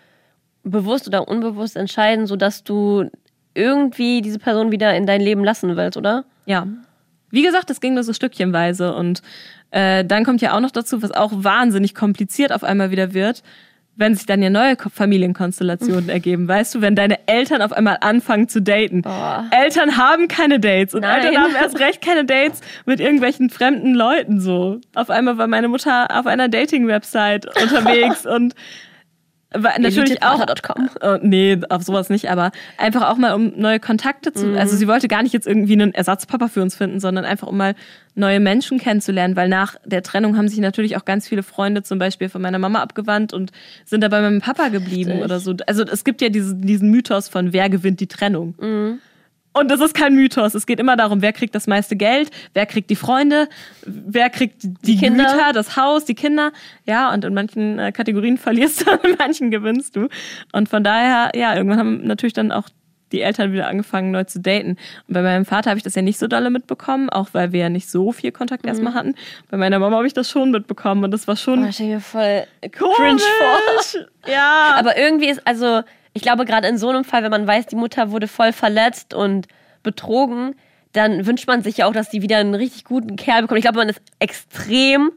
bewusst 0.63 1.07
oder 1.07 1.29
unbewusst 1.29 1.77
entscheiden, 1.77 2.27
sodass 2.27 2.65
du 2.65 3.11
irgendwie 3.55 4.23
diese 4.23 4.39
Person 4.39 4.71
wieder 4.71 4.95
in 4.95 5.07
dein 5.07 5.21
Leben 5.21 5.45
lassen 5.45 5.77
willst, 5.77 5.97
oder? 5.97 6.25
Ja. 6.47 6.67
Wie 7.31 7.43
gesagt, 7.43 7.71
das 7.71 7.81
ging 7.81 7.95
nur 7.95 8.03
so 8.05 8.13
stückchenweise. 8.13 8.95
Und 8.95 9.23
äh, 9.71 10.05
dann 10.05 10.25
kommt 10.25 10.41
ja 10.41 10.55
auch 10.57 10.61
noch 10.61 10.71
dazu, 10.71 11.03
was 11.03 11.13
auch 11.13 11.31
wahnsinnig 11.33 11.95
kompliziert 11.95 12.53
auf 12.53 12.65
einmal 12.65 12.91
wieder 12.91 13.15
wird, 13.15 13.43
wenn 13.97 14.15
sich 14.15 14.25
dann 14.27 14.41
ja 14.43 14.49
neue 14.51 14.77
Ko- 14.77 14.89
Familienkonstellationen 14.89 16.09
ergeben. 16.09 16.49
Weißt 16.49 16.75
du, 16.75 16.81
wenn 16.81 16.97
deine 16.97 17.19
Eltern 17.27 17.61
auf 17.63 17.73
einmal 17.73 17.99
anfangen 18.01 18.49
zu 18.49 18.63
daten. 18.63 19.03
Boah. 19.03 19.45
Eltern 19.51 19.97
haben 19.97 20.27
keine 20.29 20.59
Dates 20.59 20.95
und 20.95 21.03
Nein. 21.03 21.21
Eltern 21.27 21.43
haben 21.43 21.55
erst 21.55 21.79
recht 21.81 22.01
keine 22.03 22.25
Dates 22.25 22.61
mit 22.87 23.01
irgendwelchen 23.01 23.51
fremden 23.51 23.95
Leuten 23.95 24.41
so. 24.41 24.81
Auf 24.95 25.11
einmal 25.11 25.39
war 25.39 25.47
meine 25.49 25.69
Mutter 25.69 26.09
auf 26.19 26.27
einer 26.27 26.49
Dating-Website 26.49 27.47
unterwegs 27.63 28.27
und 28.27 28.55
natürlich 29.53 30.23
auch. 30.23 30.45
Oh, 31.03 31.19
nee, 31.23 31.59
auf 31.69 31.83
sowas 31.83 32.09
nicht, 32.09 32.31
aber 32.31 32.53
einfach 32.77 33.09
auch 33.09 33.17
mal, 33.17 33.35
um 33.35 33.53
neue 33.57 33.81
Kontakte 33.81 34.33
zu. 34.33 34.59
Also 34.59 34.77
sie 34.77 34.87
wollte 34.87 35.09
gar 35.09 35.23
nicht 35.23 35.33
jetzt 35.33 35.47
irgendwie 35.47 35.73
einen 35.73 35.93
Ersatzpapa 35.93 36.49
für 36.49 36.63
uns 36.63 36.77
finden, 36.77 37.01
sondern 37.01 37.25
einfach 37.25 37.49
um 37.49 37.57
mal 37.57 37.75
neue 38.15 38.41
Menschen 38.41 38.79
kennenzulernen, 38.79 39.37
weil 39.37 39.49
nach 39.49 39.77
der 39.85 40.03
Trennung 40.03 40.37
haben 40.37 40.49
sich 40.49 40.59
natürlich 40.59 40.97
auch 40.97 41.05
ganz 41.05 41.29
viele 41.29 41.43
Freunde 41.43 41.83
zum 41.83 41.99
Beispiel 41.99 42.29
von 42.29 42.43
meiner 42.43 42.59
Mama 42.59 42.81
abgewandt 42.81 43.33
und 43.33 43.53
sind 43.85 44.03
dabei 44.03 44.21
meinem 44.21 44.41
Papa 44.41 44.69
geblieben 44.69 45.11
Richtig. 45.11 45.25
oder 45.25 45.41
so. 45.41 45.55
Also 45.67 45.85
es 45.85 46.05
gibt 46.05 46.21
ja 46.21 46.29
diesen, 46.29 46.63
diesen 46.63 46.91
Mythos 46.91 47.29
von 47.29 47.53
wer 47.53 47.69
gewinnt 47.69 48.01
die 48.01 48.09
Trennung. 48.09 48.99
Und 49.53 49.71
das 49.71 49.81
ist 49.81 49.95
kein 49.95 50.15
Mythos. 50.15 50.55
Es 50.55 50.65
geht 50.65 50.79
immer 50.79 50.97
darum, 50.97 51.23
wer 51.23 51.33
kriegt 51.33 51.55
das 51.55 51.67
meiste 51.67 51.97
Geld, 51.97 52.31
wer 52.55 52.67
kriegt 52.67 52.89
die 52.89 52.97
Freunde, 52.97 53.49
wer 53.85 54.31
kriegt 54.31 54.63
die, 54.63 54.97
Kinder. 54.97 55.25
Güter, 55.25 55.53
das 55.53 55.77
Haus, 55.77 56.05
die 56.05 56.15
Kinder. 56.15 56.53
Ja, 56.87 57.13
und 57.13 57.25
in 57.25 57.35
manchen 57.35 57.79
äh, 57.79 57.93
Kategorien 57.93 58.39
verlierst 58.39 58.87
du, 58.87 58.91
in 59.03 59.17
manchen 59.19 59.51
gewinnst 59.51 59.97
du. 59.97 60.09
Und 60.53 60.69
von 60.69 60.85
daher, 60.85 61.33
ja, 61.35 61.55
irgendwann 61.57 61.79
haben 61.79 62.07
natürlich 62.07 62.35
dann 62.35 62.53
auch 62.53 62.69
die 63.13 63.23
Eltern 63.23 63.53
wieder 63.53 63.67
angefangen, 63.67 64.13
neu 64.13 64.25
zu 64.25 64.41
daten. 64.41 64.77
Und 65.09 65.15
bei 65.15 65.23
meinem 65.23 65.45
Vater 65.45 65.71
habe 65.71 65.79
ich 65.79 65.85
das 65.85 65.95
ja 65.95 66.03
nicht 66.03 66.19
so 66.19 66.29
dolle 66.29 66.51
mitbekommen, 66.51 67.11
auch 67.11 67.31
weil 67.33 67.53
wir 67.53 67.61
ja 67.61 67.69
nicht 67.69 67.91
so 67.91 68.13
viel 68.13 68.31
Kontakt 68.31 68.65
erstmal 68.65 68.95
hatten. 68.95 69.15
Bei 69.51 69.57
meiner 69.57 69.79
Mama 69.79 69.97
habe 69.97 70.07
ich 70.07 70.15
das 70.15 70.31
schon 70.31 70.53
mitbekommen 70.53 71.05
und 71.05 71.11
das 71.11 71.27
war 71.27 71.37
schon 71.37 71.65
Oh, 71.65 71.69
ich 71.69 71.81
mir 71.81 72.01
voll 72.01 72.45
cringe 72.71 73.19
vor. 73.19 74.01
Ja. 74.27 74.77
Aber 74.79 74.97
irgendwie 74.97 75.29
ist, 75.29 75.45
also, 75.45 75.83
ich 76.13 76.23
glaube, 76.23 76.45
gerade 76.45 76.69
in 76.69 76.79
so 76.79 76.89
einem 76.89 77.05
Fall, 77.05 77.23
wenn 77.23 77.31
man 77.31 77.47
weiß, 77.47 77.67
die 77.67 77.77
Mutter 77.77 78.11
wurde 78.11 78.29
voll 78.29 78.53
verletzt 78.53 79.15
und 79.15 79.47
betrogen, 79.83 80.55
dann 80.93 81.25
wünscht 81.27 81.47
man 81.47 81.63
sich 81.63 81.79
ja 81.79 81.87
auch, 81.87 81.93
dass 81.93 82.11
die 82.11 82.23
wieder 82.23 82.39
einen 82.39 82.55
richtig 82.55 82.85
guten 82.85 83.17
Kerl 83.17 83.43
bekommt. 83.43 83.59
Ich 83.59 83.65
glaube, 83.65 83.79
man 83.79 83.89
ist 83.89 84.03
extrem, 84.19 85.13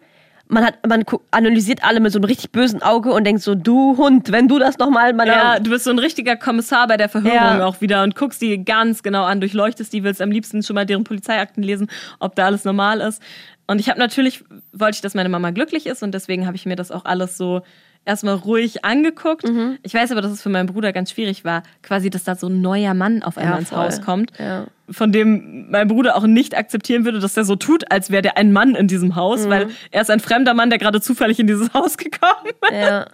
man 0.48 0.66
hat, 0.66 0.86
man 0.88 1.04
analysiert 1.32 1.84
alle 1.84 2.00
mit 2.00 2.12
so 2.12 2.20
einem 2.20 2.26
richtig 2.26 2.52
bösen 2.52 2.84
Auge 2.84 3.12
und 3.12 3.24
denkt 3.24 3.42
so, 3.42 3.56
du 3.56 3.98
Hund, 3.98 4.32
wenn 4.32 4.48
du 4.48 4.60
das 4.60 4.78
nochmal 4.78 5.16
Ja, 5.26 5.60
du 5.60 5.72
bist 5.72 5.86
so 5.86 5.90
ein 5.90 5.98
richtiger 5.98 6.36
Kommissar 6.36 6.88
bei 6.88 6.98
der 6.98 7.10
Verhörung 7.10 7.36
Ja. 7.36 7.66
auch 7.66 7.82
wieder 7.82 8.04
und 8.04 8.16
guckst 8.16 8.42
die 8.42 8.64
ganz 8.64 9.02
genau 9.02 9.24
an, 9.24 9.40
durchleuchtest 9.40 9.92
die, 9.92 10.04
willst 10.04 10.22
am 10.22 10.32
liebsten 10.32 10.62
schon 10.62 10.76
mal 10.76 10.86
deren 10.86 11.04
Polizeiakten 11.04 11.64
lesen, 11.64 11.88
ob 12.20 12.36
da 12.36 12.46
alles 12.46 12.66
normal 12.66 13.02
ist. 13.02 13.22
Und 13.66 13.80
ich 13.80 13.90
habe 13.90 13.98
natürlich, 14.00 14.44
wollte 14.74 14.96
ich, 14.96 15.02
dass 15.02 15.16
meine 15.16 15.30
Mama 15.30 15.50
glücklich 15.52 15.88
ist 15.88 16.04
und 16.04 16.14
deswegen 16.14 16.46
habe 16.46 16.56
ich 16.56 16.66
mir 16.66 16.76
das 16.76 16.92
auch 16.92 17.06
alles 17.06 17.38
so 17.38 17.62
erstmal 18.06 18.36
ruhig 18.36 18.84
angeguckt. 18.86 19.48
Mhm. 19.48 19.78
Ich 19.84 19.94
weiß 19.94 20.12
aber, 20.12 20.22
dass 20.22 20.32
es 20.32 20.42
für 20.42 20.50
meinen 20.50 20.68
Bruder 20.68 20.92
ganz 20.94 21.12
schwierig 21.12 21.46
war, 21.46 21.64
quasi, 21.82 22.10
dass 22.10 22.24
da 22.24 22.36
so 22.36 22.48
ein 22.48 22.62
neuer 22.62 22.94
Mann 22.94 23.24
auf 23.24 23.38
einmal 23.38 23.54
Ja, 23.56 23.60
ins. 23.60 23.72
Haus 23.72 24.02
kommt, 24.02 24.32
Ja. 24.38 24.66
von 24.90 25.12
dem 25.12 25.70
mein 25.72 25.88
Bruder 25.88 26.16
auch 26.18 26.26
nicht 26.28 26.56
akzeptieren 26.58 27.06
würde, 27.06 27.20
dass 27.20 27.34
der 27.34 27.46
so 27.46 27.56
tut, 27.56 27.90
als 27.92 28.12
wäre 28.12 28.22
der 28.22 28.38
ein 28.38 28.52
Mann 28.52 28.76
in 28.76 28.88
diesem 28.88 29.10
Mhm. 29.10 29.16
Haus, 29.16 29.48
weil 29.50 29.68
er 29.92 30.02
ist 30.02 30.10
ein 30.12 30.20
fremder 30.20 30.54
Mann, 30.54 30.70
der 30.70 30.80
gerade 30.80 31.00
zufällig 31.02 31.40
in 31.40 31.48
dieses 31.48 31.72
Haus 31.74 31.98
gekommen 31.98 32.52
ist. 32.70 32.72
Ja. 32.74 33.06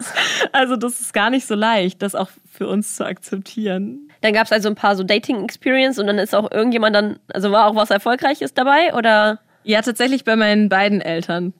Also 0.52 0.76
das 0.76 1.00
ist 1.00 1.12
gar 1.12 1.30
nicht 1.30 1.46
so 1.46 1.54
leicht, 1.54 2.02
das 2.02 2.14
auch 2.14 2.30
für 2.50 2.66
uns 2.68 2.96
zu 2.96 3.04
akzeptieren. 3.06 4.08
Dann 4.22 4.32
gab 4.34 4.46
es 4.46 4.52
also 4.52 4.68
ein 4.68 4.74
paar 4.74 4.96
so 4.96 5.02
Dating-Experience 5.04 5.98
und 5.98 6.06
dann 6.06 6.18
ist 6.18 6.34
auch 6.34 6.50
irgendjemand 6.50 6.94
dann, 6.94 7.18
also 7.32 7.52
war 7.52 7.66
auch 7.66 7.74
was 7.74 7.90
Erfolgreiches 7.90 8.52
dabei 8.54 8.92
oder? 8.94 9.38
Ja, 9.62 9.80
tatsächlich 9.82 10.24
bei 10.24 10.36
meinen 10.36 10.68
beiden 10.68 11.00
Eltern. 11.00 11.52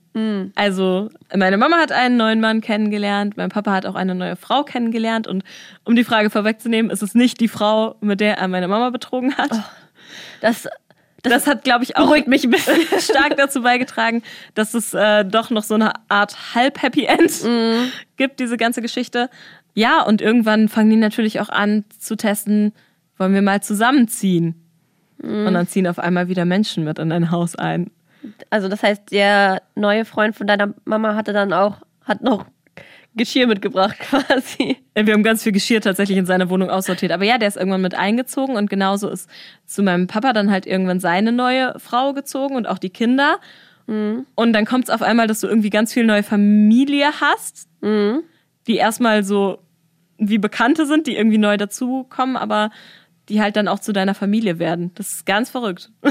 Also 0.57 1.09
meine 1.37 1.57
Mama 1.57 1.77
hat 1.77 1.93
einen 1.93 2.17
neuen 2.17 2.41
Mann 2.41 2.61
kennengelernt, 2.61 3.37
mein 3.37 3.49
Papa 3.49 3.71
hat 3.73 3.87
auch 3.87 3.95
eine 3.95 4.15
neue 4.17 4.35
Frau 4.35 4.65
kennengelernt 4.65 5.29
und 5.29 5.45
um 5.85 5.95
die 5.95 6.03
Frage 6.03 6.31
vorwegzunehmen, 6.31 6.91
ist 6.91 7.03
es 7.03 7.15
nicht 7.15 7.39
die 7.41 7.47
Frau, 7.49 7.95
mit 8.01 8.21
der 8.21 8.37
er 8.39 8.49
meine 8.49 8.67
Mama 8.67 8.91
betrogen 8.91 9.37
hat. 9.37 9.51
Das, 10.41 10.65
das, 10.65 11.33
Das 11.33 11.47
hat, 11.47 11.63
glaube 11.63 11.85
ich, 11.85 11.97
auch 11.97 12.07
beruhigt 12.07 12.27
mich 12.27 12.43
ein 12.45 12.51
bisschen. 12.51 12.77
stark 12.99 13.37
dazu 13.37 13.63
beigetragen, 13.63 14.23
dass 14.55 14.75
es 14.75 14.95
äh, 14.95 15.25
doch 15.25 15.51
noch 15.51 15.63
so 15.63 15.75
eine 15.75 15.93
Art 16.09 16.55
halb-Happy 16.55 17.05
End 17.05 17.45
Mhm. 17.45 17.93
gibt, 18.17 18.41
diese 18.41 18.57
ganze 18.57 18.83
Geschichte. 18.83 19.31
Ja, 19.75 20.03
und 20.03 20.21
irgendwann 20.21 20.69
fangen 20.69 20.91
die 20.91 20.97
natürlich 20.97 21.41
auch 21.41 21.51
an 21.51 21.85
zu 21.99 22.17
testen, 22.17 22.73
wollen 23.17 23.35
wir 23.35 23.43
mal 23.43 23.63
zusammenziehen. 23.63 24.57
Mhm. 25.23 25.47
Und 25.47 25.55
dann 25.55 25.69
ziehen 25.69 25.87
auf 25.87 25.99
einmal 26.01 26.27
wieder 26.29 26.45
Menschen 26.45 26.83
mit 26.83 26.99
in 26.99 27.13
ein 27.13 27.31
Haus 27.31 27.55
ein. 27.55 27.91
Also 28.51 28.69
das 28.69 28.83
heißt, 28.83 29.11
der 29.13 29.63
neue 29.75 30.05
Freund 30.05 30.35
von 30.35 30.47
deiner 30.47 30.75
Mama 30.85 31.15
hatte 31.15 31.33
dann 31.33 31.53
auch, 31.53 31.79
hat 32.05 32.23
noch 32.23 32.47
Geschirr 33.15 33.47
mitgebracht 33.47 33.99
quasi. 34.01 34.77
Äh, 34.95 35.05
Wir 35.05 35.15
haben 35.15 35.23
ganz 35.23 35.43
viel 35.43 35.53
Geschirr 35.53 35.81
tatsächlich 35.81 36.17
in 36.17 36.27
seiner 36.27 36.49
Wohnung 36.49 36.71
aussortiert. 36.71 37.13
Aber 37.13 37.25
ja, 37.25 37.39
der 37.39 37.49
ist 37.49 37.57
irgendwann 37.57 37.83
mit 37.83 37.95
eingezogen 37.95 38.57
und 38.57 38.71
genauso 38.71 39.09
ist 39.09 39.29
zu 39.67 39.83
meinem 39.83 40.07
Papa 40.07 40.33
dann 40.33 40.51
halt 40.51 40.67
irgendwann 40.67 41.01
seine 41.01 41.33
neue 41.33 41.75
Frau 41.79 42.13
gezogen 42.13 42.57
und 42.57 42.69
auch 42.69 42.79
die 42.79 42.91
Kinder. 42.91 43.39
Und 43.87 44.53
dann 44.53 44.67
kommt 44.67 44.85
es 44.85 44.91
auf 44.91 45.03
einmal, 45.03 45.27
dass 45.27 45.41
du 45.41 45.49
irgendwie 45.49 45.71
ganz 45.71 45.93
viel 45.93 46.05
neue 46.05 46.23
Familie 46.23 47.09
hast, 47.21 47.69
die 47.83 48.77
erstmal 48.77 49.25
so 49.25 49.59
wie 50.17 50.39
Bekannte 50.39 50.87
sind, 50.87 51.09
die 51.09 51.17
irgendwie 51.17 51.39
neu 51.39 51.57
dazukommen, 51.57 52.37
aber 52.37 52.71
die 53.31 53.41
halt 53.41 53.57
dann 53.57 53.69
auch 53.69 53.79
zu 53.79 53.93
deiner 53.93 54.15
Familie 54.15 54.59
werden. 54.59 54.91
Das 54.97 55.13
ist 55.13 55.27
ganz 55.27 55.49
verrückt. 55.51 55.91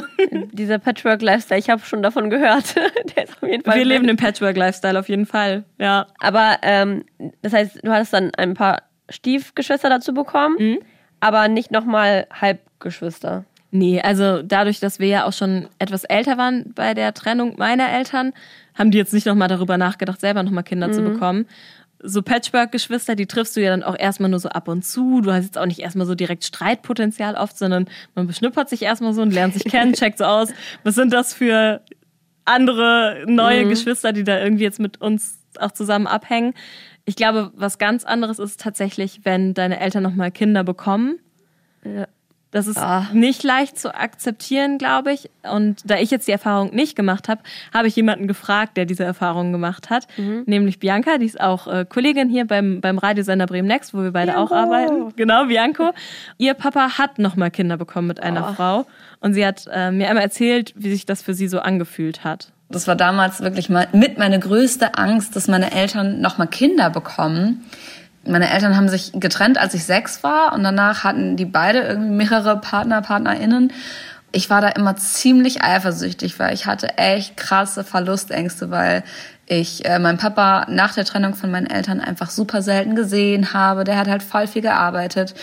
Dieser 0.52 0.80
Patchwork-Lifestyle, 0.80 1.60
ich 1.60 1.70
habe 1.70 1.82
schon 1.84 2.02
davon 2.02 2.30
gehört. 2.30 2.76
der 3.16 3.26
ist 3.26 3.36
auf 3.42 3.48
jeden 3.50 3.64
Fall 3.64 3.78
Wir 3.78 3.86
leben 3.86 4.08
den 4.08 4.18
Patchwork-Lifestyle 4.18 4.98
auf 5.00 5.10
jeden 5.10 5.26
Fall. 5.28 5.66
Ja. 5.78 6.08
Aber 6.20 6.58
ähm, 6.64 7.04
das 7.42 7.54
heißt, 7.54 7.80
du 7.84 7.92
hattest 7.92 8.14
dann 8.14 8.32
ein 8.36 8.56
paar 8.56 8.82
Stiefgeschwister 9.10 9.90
dazu 9.90 10.14
bekommen, 10.14 10.56
Mhm. 10.58 10.80
aber 11.20 11.48
nicht 11.48 11.72
nochmal 11.72 12.26
Halbgeschwister. 12.34 13.46
Nee, 13.72 14.02
also 14.02 14.42
dadurch, 14.42 14.80
dass 14.80 14.98
wir 15.00 15.08
ja 15.08 15.26
auch 15.26 15.34
schon 15.34 15.68
etwas 15.78 16.04
älter 16.04 16.38
waren 16.38 16.74
bei 16.74 16.96
der 16.96 17.14
Trennung 17.14 17.56
meiner 17.58 17.88
Eltern, 17.92 18.34
haben 18.74 18.90
die 18.90 18.98
jetzt 18.98 19.14
nicht 19.14 19.28
nochmal 19.28 19.48
darüber 19.48 19.78
nachgedacht, 19.78 20.20
selber 20.22 20.42
nochmal 20.42 20.64
Kinder 20.64 20.92
zu 20.92 21.04
bekommen. 21.04 21.46
So 22.02 22.22
Patchwork-Geschwister, 22.22 23.16
die 23.16 23.28
triffst 23.28 23.56
du 23.58 23.62
ja 23.62 23.70
dann 23.70 23.84
auch 23.84 23.98
erstmal 23.98 24.30
nur 24.30 24.40
so 24.40 24.50
ab 24.50 24.68
und 24.68 24.84
zu. 24.86 25.22
Du 25.22 25.34
hast 25.34 25.44
jetzt 25.46 25.58
auch 25.58 25.66
nicht 25.66 25.80
erstmal 25.80 26.08
so 26.08 26.16
direkt 26.16 26.46
Streitpotenzial 26.46 27.36
oft, 27.36 27.58
sondern 27.58 27.90
man 28.16 28.28
beschnuppert 28.28 28.70
sich 28.70 28.82
erstmal 28.82 29.14
so 29.14 29.22
und 29.22 29.32
lernt 29.32 29.54
sich 29.54 29.64
kennen, 29.72 29.94
checkt 29.94 30.18
so 30.18 30.24
aus, 30.24 30.50
was 30.84 30.96
sind 30.96 31.12
das 31.12 31.34
für 31.34 31.82
andere 32.46 33.24
neue 33.28 33.68
Geschwister, 33.68 34.14
die 34.14 34.24
da 34.24 34.40
irgendwie 34.40 34.64
jetzt 34.64 34.80
mit 34.80 35.02
uns 35.02 35.40
auch 35.60 35.72
zusammen 35.72 36.08
abhängen. 36.08 36.54
Ich 37.06 37.16
glaube, 37.16 37.52
was 37.56 37.78
ganz 37.78 38.06
anderes 38.06 38.40
ist 38.40 38.60
tatsächlich, 38.60 39.22
wenn 39.24 39.54
deine 39.54 39.80
Eltern 39.80 40.04
nochmal 40.04 40.32
Kinder 40.32 40.64
bekommen. 40.64 41.20
Ja. 41.84 42.08
Das 42.52 42.66
ist 42.66 42.78
Ah. 42.80 43.06
nicht 43.14 43.44
leicht 43.44 43.78
zu 43.78 43.94
akzeptieren, 43.94 44.80
glaube 44.80 45.12
ich. 45.14 45.30
Und 45.54 45.82
da 45.86 45.98
ich 45.98 46.10
jetzt 46.10 46.28
die 46.28 46.32
Erfahrung 46.32 46.74
nicht 46.74 46.96
gemacht 46.96 47.30
habe, 47.30 47.42
habe 47.72 47.88
ich 47.88 47.96
jemanden 47.96 48.28
gefragt, 48.28 48.76
der 48.76 48.86
diese 48.86 49.04
Erfahrung 49.04 49.52
gemacht 49.52 49.92
hat. 49.92 50.08
Nämlich 50.18 50.80
Bianca, 50.80 51.20
die 51.20 51.28
ist 51.28 51.40
auch 51.40 51.68
äh, 51.68 51.86
Kollegin 51.88 52.28
hier 52.28 52.46
beim, 52.48 52.82
beim 52.82 52.98
Radiosender 52.98 53.46
Bremen 53.46 53.68
Next, 53.68 53.94
wo 53.94 54.02
wir 54.02 54.12
beide 54.12 54.38
auch 54.38 54.52
arbeiten. 54.52 55.14
Genau, 55.16 55.46
Bianco. 55.46 55.92
Ihr 56.40 56.56
Papa 56.56 56.98
hat 56.98 57.20
nochmal 57.20 57.52
Kinder 57.52 57.78
bekommen 57.78 58.08
mit 58.08 58.22
einer 58.24 58.54
Frau. 58.56 58.88
Und 59.20 59.34
sie 59.36 59.46
hat 59.46 59.66
äh, 59.72 59.92
mir 59.92 60.08
einmal 60.10 60.24
erzählt, 60.24 60.74
wie 60.76 60.90
sich 60.90 61.06
das 61.06 61.22
für 61.22 61.36
sie 61.36 61.48
so 61.48 61.60
angefühlt 61.60 62.24
hat. 62.24 62.52
Das 62.72 62.88
war 62.88 62.96
damals 62.96 63.42
wirklich 63.42 63.70
mal 63.70 63.88
mit 63.94 64.18
meine 64.18 64.40
größte 64.40 64.96
Angst, 64.96 65.36
dass 65.36 65.48
meine 65.48 65.72
Eltern 65.72 66.22
noch 66.22 66.38
mal 66.38 66.46
Kinder 66.48 66.90
bekommen. 66.90 67.66
Meine 68.26 68.52
Eltern 68.52 68.76
haben 68.76 68.90
sich 68.90 69.12
getrennt, 69.14 69.58
als 69.58 69.74
ich 69.74 69.86
sechs 69.86 70.24
war 70.24 70.54
und 70.54 70.64
danach 70.64 71.04
hatten 71.04 71.36
die 71.36 71.46
beide 71.46 71.80
irgendwie 71.80 72.12
mehrere 72.12 72.58
Partner, 72.58 73.02
PartnerInnen. 73.02 73.72
Ich 74.32 74.50
war 74.50 74.62
da 74.62 74.70
immer 74.70 74.96
ziemlich 74.96 75.64
eifersüchtig, 75.64 76.40
weil 76.40 76.54
ich 76.54 76.66
hatte 76.66 76.98
echt 76.98 77.36
krasse 77.36 77.84
Verlustängste, 77.84 78.70
weil 78.70 79.04
ich 79.52 79.84
äh, 79.84 79.98
meinen 79.98 80.20
Papa 80.20 80.68
nach 80.70 80.94
der 80.94 81.06
Trennung 81.06 81.34
von 81.34 81.50
meinen 81.50 81.66
Eltern 81.66 82.00
einfach 82.00 82.30
super 82.30 82.62
selten 82.62 82.96
gesehen 82.96 83.52
habe. 83.52 83.84
Der 83.84 83.98
hat 83.98 84.08
halt 84.08 84.22
voll 84.22 84.46
viel 84.46 84.62
gearbeitet. 84.62 85.34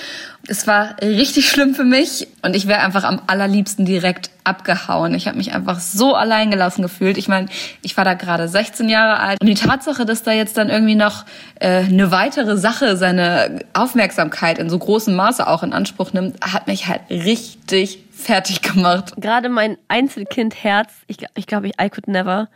Es 0.46 0.68
war 0.68 0.94
richtig 1.02 1.48
schlimm 1.50 1.74
für 1.74 1.84
mich 1.84 2.28
und 2.42 2.54
ich 2.54 2.68
wäre 2.68 2.80
einfach 2.80 3.02
am 3.02 3.20
allerliebsten 3.26 3.84
direkt 3.84 4.30
abgehauen. 4.44 5.12
Ich 5.14 5.26
habe 5.26 5.36
mich 5.36 5.52
einfach 5.52 5.80
so 5.80 6.14
alleingelassen 6.14 6.82
gefühlt. 6.82 7.18
Ich 7.18 7.26
meine, 7.26 7.48
ich 7.82 7.96
war 7.96 8.04
da 8.04 8.14
gerade 8.14 8.46
16 8.46 8.88
Jahre 8.88 9.18
alt 9.18 9.40
und 9.40 9.48
die 9.48 9.54
Tatsache, 9.54 10.06
dass 10.06 10.22
da 10.22 10.30
jetzt 10.30 10.56
dann 10.56 10.70
irgendwie 10.70 10.94
noch 10.94 11.24
äh, 11.58 11.78
eine 11.78 12.12
weitere 12.12 12.56
Sache 12.56 12.96
seine 12.96 13.64
Aufmerksamkeit 13.72 14.60
in 14.60 14.70
so 14.70 14.78
großem 14.78 15.16
Maße 15.16 15.44
auch 15.48 15.64
in 15.64 15.72
Anspruch 15.72 16.12
nimmt, 16.12 16.36
hat 16.44 16.68
mich 16.68 16.86
halt 16.86 17.00
richtig 17.10 18.05
fertig 18.16 18.62
gemacht. 18.62 19.12
Gerade 19.16 19.48
mein 19.48 19.76
Einzelkind-Herz, 19.88 20.92
ich, 21.06 21.18
ich 21.34 21.46
glaube, 21.46 21.68
ich 21.68 21.74
I 21.80 21.90
could 21.90 22.08
never. 22.08 22.48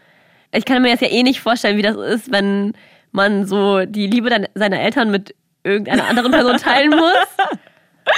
Ich 0.53 0.65
kann 0.65 0.83
mir 0.83 0.89
jetzt 0.89 1.03
ja 1.03 1.09
eh 1.09 1.23
nicht 1.23 1.41
vorstellen, 1.41 1.77
wie 1.77 1.83
das 1.83 1.97
ist, 1.97 2.33
wenn 2.33 2.73
man 3.13 3.47
so 3.47 3.85
die 3.85 4.07
Liebe 4.07 4.31
seiner 4.55 4.81
Eltern 4.81 5.11
mit 5.11 5.35
irgendeiner 5.63 6.09
anderen 6.09 6.33
Person 6.33 6.57
teilen 6.57 6.91
muss. 6.91 7.27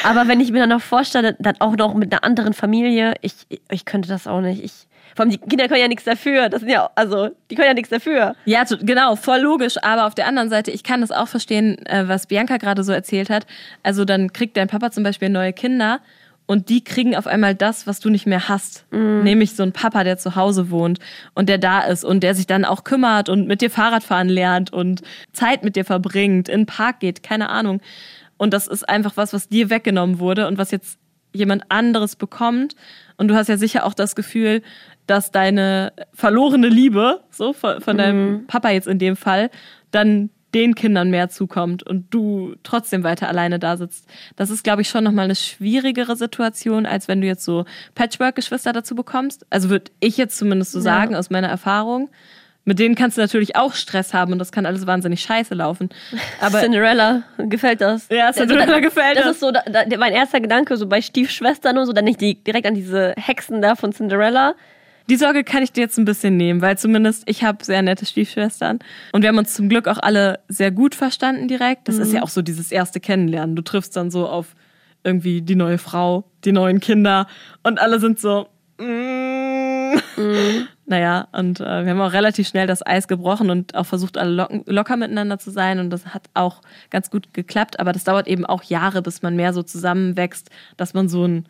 Aber 0.04 0.28
wenn 0.28 0.40
ich 0.40 0.52
mir 0.52 0.60
dann 0.60 0.70
noch 0.70 0.80
vorstelle, 0.80 1.36
dann 1.38 1.56
auch 1.58 1.76
noch 1.76 1.94
mit 1.94 2.12
einer 2.12 2.24
anderen 2.24 2.54
Familie, 2.54 3.14
ich, 3.20 3.34
ich 3.70 3.84
könnte 3.84 4.08
das 4.08 4.26
auch 4.26 4.40
nicht. 4.40 4.62
Ich, 4.62 4.72
vor 5.14 5.24
allem 5.24 5.30
die 5.30 5.38
Kinder 5.38 5.68
können 5.68 5.80
ja 5.80 5.88
nichts 5.88 6.04
dafür. 6.04 6.48
Das 6.48 6.60
sind 6.60 6.70
ja, 6.70 6.88
also, 6.94 7.30
die 7.50 7.54
können 7.56 7.68
ja 7.68 7.74
nichts 7.74 7.90
dafür. 7.90 8.34
Ja, 8.46 8.64
genau, 8.64 9.16
voll 9.16 9.40
logisch. 9.40 9.76
Aber 9.82 10.06
auf 10.06 10.14
der 10.14 10.26
anderen 10.26 10.48
Seite, 10.48 10.70
ich 10.70 10.84
kann 10.84 11.02
das 11.02 11.10
auch 11.10 11.28
verstehen, 11.28 11.84
äh, 11.86 12.08
was 12.08 12.26
Bianca 12.26 12.56
gerade 12.56 12.84
so 12.84 12.92
erzählt 12.92 13.28
hat. 13.28 13.46
Also 13.82 14.04
dann 14.04 14.32
kriegt 14.32 14.56
dein 14.56 14.68
Papa 14.68 14.90
zum 14.90 15.02
Beispiel 15.02 15.28
neue 15.28 15.52
Kinder 15.52 16.00
und 16.46 16.68
die 16.68 16.82
kriegen 16.84 17.16
auf 17.16 17.26
einmal 17.26 17.54
das, 17.54 17.86
was 17.86 18.00
du 18.00 18.10
nicht 18.10 18.26
mehr 18.26 18.48
hast. 18.48 18.84
Nämlich 19.22 19.54
so 19.54 19.62
ein 19.62 19.72
Papa, 19.72 20.04
der 20.04 20.18
zu 20.18 20.36
Hause 20.36 20.70
wohnt 20.70 20.98
und 21.34 21.48
der 21.48 21.58
da 21.58 21.80
ist 21.80 22.04
und 22.04 22.22
der 22.22 22.34
sich 22.34 22.46
dann 22.46 22.64
auch 22.64 22.84
kümmert 22.84 23.28
und 23.28 23.46
mit 23.46 23.60
dir 23.60 23.70
Fahrradfahren 23.70 24.28
lernt 24.28 24.72
und 24.72 25.02
Zeit 25.32 25.64
mit 25.64 25.76
dir 25.76 25.84
verbringt, 25.84 26.48
in 26.48 26.62
den 26.62 26.66
Park 26.66 27.00
geht, 27.00 27.22
keine 27.22 27.48
Ahnung. 27.48 27.80
Und 28.36 28.52
das 28.52 28.66
ist 28.66 28.88
einfach 28.88 29.16
was, 29.16 29.32
was 29.32 29.48
dir 29.48 29.70
weggenommen 29.70 30.18
wurde 30.18 30.48
und 30.48 30.58
was 30.58 30.72
jetzt 30.72 30.98
jemand 31.32 31.64
anderes 31.70 32.16
bekommt. 32.16 32.74
Und 33.16 33.28
du 33.28 33.34
hast 33.34 33.48
ja 33.48 33.56
sicher 33.56 33.86
auch 33.86 33.94
das 33.94 34.14
Gefühl, 34.14 34.62
dass 35.06 35.30
deine 35.30 35.92
verlorene 36.12 36.68
Liebe, 36.68 37.20
so 37.30 37.52
von, 37.52 37.80
von 37.80 37.96
deinem 37.96 38.46
Papa 38.46 38.70
jetzt 38.70 38.88
in 38.88 38.98
dem 38.98 39.16
Fall, 39.16 39.50
dann 39.90 40.30
den 40.54 40.74
Kindern 40.74 41.10
mehr 41.10 41.28
zukommt 41.28 41.82
und 41.82 42.12
du 42.12 42.54
trotzdem 42.62 43.04
weiter 43.04 43.28
alleine 43.28 43.58
da 43.58 43.76
sitzt. 43.76 44.06
Das 44.36 44.50
ist, 44.50 44.62
glaube 44.62 44.82
ich, 44.82 44.88
schon 44.88 45.04
nochmal 45.04 45.24
eine 45.24 45.34
schwierigere 45.34 46.16
Situation, 46.16 46.86
als 46.86 47.08
wenn 47.08 47.20
du 47.20 47.26
jetzt 47.26 47.44
so 47.44 47.64
Patchwork-Geschwister 47.94 48.72
dazu 48.72 48.94
bekommst. 48.94 49.46
Also 49.50 49.70
würde 49.70 49.90
ich 50.00 50.16
jetzt 50.16 50.36
zumindest 50.36 50.72
so 50.72 50.80
sagen, 50.80 51.14
aus 51.14 51.30
meiner 51.30 51.48
Erfahrung. 51.48 52.10
Mit 52.64 52.78
denen 52.78 52.94
kannst 52.94 53.16
du 53.16 53.20
natürlich 53.20 53.56
auch 53.56 53.74
Stress 53.74 54.14
haben 54.14 54.32
und 54.32 54.38
das 54.38 54.52
kann 54.52 54.66
alles 54.66 54.86
wahnsinnig 54.86 55.20
scheiße 55.22 55.54
laufen. 55.54 55.88
Aber 56.40 56.60
Cinderella, 56.62 57.24
gefällt 57.38 57.80
das? 57.80 58.08
Ja, 58.08 58.32
Cinderella 58.32 58.78
gefällt 58.78 59.16
das. 59.16 59.24
das. 59.24 59.32
ist 59.34 59.40
so 59.40 59.50
da, 59.50 59.62
da, 59.66 59.84
mein 59.98 60.12
erster 60.12 60.40
Gedanke, 60.40 60.76
so 60.76 60.86
bei 60.86 61.02
Stiefschwestern 61.02 61.76
und 61.76 61.86
so, 61.86 61.92
dann 61.92 62.04
nicht 62.04 62.20
die, 62.20 62.42
direkt 62.42 62.66
an 62.66 62.74
diese 62.74 63.14
Hexen 63.16 63.62
da 63.62 63.74
von 63.74 63.92
Cinderella. 63.92 64.54
Die 65.08 65.16
Sorge 65.16 65.44
kann 65.44 65.62
ich 65.62 65.72
dir 65.72 65.82
jetzt 65.82 65.98
ein 65.98 66.04
bisschen 66.04 66.36
nehmen, 66.36 66.60
weil 66.60 66.78
zumindest 66.78 67.24
ich 67.26 67.44
habe 67.44 67.64
sehr 67.64 67.82
nette 67.82 68.06
Stiefschwestern 68.06 68.78
und 69.12 69.22
wir 69.22 69.28
haben 69.28 69.38
uns 69.38 69.54
zum 69.54 69.68
Glück 69.68 69.88
auch 69.88 69.98
alle 69.98 70.40
sehr 70.48 70.70
gut 70.70 70.94
verstanden 70.94 71.48
direkt. 71.48 71.88
Das 71.88 71.98
ist 71.98 72.12
ja 72.12 72.22
auch 72.22 72.28
so 72.28 72.42
dieses 72.42 72.72
erste 72.72 73.00
Kennenlernen. 73.00 73.56
Du 73.56 73.62
triffst 73.62 73.96
dann 73.96 74.10
so 74.10 74.28
auf 74.28 74.54
irgendwie 75.04 75.42
die 75.42 75.56
neue 75.56 75.78
Frau, 75.78 76.24
die 76.44 76.52
neuen 76.52 76.80
Kinder 76.80 77.26
und 77.62 77.80
alle 77.80 77.98
sind 77.98 78.20
so. 78.20 78.48
Mm. 78.78 79.72
Naja, 80.84 81.28
und 81.32 81.60
äh, 81.60 81.84
wir 81.84 81.90
haben 81.90 82.00
auch 82.00 82.12
relativ 82.12 82.48
schnell 82.48 82.66
das 82.66 82.84
Eis 82.84 83.08
gebrochen 83.08 83.50
und 83.50 83.74
auch 83.74 83.86
versucht, 83.86 84.18
alle 84.18 84.30
locken, 84.30 84.62
locker 84.66 84.96
miteinander 84.96 85.38
zu 85.38 85.50
sein. 85.50 85.78
Und 85.78 85.90
das 85.90 86.08
hat 86.08 86.24
auch 86.34 86.60
ganz 86.90 87.08
gut 87.08 87.32
geklappt. 87.32 87.80
Aber 87.80 87.92
das 87.92 88.04
dauert 88.04 88.28
eben 88.28 88.44
auch 88.44 88.62
Jahre, 88.64 89.00
bis 89.00 89.22
man 89.22 89.34
mehr 89.34 89.54
so 89.54 89.62
zusammenwächst, 89.62 90.50
dass 90.76 90.92
man 90.92 91.08
so 91.08 91.24
ein 91.26 91.46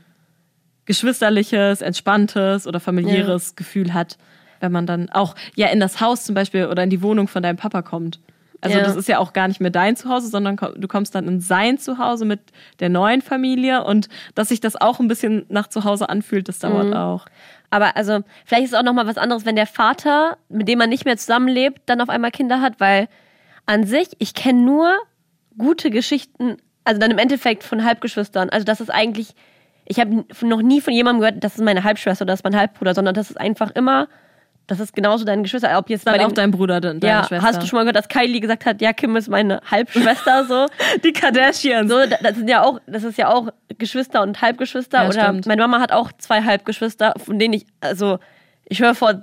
geschwisterliches, 0.92 1.80
entspanntes 1.80 2.66
oder 2.66 2.78
familiäres 2.78 3.56
Gefühl 3.56 3.94
hat, 3.94 4.18
wenn 4.60 4.72
man 4.72 4.86
dann 4.86 5.08
auch 5.08 5.34
ja 5.54 5.68
in 5.68 5.80
das 5.80 6.00
Haus 6.02 6.24
zum 6.24 6.34
Beispiel 6.34 6.66
oder 6.66 6.82
in 6.84 6.90
die 6.90 7.00
Wohnung 7.00 7.28
von 7.28 7.42
deinem 7.42 7.56
Papa 7.56 7.80
kommt. 7.80 8.20
Also 8.60 8.76
Ja. 8.76 8.84
das 8.84 8.94
ist 8.94 9.08
ja 9.08 9.18
auch 9.18 9.32
gar 9.32 9.48
nicht 9.48 9.60
mehr 9.60 9.70
dein 9.70 9.96
Zuhause, 9.96 10.28
sondern 10.28 10.56
du 10.56 10.88
kommst 10.88 11.14
dann 11.14 11.26
in 11.26 11.40
sein 11.40 11.78
Zuhause 11.78 12.26
mit 12.26 12.40
der 12.78 12.90
neuen 12.90 13.22
Familie 13.22 13.84
und 13.84 14.08
dass 14.34 14.50
sich 14.50 14.60
das 14.60 14.76
auch 14.80 15.00
ein 15.00 15.08
bisschen 15.08 15.46
nach 15.48 15.66
Zuhause 15.68 16.10
anfühlt, 16.10 16.46
das 16.48 16.58
dauert 16.58 16.94
auch. 16.94 17.24
Aber 17.70 17.96
also, 17.96 18.20
vielleicht 18.44 18.64
ist 18.64 18.72
es 18.72 18.78
auch 18.78 18.84
nochmal 18.84 19.06
was 19.06 19.16
anderes, 19.16 19.46
wenn 19.46 19.56
der 19.56 19.66
Vater, 19.66 20.36
mit 20.50 20.68
dem 20.68 20.78
man 20.78 20.90
nicht 20.90 21.06
mehr 21.06 21.16
zusammenlebt, 21.16 21.80
dann 21.86 22.02
auf 22.02 22.10
einmal 22.10 22.30
Kinder 22.30 22.60
hat, 22.60 22.78
weil 22.80 23.08
an 23.64 23.84
sich, 23.86 24.08
ich 24.18 24.34
kenne 24.34 24.60
nur 24.60 24.94
gute 25.56 25.88
Geschichten, 25.90 26.58
also 26.84 27.00
dann 27.00 27.10
im 27.10 27.18
Endeffekt 27.18 27.64
von 27.64 27.82
Halbgeschwistern. 27.82 28.50
Also 28.50 28.64
das 28.64 28.80
ist 28.82 28.90
eigentlich, 28.90 29.34
ich 29.84 29.98
habe 30.00 30.24
noch 30.42 30.62
nie 30.62 30.80
von 30.80 30.92
jemandem 30.92 31.20
gehört, 31.20 31.44
das 31.44 31.54
ist 31.56 31.60
meine 31.64 31.84
Halbschwester 31.84 32.22
oder 32.24 32.32
das 32.32 32.40
ist 32.40 32.44
mein 32.44 32.56
Halbbruder, 32.56 32.94
sondern 32.94 33.14
das 33.14 33.30
ist 33.30 33.36
einfach 33.36 33.70
immer, 33.72 34.08
das 34.68 34.78
ist 34.80 34.94
genauso 34.94 35.24
deine 35.24 35.42
Geschwister. 35.42 35.76
Ob 35.76 35.90
jetzt 35.90 36.06
Dann 36.06 36.16
bei 36.16 36.24
auch 36.24 36.28
den, 36.28 36.34
dein 36.36 36.50
Bruder, 36.52 36.80
de- 36.80 36.98
deine 36.98 37.12
ja, 37.12 37.24
Schwester. 37.24 37.46
hast 37.46 37.62
du 37.62 37.66
schon 37.66 37.78
mal 37.78 37.82
gehört, 37.82 37.96
dass 37.96 38.08
Kylie 38.08 38.40
gesagt 38.40 38.64
hat, 38.64 38.80
ja, 38.80 38.92
Kim 38.92 39.16
ist 39.16 39.28
meine 39.28 39.60
Halbschwester 39.70 40.44
so? 40.46 40.66
die 41.04 41.12
Kardashians. 41.12 41.90
So, 41.90 41.98
da- 42.06 42.16
das 42.22 42.36
sind 42.36 42.48
ja 42.48 42.62
auch, 42.62 42.78
das 42.86 43.02
ist 43.02 43.18
ja 43.18 43.28
auch 43.28 43.48
Geschwister 43.78 44.22
und 44.22 44.40
Halbgeschwister. 44.40 45.02
Ja, 45.02 45.08
Oder 45.08 45.22
stimmt. 45.24 45.46
meine 45.46 45.62
Mama 45.62 45.80
hat 45.80 45.90
auch 45.92 46.12
zwei 46.12 46.42
Halbgeschwister, 46.42 47.14
von 47.22 47.38
denen 47.40 47.54
ich, 47.54 47.66
also 47.80 48.18
ich 48.66 48.80
höre 48.80 48.94
vor 48.94 49.20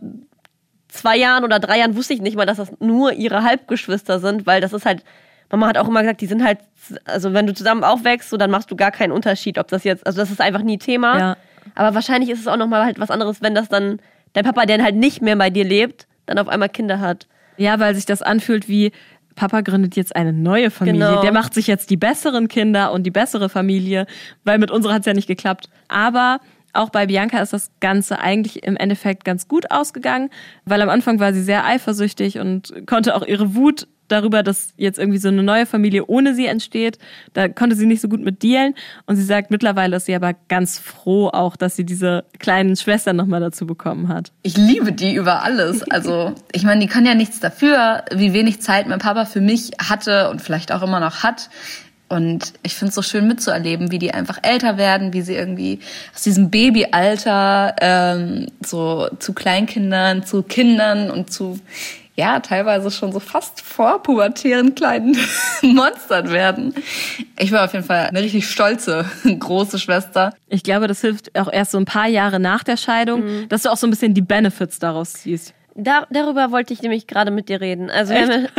zwei 0.90 1.16
Jahren 1.18 1.44
oder 1.46 1.60
drei 1.60 1.80
Jahren 1.80 1.96
wusste 1.96 2.14
ich 2.14 2.22
nicht 2.22 2.36
mal, 2.36 2.46
dass 2.46 2.58
das 2.58 2.72
nur 2.80 3.14
ihre 3.14 3.44
Halbgeschwister 3.44 4.20
sind, 4.20 4.46
weil 4.46 4.60
das 4.60 4.74
ist 4.74 4.86
halt, 4.86 5.04
Mama 5.52 5.68
hat 5.68 5.78
auch 5.78 5.88
immer 5.88 6.02
gesagt, 6.02 6.22
die 6.22 6.28
sind 6.28 6.44
halt, 6.44 6.60
also 7.06 7.34
wenn 7.34 7.48
du 7.48 7.54
zusammen 7.54 7.84
aufwächst, 7.84 8.30
so 8.30 8.38
dann 8.38 8.52
machst 8.52 8.70
du 8.72 8.76
gar 8.76 8.92
keinen 8.92 9.12
Unterschied, 9.12 9.58
ob 9.58 9.68
das 9.68 9.84
jetzt, 9.84 10.06
also 10.06 10.20
das 10.20 10.32
ist 10.32 10.42
einfach 10.42 10.62
nie 10.62 10.78
Thema. 10.78 11.20
Ja. 11.20 11.38
Aber 11.76 11.96
wahrscheinlich 11.96 12.30
ist 12.30 12.40
es 12.40 12.48
auch 12.48 12.58
nochmal 12.58 12.84
halt 12.84 13.00
was 13.00 13.12
anderes, 13.12 13.42
wenn 13.42 13.56
das 13.56 13.70
dann 13.70 14.00
dein 14.34 14.46
Papa, 14.46 14.66
der 14.66 14.84
halt 14.84 14.96
nicht 14.96 15.22
mehr 15.22 15.36
bei 15.36 15.50
dir 15.50 15.64
lebt, 15.64 16.08
dann 16.26 16.38
auf 16.38 16.48
einmal 16.48 16.70
Kinder 16.70 17.00
hat. 17.00 17.28
Ja, 17.58 17.80
weil 17.80 17.96
sich 17.96 18.06
das 18.06 18.22
anfühlt 18.22 18.68
wie 18.70 18.92
Papa 19.36 19.62
gründet 19.62 19.96
jetzt 19.96 20.16
eine 20.16 20.34
neue 20.34 20.70
Familie. 20.70 21.08
Genau. 21.08 21.22
Der 21.22 21.32
macht 21.32 21.54
sich 21.54 21.68
jetzt 21.68 21.90
die 21.90 21.98
besseren 21.98 22.48
Kinder 22.48 22.92
und 22.92 23.04
die 23.04 23.12
bessere 23.12 23.50
Familie, 23.50 24.06
weil 24.44 24.58
mit 24.58 24.70
unserer 24.70 24.94
hat 24.94 25.02
es 25.02 25.06
ja 25.06 25.14
nicht 25.14 25.28
geklappt. 25.28 25.70
Aber 25.88 26.40
auch 26.74 26.90
bei 26.90 27.08
Bianca 27.08 27.40
ist 27.40 27.54
das 27.54 27.72
Ganze 27.80 28.20
eigentlich 28.20 28.64
im 28.64 28.76
Endeffekt 28.76 29.26
ganz 29.26 29.48
gut 29.48 29.72
ausgegangen, 29.72 30.30
weil 30.66 30.82
am 30.82 30.90
Anfang 30.90 31.20
war 31.20 31.34
sie 31.34 31.42
sehr 31.42 31.66
eifersüchtig 31.66 32.40
und 32.40 32.86
konnte 32.86 33.16
auch 33.16 33.26
ihre 33.26 33.56
Wut 33.56 33.88
darüber, 34.12 34.44
dass 34.44 34.74
jetzt 34.78 35.00
irgendwie 35.00 35.20
so 35.20 35.30
eine 35.30 35.44
neue 35.44 35.66
Familie 35.66 36.06
ohne 36.06 36.36
sie 36.36 36.46
entsteht, 36.48 36.98
da 37.34 37.48
konnte 37.48 37.76
sie 37.76 37.86
nicht 37.86 38.02
so 38.02 38.10
gut 38.10 38.22
mit 38.22 38.44
dealen. 38.44 38.76
Und 39.06 39.16
sie 39.16 39.24
sagt, 39.24 39.52
mittlerweile 39.52 39.96
ist 39.96 40.06
sie 40.06 40.16
aber 40.16 40.36
ganz 40.50 40.80
froh 40.80 41.30
auch, 41.30 41.56
dass 41.56 41.76
sie 41.76 41.86
diese 41.86 42.26
kleinen 42.40 42.76
Schwestern 42.76 43.16
nochmal 43.16 43.40
dazu 43.40 43.66
bekommen 43.66 44.10
hat. 44.10 44.32
Ich 44.44 44.58
liebe 44.58 44.92
die 44.92 45.16
über 45.16 45.44
alles. 45.44 45.84
Also, 45.90 46.34
ich 46.52 46.64
meine, 46.64 46.82
die 46.82 46.88
kann 46.88 47.06
ja 47.06 47.16
nichts 47.16 47.40
dafür, 47.40 48.04
wie 48.14 48.34
wenig 48.34 48.62
Zeit 48.62 48.88
mein 48.88 49.00
Papa 49.00 49.26
für 49.26 49.42
mich 49.42 49.72
hatte 49.80 50.30
und 50.30 50.42
vielleicht 50.42 50.72
auch 50.72 50.82
immer 50.82 51.00
noch 51.00 51.24
hat. 51.24 51.50
Und 52.10 52.54
ich 52.64 52.74
finde 52.74 52.90
es 52.90 52.96
so 52.96 53.04
schön 53.04 53.28
mitzuerleben, 53.28 53.92
wie 53.92 54.00
die 54.00 54.14
einfach 54.14 54.40
älter 54.42 54.78
werden, 54.78 55.14
wie 55.14 55.22
sie 55.22 55.36
irgendwie 55.36 55.80
aus 56.14 56.24
diesem 56.24 56.50
Babyalter 56.50 57.76
ähm, 57.80 58.48
so 58.66 59.08
zu 59.20 59.34
Kleinkindern, 59.34 60.26
zu 60.26 60.42
Kindern 60.42 61.12
und 61.12 61.32
zu 61.32 61.60
ja 62.20 62.40
teilweise 62.42 62.92
schon 62.92 63.12
so 63.12 63.20
fast 63.20 63.62
vorpubertären 63.62 64.76
kleinen 64.76 65.18
Monstern 65.62 66.30
werden. 66.32 66.76
Ich 67.38 67.52
war 67.52 67.66
auf 67.66 67.74
jeden 67.74 67.86
Fall 67.86 68.08
eine 68.08 68.22
richtig 68.22 68.48
stolze 68.48 69.10
große 69.24 69.80
Schwester. 69.80 70.34
Ich 70.48 70.64
glaube, 70.64 70.88
das 70.88 71.02
hilft 71.02 71.38
auch 71.40 71.52
erst 71.52 71.72
so 71.72 71.78
ein 71.78 71.86
paar 71.86 72.08
Jahre 72.08 72.40
nach 72.40 72.64
der 72.64 72.78
Scheidung, 72.78 73.48
dass 73.48 73.64
du 73.64 73.72
auch 73.72 73.78
so 73.78 73.88
ein 73.88 73.90
bisschen 73.90 74.14
die 74.14 74.22
Benefits 74.22 74.80
daraus 74.80 75.14
ziehst. 75.14 75.54
Da, 75.76 76.06
darüber 76.10 76.52
wollte 76.52 76.74
ich 76.74 76.82
nämlich 76.82 77.08
gerade 77.08 77.32
mit 77.32 77.48
dir 77.48 77.62
reden. 77.62 77.90
Also 77.90 78.14
wir 78.14 78.22
haben, 78.22 78.48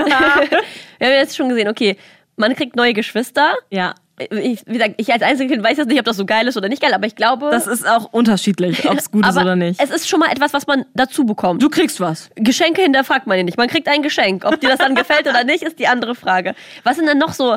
wir 0.98 1.06
haben 1.06 1.14
jetzt 1.14 1.36
schon 1.36 1.50
gesehen, 1.50 1.68
okay, 1.68 1.96
man 2.36 2.54
kriegt 2.54 2.76
neue 2.76 2.94
Geschwister. 2.94 3.54
Ja. 3.68 3.94
Ich, 4.28 4.66
gesagt, 4.66 4.94
ich 4.98 5.10
als 5.10 5.22
Einzelkind 5.22 5.64
weiß 5.64 5.78
jetzt 5.78 5.88
nicht, 5.88 5.98
ob 5.98 6.04
das 6.04 6.18
so 6.18 6.26
geil 6.26 6.46
ist 6.46 6.58
oder 6.58 6.68
nicht 6.68 6.82
geil, 6.82 6.92
aber 6.92 7.06
ich 7.06 7.16
glaube. 7.16 7.48
Das 7.50 7.66
ist 7.66 7.88
auch 7.88 8.12
unterschiedlich, 8.12 8.86
ob 8.88 8.98
es 8.98 9.10
gut 9.10 9.26
ist 9.26 9.36
oder 9.36 9.56
nicht. 9.56 9.82
Es 9.82 9.90
ist 9.90 10.08
schon 10.08 10.20
mal 10.20 10.30
etwas, 10.30 10.52
was 10.52 10.66
man 10.66 10.84
dazu 10.94 11.24
bekommt. 11.24 11.62
Du 11.62 11.70
kriegst 11.70 12.00
was. 12.00 12.28
Geschenke 12.34 12.82
hinterfragt 12.82 13.26
man 13.26 13.38
ja 13.38 13.44
nicht. 13.44 13.56
Man 13.56 13.68
kriegt 13.68 13.88
ein 13.88 14.02
Geschenk. 14.02 14.44
Ob 14.44 14.60
dir 14.60 14.68
das 14.68 14.78
dann 14.78 14.94
gefällt 14.94 15.26
oder 15.26 15.44
nicht, 15.44 15.62
ist 15.62 15.78
die 15.78 15.86
andere 15.86 16.14
Frage. 16.14 16.54
Was 16.84 16.96
sind 16.96 17.06
denn 17.06 17.16
noch 17.16 17.32
so 17.32 17.56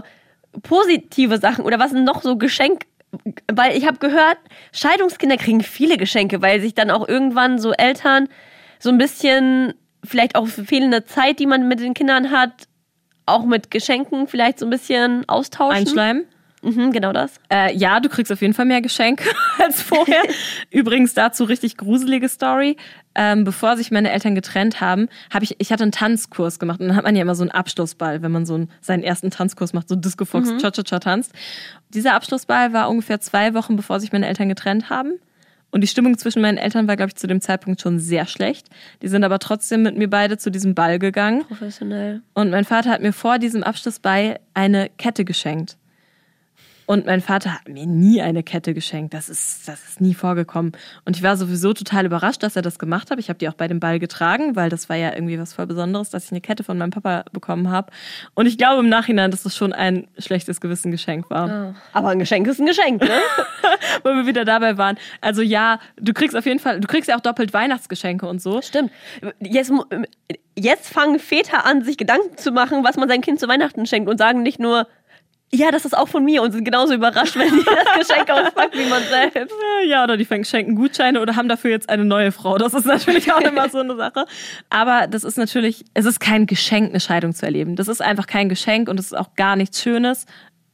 positive 0.62 1.38
Sachen 1.38 1.66
oder 1.66 1.80
was 1.80 1.92
sind 1.92 2.06
noch 2.06 2.22
so 2.22 2.38
Geschenk? 2.38 2.86
Weil 3.52 3.78
ich 3.78 3.86
habe 3.86 3.98
gehört, 3.98 4.38
Scheidungskinder 4.72 5.38
kriegen 5.38 5.62
viele 5.62 5.98
Geschenke, 5.98 6.42
weil 6.42 6.62
sich 6.62 6.74
dann 6.74 6.92
auch 6.92 7.08
irgendwann 7.08 7.60
so 7.60 7.74
Eltern 7.74 8.30
so 8.80 8.90
ein 8.90 8.98
bisschen, 8.98 9.74
vielleicht 10.04 10.36
auch 10.36 10.48
fehlende 10.48 11.06
Zeit, 11.06 11.40
die 11.40 11.46
man 11.46 11.68
mit 11.68 11.82
den 11.82 11.94
Kindern 11.94 12.32
hat, 12.32 12.68
auch 13.26 13.44
mit 13.44 13.70
Geschenken 13.70 14.28
vielleicht 14.28 14.60
so 14.60 14.66
ein 14.66 14.70
bisschen 14.70 15.28
austauschen. 15.28 15.76
Einschleimen. 15.76 16.26
Mhm, 16.64 16.92
genau 16.92 17.12
das. 17.14 17.34
Äh, 17.52 17.76
ja, 17.76 18.00
du 18.00 18.10
kriegst 18.10 18.32
auf 18.32 18.42
jeden 18.42 18.54
Fall 18.54 18.66
mehr 18.66 18.82
Geschenke 18.82 19.26
als 19.60 19.82
vorher. 19.82 20.22
Übrigens 20.72 21.14
dazu 21.14 21.44
richtig 21.44 21.78
gruselige 21.78 22.30
Story. 22.30 22.78
Ähm, 23.16 23.44
bevor 23.44 23.78
sich 23.78 23.92
meine 23.92 24.12
Eltern 24.12 24.34
getrennt 24.34 24.82
haben, 24.82 25.08
habe 25.32 25.44
ich, 25.46 25.56
ich 25.60 25.72
hatte 25.72 25.84
einen 25.84 25.92
Tanzkurs 25.92 26.58
gemacht 26.58 26.80
und 26.80 26.88
dann 26.88 26.96
hat 26.96 27.04
man 27.04 27.16
ja 27.16 27.22
immer 27.22 27.36
so 27.36 27.44
einen 27.44 27.52
Abschlussball, 27.52 28.24
wenn 28.24 28.32
man 28.32 28.46
so 28.48 28.56
einen, 28.56 28.72
seinen 28.82 29.04
ersten 29.04 29.30
Tanzkurs 29.30 29.74
macht, 29.74 29.88
so 29.90 29.96
Disco 29.96 30.26
Fox, 30.26 30.50
Mhm. 30.50 30.58
Cha-Cha-Cha 30.58 31.00
tanzt. 31.00 31.32
Dieser 31.90 32.16
Abschlussball 32.16 32.74
war 32.74 32.90
ungefähr 32.90 33.20
zwei 33.20 33.54
Wochen, 33.54 33.76
bevor 33.76 34.00
sich 34.00 34.12
meine 34.12 34.28
Eltern 34.28 34.50
getrennt 34.50 34.90
haben. 34.90 35.14
Und 35.70 35.82
die 35.82 35.88
Stimmung 35.88 36.18
zwischen 36.18 36.42
meinen 36.42 36.58
Eltern 36.58 36.88
war, 36.88 36.96
glaube 36.96 37.10
ich, 37.10 37.16
zu 37.16 37.26
dem 37.28 37.42
Zeitpunkt 37.42 37.82
schon 37.82 38.00
sehr 38.00 38.26
schlecht. 38.28 38.68
Die 39.02 39.08
sind 39.08 39.24
aber 39.24 39.40
trotzdem 39.40 39.82
mit 39.82 39.98
mir 39.98 40.08
beide 40.08 40.38
zu 40.38 40.50
diesem 40.52 40.76
Ball 40.76 41.00
gegangen. 41.00 41.44
Professionell. 41.48 42.22
Und 42.36 42.52
mein 42.52 42.64
Vater 42.64 42.92
hat 42.92 43.02
mir 43.02 43.12
vor 43.14 43.40
diesem 43.40 43.64
Abschlussball 43.64 44.40
eine 44.54 44.90
Kette 44.98 45.26
geschenkt. 45.26 45.78
Und 46.86 47.06
mein 47.06 47.22
Vater 47.22 47.54
hat 47.54 47.68
mir 47.68 47.86
nie 47.86 48.22
eine 48.22 48.44
Kette 48.44 48.74
geschenkt. 48.74 49.14
Das 49.14 49.30
ist, 49.30 49.68
das 49.68 49.84
ist 49.86 50.02
nie 50.02 50.14
vorgekommen. 50.14 50.74
Und 51.06 51.16
ich 51.16 51.24
war 51.24 51.38
sowieso 51.38 51.74
total 51.74 52.06
überrascht, 52.06 52.44
dass 52.44 52.56
er 52.56 52.62
das 52.62 52.80
gemacht 52.80 53.10
hat. 53.10 53.20
Ich 53.20 53.30
habe 53.30 53.40
die 53.40 53.48
auch 53.48 53.54
bei 53.54 53.68
dem 53.68 53.80
Ball 53.80 54.00
getragen, 54.00 54.56
weil 54.56 54.70
das 54.70 54.90
war 54.90 54.96
ja 54.96 55.14
irgendwie 55.14 55.40
was 55.40 55.54
voll 55.54 55.66
Besonderes, 55.66 56.10
dass 56.10 56.26
ich 56.26 56.32
eine 56.32 56.42
Kette 56.42 56.64
von 56.64 56.78
meinem 56.78 56.92
Papa 56.92 57.24
bekommen 57.32 57.70
habe. 57.70 57.92
Und 58.34 58.46
ich 58.46 58.58
glaube 58.58 58.82
im 58.82 58.90
Nachhinein, 58.90 59.32
dass 59.32 59.44
das 59.44 59.56
schon 59.56 59.74
ein 59.74 60.08
schlechtes 60.18 60.60
Gewissen 60.60 60.92
Geschenk 60.92 61.30
war. 61.30 61.76
Aber 61.94 62.10
ein 62.10 62.20
Geschenk 62.20 62.48
ist 62.48 62.60
ein 62.60 62.66
Geschenk, 62.66 63.02
ne? 63.02 63.10
Wo 64.04 64.10
wir 64.10 64.26
wieder 64.26 64.46
dabei 64.46 64.78
waren. 64.78 64.98
Also 65.22 65.42
ja, 65.42 65.80
du 65.98 66.14
kriegst 66.14 66.36
auf 66.36 66.46
jeden 66.46 66.60
Fall, 66.60 66.80
du 66.80 66.88
kriegst 66.88 67.08
ja 67.10 67.16
auch 67.16 67.22
doppelt 67.22 67.54
Weihnachtsgeschenke 67.54 68.28
und 68.28 68.42
so. 68.42 68.62
Stimmt. 68.62 68.92
Jetzt, 69.40 69.72
jetzt 70.56 70.94
fangen 70.94 71.20
Väter 71.20 71.66
an, 71.66 71.84
sich 71.84 71.98
Gedanken 71.98 72.38
zu 72.38 72.52
machen, 72.52 72.84
was 72.84 72.98
man 72.98 73.08
seinem 73.08 73.22
Kind 73.22 73.40
zu 73.40 73.48
Weihnachten 73.48 73.86
schenkt 73.86 74.10
und 74.10 74.18
sagen 74.18 74.44
nicht 74.44 74.60
nur, 74.60 74.88
ja, 75.54 75.70
das 75.70 75.86
ist 75.86 75.96
auch 75.96 76.08
von 76.08 76.26
mir 76.26 76.42
und 76.42 76.52
sind 76.52 76.64
genauso 76.64 76.96
überrascht, 76.96 77.36
wenn 77.36 77.50
die 77.50 77.64
das 77.66 78.08
Geschenk 78.08 78.30
auspackt 78.30 78.76
wie 78.76 78.90
man 78.90 79.04
selbst. 79.04 79.54
Ja, 79.88 80.04
oder 80.04 80.18
die 80.18 80.26
schenken 80.26 80.76
Gutscheine 80.76 81.22
oder 81.22 81.36
haben 81.36 81.48
dafür 81.48 81.70
jetzt 81.70 81.90
eine 81.90 82.04
neue 82.06 82.32
Frau. 82.32 82.58
Das 82.58 82.74
ist 82.74 82.86
natürlich 82.86 83.32
auch 83.32 83.42
immer 83.42 83.70
so 83.70 83.80
eine 83.80 83.96
Sache. 83.96 84.26
Aber 84.72 85.06
das 85.06 85.24
ist 85.24 85.38
natürlich, 85.38 85.86
es 85.94 86.06
ist 86.06 86.20
kein 86.20 86.48
Geschenk, 86.48 86.90
eine 86.90 87.00
Scheidung 87.00 87.36
zu 87.36 87.46
erleben. 87.46 87.76
Das 87.76 87.88
ist 87.88 88.02
einfach 88.02 88.26
kein 88.26 88.50
Geschenk 88.50 88.90
und 88.90 89.00
es 89.00 89.08
ist 89.08 89.14
auch 89.18 89.36
gar 89.36 89.56
nichts 89.56 89.80
Schönes. 89.80 90.26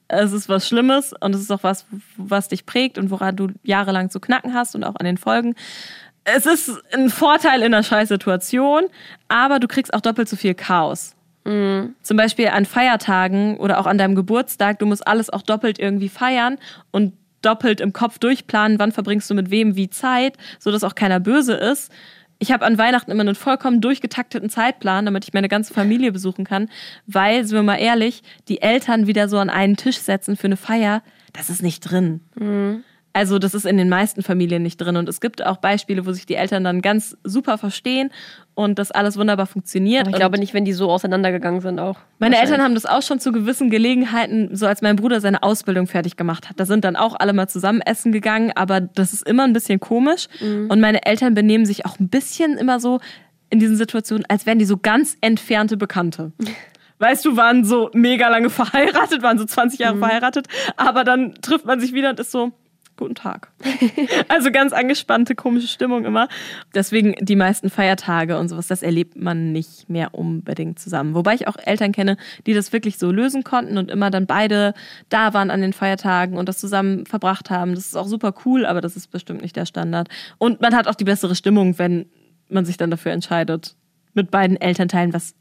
Es 0.07 0.31
ist 0.31 0.47
was 0.47 0.65
Schlimmes 0.65 1.13
und 1.19 1.35
es 1.35 1.41
ist 1.41 1.51
auch 1.51 1.63
was, 1.63 1.85
was 2.15 2.47
dich 2.47 2.65
prägt 2.65 2.97
und 2.97 3.11
woran 3.11 3.35
du 3.35 3.49
jahrelang 3.63 4.09
zu 4.09 4.21
knacken 4.21 4.53
hast 4.53 4.75
und 4.75 4.85
auch 4.85 4.95
an 4.95 5.05
den 5.05 5.17
Folgen. 5.17 5.55
Es 6.23 6.45
ist 6.45 6.71
ein 6.93 7.09
Vorteil 7.09 7.59
in 7.59 7.73
einer 7.73 7.83
Scheißsituation, 7.83 8.85
aber 9.27 9.59
du 9.59 9.67
kriegst 9.67 9.93
auch 9.93 10.01
doppelt 10.01 10.29
so 10.29 10.37
viel 10.37 10.53
Chaos. 10.53 11.15
Zum 11.43 12.17
Beispiel 12.17 12.49
an 12.49 12.65
Feiertagen 12.65 13.57
oder 13.57 13.79
auch 13.79 13.87
an 13.87 13.97
deinem 13.97 14.15
Geburtstag, 14.15 14.79
du 14.79 14.85
musst 14.85 15.07
alles 15.07 15.29
auch 15.29 15.41
doppelt 15.41 15.79
irgendwie 15.79 16.09
feiern 16.09 16.57
und 16.91 17.13
doppelt 17.41 17.79
im 17.81 17.93
Kopf 17.93 18.19
durchplanen, 18.19 18.79
wann 18.79 18.91
verbringst 18.91 19.29
du 19.29 19.33
mit 19.33 19.49
wem 19.49 19.75
wie 19.75 19.89
Zeit, 19.89 20.37
so 20.59 20.71
dass 20.71 20.83
auch 20.83 20.95
keiner 20.95 21.19
böse 21.19 21.53
ist. 21.53 21.91
Ich 22.37 22.51
habe 22.51 22.65
an 22.65 22.77
Weihnachten 22.77 23.11
immer 23.11 23.21
einen 23.21 23.35
vollkommen 23.35 23.81
durchgetakteten 23.81 24.49
Zeitplan, 24.49 25.05
damit 25.05 25.25
ich 25.25 25.33
meine 25.33 25.49
ganze 25.49 25.73
Familie 25.73 26.11
besuchen 26.11 26.45
kann, 26.45 26.69
weil, 27.05 27.45
sind 27.45 27.55
wir 27.55 27.63
mal 27.63 27.75
ehrlich, 27.75 28.23
die 28.47 28.61
Eltern 28.61 29.07
wieder 29.07 29.27
so 29.27 29.37
an 29.37 29.49
einen 29.49 29.75
Tisch 29.75 29.97
setzen 29.97 30.37
für 30.37 30.47
eine 30.47 30.57
Feier, 30.57 31.01
das 31.33 31.49
ist 31.49 31.61
nicht 31.61 31.81
drin. 31.81 32.21
Also 33.13 33.39
das 33.39 33.53
ist 33.53 33.65
in 33.65 33.77
den 33.77 33.89
meisten 33.89 34.21
Familien 34.21 34.61
nicht 34.61 34.77
drin. 34.77 34.95
Und 34.95 35.09
es 35.09 35.19
gibt 35.19 35.45
auch 35.45 35.57
Beispiele, 35.57 36.05
wo 36.05 36.11
sich 36.11 36.25
die 36.25 36.35
Eltern 36.35 36.63
dann 36.63 36.81
ganz 36.81 37.17
super 37.23 37.57
verstehen 37.57 38.11
und 38.53 38.77
das 38.77 38.91
alles 38.91 39.17
wunderbar 39.17 39.47
funktioniert. 39.47 40.01
Aber 40.01 40.11
ich 40.11 40.15
glaube 40.15 40.37
nicht, 40.37 40.53
wenn 40.53 40.65
die 40.65 40.73
so 40.73 40.91
auseinandergegangen 40.91 41.61
sind 41.61 41.79
auch. 41.79 41.97
meine. 42.19 42.39
Eltern 42.39 42.61
haben 42.61 42.75
das 42.75 42.85
auch 42.85 43.01
schon 43.01 43.19
zu 43.19 43.31
gewissen 43.31 43.69
Gelegenheiten, 43.69 44.55
so 44.55 44.67
als 44.67 44.81
mein 44.81 44.95
Bruder 44.95 45.21
seine 45.21 45.43
Ausbildung 45.43 45.87
fertig 45.87 46.17
gemacht 46.17 46.49
hat. 46.49 46.59
Da 46.59 46.65
sind 46.65 46.83
dann 46.83 46.95
auch 46.95 47.15
alle 47.19 47.33
mal 47.33 47.47
zusammen 47.47 47.81
essen 47.81 48.11
gegangen, 48.11 48.51
aber 48.55 48.81
das 48.81 49.13
ist 49.13 49.27
immer 49.27 49.43
ein 49.43 49.53
bisschen 49.53 49.79
komisch. 49.79 50.27
Und 50.41 50.79
meine 50.79 51.05
Eltern 51.05 51.33
benehmen 51.33 51.65
sich 51.65 51.85
auch 51.85 51.99
ein 51.99 52.09
bisschen 52.09 52.57
immer 52.57 52.79
so 52.79 52.99
in 53.49 53.59
diesen 53.59 53.75
Situationen, 53.75 54.25
als 54.29 54.45
wären 54.45 54.59
die 54.59 54.65
so 54.65 54.77
ganz 54.77 55.17
entfernte 55.21 55.77
Bekannte. 55.77 56.31
Weißt 56.99 57.23
du, 57.23 57.37
waren 57.37 57.63
so 57.63 57.89
mega 57.93 58.27
lange 58.27 58.49
verheiratet, 58.49 59.21
waren 59.23 59.37
so 59.37 59.45
20 59.45 59.79
Jahre 59.79 59.97
verheiratet, 59.97 60.47
aber 60.75 61.05
dann 61.05 61.33
trifft 61.41 61.65
man 61.65 61.79
sich 61.79 61.93
wieder 61.93 62.09
und 62.09 62.19
ist 62.19 62.31
so, 62.31 62.51
guten 62.99 63.15
Tag. 63.15 63.51
also 64.27 64.51
ganz 64.51 64.73
angespannte, 64.73 65.33
komische 65.33 65.67
Stimmung 65.67 66.05
immer. 66.05 66.27
Deswegen 66.75 67.15
die 67.19 67.35
meisten 67.35 67.69
Feiertage 67.71 68.37
und 68.37 68.47
sowas, 68.49 68.67
das 68.67 68.83
erlebt 68.83 69.15
man 69.15 69.51
nicht 69.51 69.89
mehr 69.89 70.13
unbedingt 70.13 70.77
zusammen. 70.77 71.15
Wobei 71.15 71.33
ich 71.33 71.47
auch 71.47 71.55
Eltern 71.57 71.91
kenne, 71.91 72.17
die 72.45 72.53
das 72.53 72.71
wirklich 72.71 72.97
so 72.99 73.11
lösen 73.11 73.43
konnten 73.43 73.77
und 73.77 73.89
immer 73.89 74.11
dann 74.11 74.27
beide 74.27 74.73
da 75.09 75.33
waren 75.33 75.49
an 75.49 75.61
den 75.61 75.73
Feiertagen 75.73 76.37
und 76.37 76.47
das 76.47 76.59
zusammen 76.59 77.05
verbracht 77.07 77.49
haben. 77.49 77.73
Das 77.73 77.87
ist 77.87 77.95
auch 77.95 78.07
super 78.07 78.33
cool, 78.45 78.65
aber 78.65 78.81
das 78.81 78.95
ist 78.95 79.07
bestimmt 79.07 79.41
nicht 79.41 79.55
der 79.55 79.65
Standard. 79.65 80.09
Und 80.37 80.61
man 80.61 80.75
hat 80.75 80.87
auch 80.87 80.95
die 80.95 81.05
bessere 81.05 81.33
Stimmung, 81.35 81.79
wenn 81.79 82.05
man 82.49 82.65
sich 82.65 82.77
dann 82.77 82.91
dafür 82.91 83.11
entscheidet, 83.13 83.75
mit 84.13 84.29
beiden 84.31 84.59
Elternteilen 84.59 85.13
was 85.13 85.33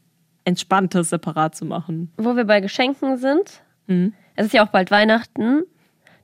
Entspanntes 0.44 1.10
separat 1.10 1.54
zu 1.54 1.64
machen. 1.66 2.10
Wo 2.16 2.36
wir 2.36 2.44
bei 2.44 2.60
Geschenken 2.60 3.18
sind, 3.18 3.62
Mhm. 3.86 4.12
es 4.36 4.46
ist 4.46 4.52
ja 4.52 4.64
auch 4.64 4.68
bald 4.70 4.90
Weihnachten, 4.90 5.62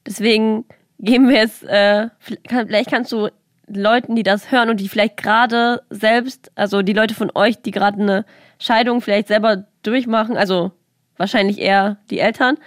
deswegen 0.07 0.64
geben 1.05 1.28
wir 1.28 1.36
jetzt, 1.36 1.64
äh, 1.64 2.09
vielleicht 2.46 2.90
kannst 2.90 3.12
du 3.12 3.28
Leuten, 3.66 4.14
die 4.14 4.22
das 4.22 4.50
hören 4.50 4.70
und 4.70 4.80
die 4.80 4.88
vielleicht 4.88 5.16
gerade 5.16 5.82
selbst, 5.90 6.52
also 6.55 6.82
die 6.82 6.92
Leute 6.92 7.14
von 7.14 7.30
euch, 7.34 7.62
die 7.62 7.70
gerade 7.70 8.00
eine 8.00 8.24
Scheidung 8.59 9.00
vielleicht 9.00 9.28
selber 9.28 9.64
durchmachen, 9.82 10.36
also 10.36 10.72
wahrscheinlich 11.16 11.61
eher 11.61 11.98
die 12.11 12.18
Eltern, 12.18 12.59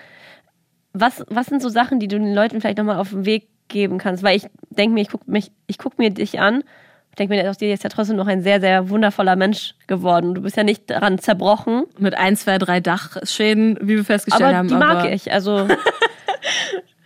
was, 0.94 1.24
was 1.30 1.48
sind 1.48 1.62
so 1.62 1.70
Sachen, 1.70 2.00
die 2.00 2.08
du 2.08 2.18
den 2.18 2.34
Leuten 2.34 2.62
vielleicht 2.62 2.78
nochmal 2.78 2.98
auf 2.98 3.10
den 3.10 3.26
Weg 3.26 3.48
geben 3.68 3.98
kannst? 3.98 4.24
Weil 4.24 4.38
ich 4.38 4.48
denke 4.70 4.94
mir, 4.94 5.02
ich 5.02 5.10
gucke 5.10 5.30
mich, 5.30 5.52
ich 5.68 5.78
guck 5.78 6.00
mir 6.00 6.10
dich 6.10 6.40
an, 6.40 6.64
ich 7.12 7.16
denke 7.16 7.36
mir, 7.36 7.50
aus 7.50 7.58
dir 7.58 7.74
ist 7.74 7.84
ja 7.84 7.90
trotzdem 7.90 8.16
noch 8.16 8.28
ein 8.28 8.44
sehr, 8.44 8.60
sehr 8.60 8.90
wundervoller 8.90 9.36
Mensch 9.36 9.74
geworden. 9.88 10.36
Du 10.36 10.42
bist 10.42 10.56
ja 10.56 10.64
nicht 10.64 10.90
daran 10.90 11.18
zerbrochen, 11.18 11.86
Mit 11.98 12.16
ein, 12.16 12.36
zwei, 12.36 12.58
drei 12.60 12.80
Dachschäden, 12.80 13.78
wie 13.82 13.98
wir 13.98 14.06
festgestellt 14.06 14.50
aber 14.50 14.58
haben. 14.58 14.68
die 14.68 14.76
mag 14.76 14.98
aber 14.98 15.12
ich. 15.12 15.32
Also 15.32 15.68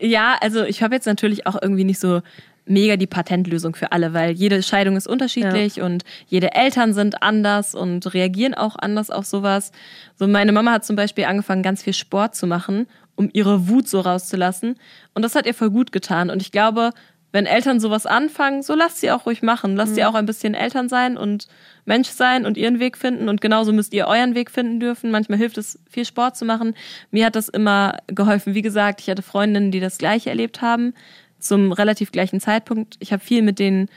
Ja, 0.00 0.36
also 0.40 0.64
ich 0.64 0.82
habe 0.82 0.94
jetzt 0.94 1.06
natürlich 1.06 1.46
auch 1.46 1.60
irgendwie 1.60 1.84
nicht 1.84 2.00
so 2.00 2.20
mega 2.66 2.96
die 2.96 3.06
Patentlösung 3.06 3.74
für 3.74 3.92
alle, 3.92 4.14
weil 4.14 4.32
jede 4.32 4.62
Scheidung 4.62 4.96
ist 4.96 5.06
unterschiedlich 5.06 5.80
und 5.80 6.04
jede 6.26 6.54
Eltern 6.54 6.94
sind 6.94 7.22
anders 7.22 7.74
und 7.74 8.12
reagieren 8.14 8.54
auch 8.54 8.76
anders 8.76 9.10
auf 9.10 9.26
sowas. 9.26 9.72
So 10.16 10.26
meine 10.26 10.52
Mama 10.52 10.72
hat 10.72 10.84
zum 10.84 10.96
Beispiel 10.96 11.24
angefangen, 11.24 11.62
ganz 11.62 11.82
viel 11.82 11.92
Sport 11.92 12.34
zu 12.34 12.46
machen, 12.46 12.86
um 13.16 13.28
ihre 13.32 13.68
Wut 13.68 13.88
so 13.88 14.00
rauszulassen. 14.00 14.76
Und 15.14 15.22
das 15.22 15.34
hat 15.34 15.46
ihr 15.46 15.54
voll 15.54 15.70
gut 15.70 15.92
getan. 15.92 16.30
Und 16.30 16.40
ich 16.40 16.52
glaube, 16.52 16.90
wenn 17.34 17.46
Eltern 17.46 17.80
sowas 17.80 18.06
anfangen, 18.06 18.62
so 18.62 18.76
lasst 18.76 19.00
sie 19.00 19.10
auch 19.10 19.26
ruhig 19.26 19.42
machen. 19.42 19.74
Lasst 19.74 19.96
sie 19.96 20.04
auch 20.04 20.14
ein 20.14 20.24
bisschen 20.24 20.54
Eltern 20.54 20.88
sein 20.88 21.16
und 21.16 21.48
Mensch 21.84 22.10
sein 22.10 22.46
und 22.46 22.56
ihren 22.56 22.78
Weg 22.78 22.96
finden. 22.96 23.28
Und 23.28 23.40
genauso 23.40 23.72
müsst 23.72 23.92
ihr 23.92 24.06
euren 24.06 24.36
Weg 24.36 24.52
finden 24.52 24.78
dürfen. 24.78 25.10
Manchmal 25.10 25.38
hilft 25.38 25.58
es, 25.58 25.80
viel 25.90 26.04
Sport 26.04 26.36
zu 26.36 26.44
machen. 26.44 26.76
Mir 27.10 27.26
hat 27.26 27.34
das 27.34 27.48
immer 27.48 27.98
geholfen. 28.06 28.54
Wie 28.54 28.62
gesagt, 28.62 29.00
ich 29.00 29.10
hatte 29.10 29.22
Freundinnen, 29.22 29.72
die 29.72 29.80
das 29.80 29.98
Gleiche 29.98 30.30
erlebt 30.30 30.62
haben, 30.62 30.94
zum 31.40 31.72
relativ 31.72 32.12
gleichen 32.12 32.38
Zeitpunkt. 32.38 32.98
Ich 33.00 33.12
habe 33.12 33.24
viel 33.24 33.42
mit 33.42 33.58
denen 33.58 33.88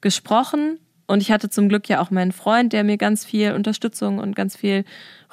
gesprochen. 0.00 0.78
Und 1.08 1.20
ich 1.20 1.32
hatte 1.32 1.50
zum 1.50 1.68
Glück 1.68 1.88
ja 1.88 2.00
auch 2.00 2.12
meinen 2.12 2.30
Freund, 2.30 2.72
der 2.72 2.84
mir 2.84 2.96
ganz 2.96 3.24
viel 3.24 3.54
Unterstützung 3.54 4.20
und 4.20 4.36
ganz 4.36 4.54
viel 4.54 4.84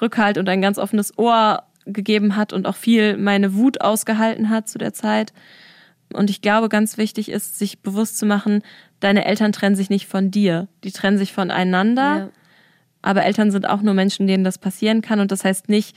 Rückhalt 0.01 0.39
und 0.39 0.49
ein 0.49 0.63
ganz 0.63 0.79
offenes 0.79 1.15
Ohr 1.15 1.61
gegeben 1.85 2.35
hat 2.35 2.53
und 2.53 2.65
auch 2.65 2.75
viel 2.75 3.17
meine 3.17 3.53
Wut 3.53 3.81
ausgehalten 3.81 4.49
hat 4.49 4.67
zu 4.67 4.79
der 4.79 4.93
Zeit. 4.93 5.31
Und 6.13 6.29
ich 6.29 6.41
glaube, 6.41 6.69
ganz 6.69 6.97
wichtig 6.97 7.29
ist, 7.29 7.57
sich 7.57 7.79
bewusst 7.79 8.17
zu 8.17 8.25
machen, 8.25 8.61
deine 8.99 9.25
Eltern 9.25 9.51
trennen 9.51 9.75
sich 9.75 9.89
nicht 9.89 10.07
von 10.07 10.31
dir. 10.31 10.67
Die 10.83 10.91
trennen 10.91 11.17
sich 11.17 11.33
voneinander. 11.33 12.17
Ja. 12.17 12.29
Aber 13.01 13.23
Eltern 13.23 13.51
sind 13.51 13.67
auch 13.67 13.81
nur 13.81 13.93
Menschen, 13.93 14.27
denen 14.27 14.43
das 14.43 14.57
passieren 14.57 15.01
kann. 15.01 15.19
Und 15.19 15.31
das 15.31 15.43
heißt 15.43 15.69
nicht, 15.69 15.95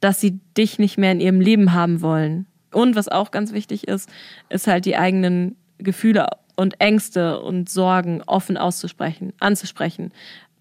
dass 0.00 0.20
sie 0.20 0.40
dich 0.56 0.78
nicht 0.78 0.98
mehr 0.98 1.12
in 1.12 1.20
ihrem 1.20 1.40
Leben 1.40 1.72
haben 1.72 2.00
wollen. 2.00 2.46
Und 2.72 2.96
was 2.96 3.08
auch 3.08 3.30
ganz 3.30 3.52
wichtig 3.52 3.88
ist, 3.88 4.08
ist 4.48 4.66
halt 4.66 4.84
die 4.84 4.96
eigenen 4.96 5.56
Gefühle 5.78 6.28
und 6.56 6.80
Ängste 6.80 7.40
und 7.40 7.68
Sorgen 7.68 8.22
offen 8.26 8.56
auszusprechen, 8.56 9.32
anzusprechen. 9.40 10.12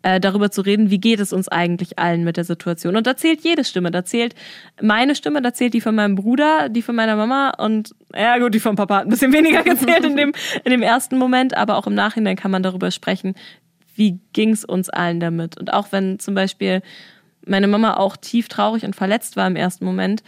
Äh, 0.02 0.20
darüber 0.20 0.50
zu 0.50 0.62
reden, 0.62 0.90
wie 0.92 1.00
geht 1.00 1.20
es 1.20 1.34
uns 1.34 1.48
eigentlich 1.50 2.00
allen 2.00 2.24
mit 2.24 2.38
der 2.38 2.44
Situation. 2.44 2.96
Und 2.96 3.06
da 3.06 3.18
zählt 3.18 3.42
jede 3.42 3.64
Stimme. 3.64 3.92
Da 3.92 4.06
zählt 4.06 4.34
meine 4.82 5.16
Stimme, 5.16 5.42
da 5.42 5.54
zählt 5.54 5.74
die 5.74 5.82
von 5.82 5.96
meinem 5.96 6.16
Bruder, 6.16 6.70
die 6.70 6.82
von 6.82 6.96
meiner 6.96 7.16
Mama 7.16 7.52
und 7.58 7.94
ja 8.16 8.38
gut, 8.38 8.54
die 8.54 8.60
vom 8.60 8.76
Papa 8.76 8.98
hat 8.98 9.04
ein 9.06 9.10
bisschen 9.10 9.34
weniger 9.34 9.64
gezählt 9.64 10.06
in 10.06 10.16
dem, 10.16 10.32
in 10.64 10.72
dem 10.72 10.82
ersten 10.82 11.18
Moment, 11.18 11.56
aber 11.56 11.78
auch 11.78 11.88
im 11.88 11.96
Nachhinein 11.96 12.36
kann 12.36 12.52
man 12.52 12.64
darüber 12.64 12.92
sprechen, 12.92 13.36
wie 13.96 14.20
ging 14.32 14.52
es 14.52 14.64
uns 14.64 14.90
allen 14.90 15.20
damit. 15.20 15.60
Und 15.60 15.74
auch 15.74 15.92
wenn 15.92 16.20
zum 16.20 16.34
Beispiel 16.34 16.82
meine 17.46 17.68
Mama 17.68 17.98
auch 17.98 18.16
tief 18.16 18.48
traurig 18.48 18.86
und 18.86 18.96
verletzt 18.96 19.36
war 19.36 19.48
im 19.48 19.56
ersten 19.56 19.84
Moment, 19.84 20.24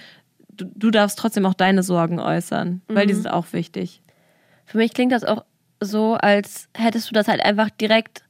du, 0.49 0.65
du 0.75 0.91
darfst 0.91 1.17
trotzdem 1.17 1.45
auch 1.45 1.53
deine 1.53 1.83
Sorgen 1.83 2.19
äußern, 2.19 2.81
weil 2.87 3.07
die 3.07 3.13
sind 3.13 3.27
auch 3.27 3.53
wichtig. 3.53 4.01
Für 4.65 4.77
mich 4.77 4.93
klingt 4.93 5.11
das 5.11 5.23
auch 5.23 5.45
so, 5.79 6.15
als 6.15 6.67
hättest 6.75 7.09
du 7.09 7.13
das 7.13 7.27
halt 7.27 7.41
einfach 7.41 7.69
direkt 7.69 8.23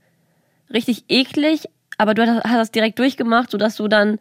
richtig 0.74 1.06
eklig, 1.10 1.70
aber 1.98 2.14
du 2.14 2.26
hast 2.26 2.44
das 2.46 2.72
direkt 2.72 3.00
durchgemacht, 3.00 3.52
sodass 3.52 3.76
du 3.76 3.88
dann 3.88 4.20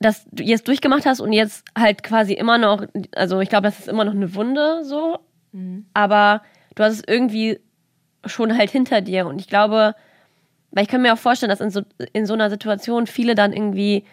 das 0.00 0.26
jetzt 0.38 0.68
durchgemacht 0.68 1.06
hast 1.06 1.20
und 1.20 1.32
jetzt 1.32 1.64
halt 1.78 2.02
quasi 2.02 2.34
immer 2.34 2.58
noch, 2.58 2.86
also 3.14 3.40
ich 3.40 3.48
glaube, 3.48 3.68
das 3.68 3.78
ist 3.78 3.88
immer 3.88 4.04
noch 4.04 4.12
eine 4.12 4.34
Wunde 4.34 4.84
so, 4.84 5.18
aber 5.94 6.42
du 6.74 6.82
hast 6.82 6.92
es 6.94 7.02
irgendwie 7.06 7.60
schon 8.26 8.56
halt 8.56 8.70
hinter 8.70 9.00
dir 9.00 9.26
und 9.26 9.40
ich 9.40 9.48
glaube, 9.48 9.94
weil 10.70 10.82
ich 10.82 10.88
kann 10.88 11.02
mir 11.02 11.12
auch 11.14 11.18
vorstellen, 11.18 11.50
dass 11.50 11.60
in 11.60 11.70
so, 11.70 11.82
in 12.12 12.26
so 12.26 12.34
einer 12.34 12.50
Situation 12.50 13.06
viele 13.06 13.34
dann 13.34 13.52
irgendwie 13.52 14.04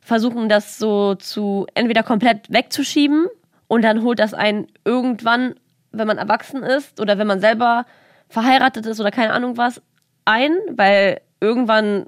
versuchen, 0.00 0.48
das 0.48 0.78
so 0.78 1.14
zu 1.14 1.66
entweder 1.74 2.02
komplett 2.02 2.50
wegzuschieben 2.50 3.26
und 3.68 3.82
dann 3.82 4.02
holt 4.02 4.18
das 4.18 4.34
einen 4.34 4.66
irgendwann, 4.84 5.54
wenn 5.92 6.06
man 6.06 6.18
erwachsen 6.18 6.62
ist 6.62 7.00
oder 7.00 7.18
wenn 7.18 7.26
man 7.26 7.40
selber 7.40 7.84
verheiratet 8.28 8.86
ist 8.86 9.00
oder 9.00 9.10
keine 9.10 9.32
Ahnung 9.32 9.56
was, 9.56 9.82
ein, 10.24 10.52
weil 10.74 11.20
irgendwann 11.40 12.06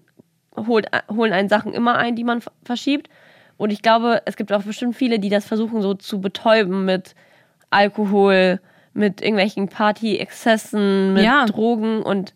holt, 0.57 0.87
holen 1.11 1.33
einen 1.33 1.49
Sachen 1.49 1.73
immer 1.73 1.97
ein, 1.97 2.17
die 2.17 2.25
man 2.25 2.41
verschiebt. 2.65 3.09
Und 3.57 3.71
ich 3.73 3.83
glaube, 3.83 4.23
es 4.25 4.37
gibt 4.37 4.53
auch 4.53 4.63
bestimmt 4.63 4.97
viele, 4.97 5.19
die 5.19 5.29
das 5.29 5.45
versuchen 5.45 5.83
so 5.83 5.95
zu 5.95 6.21
betäuben 6.21 6.85
mit 6.85 7.15
Alkohol, 7.71 8.61
mit 8.93 9.21
irgendwelchen 9.23 9.69
Party-Exzessen, 9.69 11.15
mit 11.15 11.25
Ja. 11.25 11.47
Drogen 11.47 12.03
und 12.03 12.35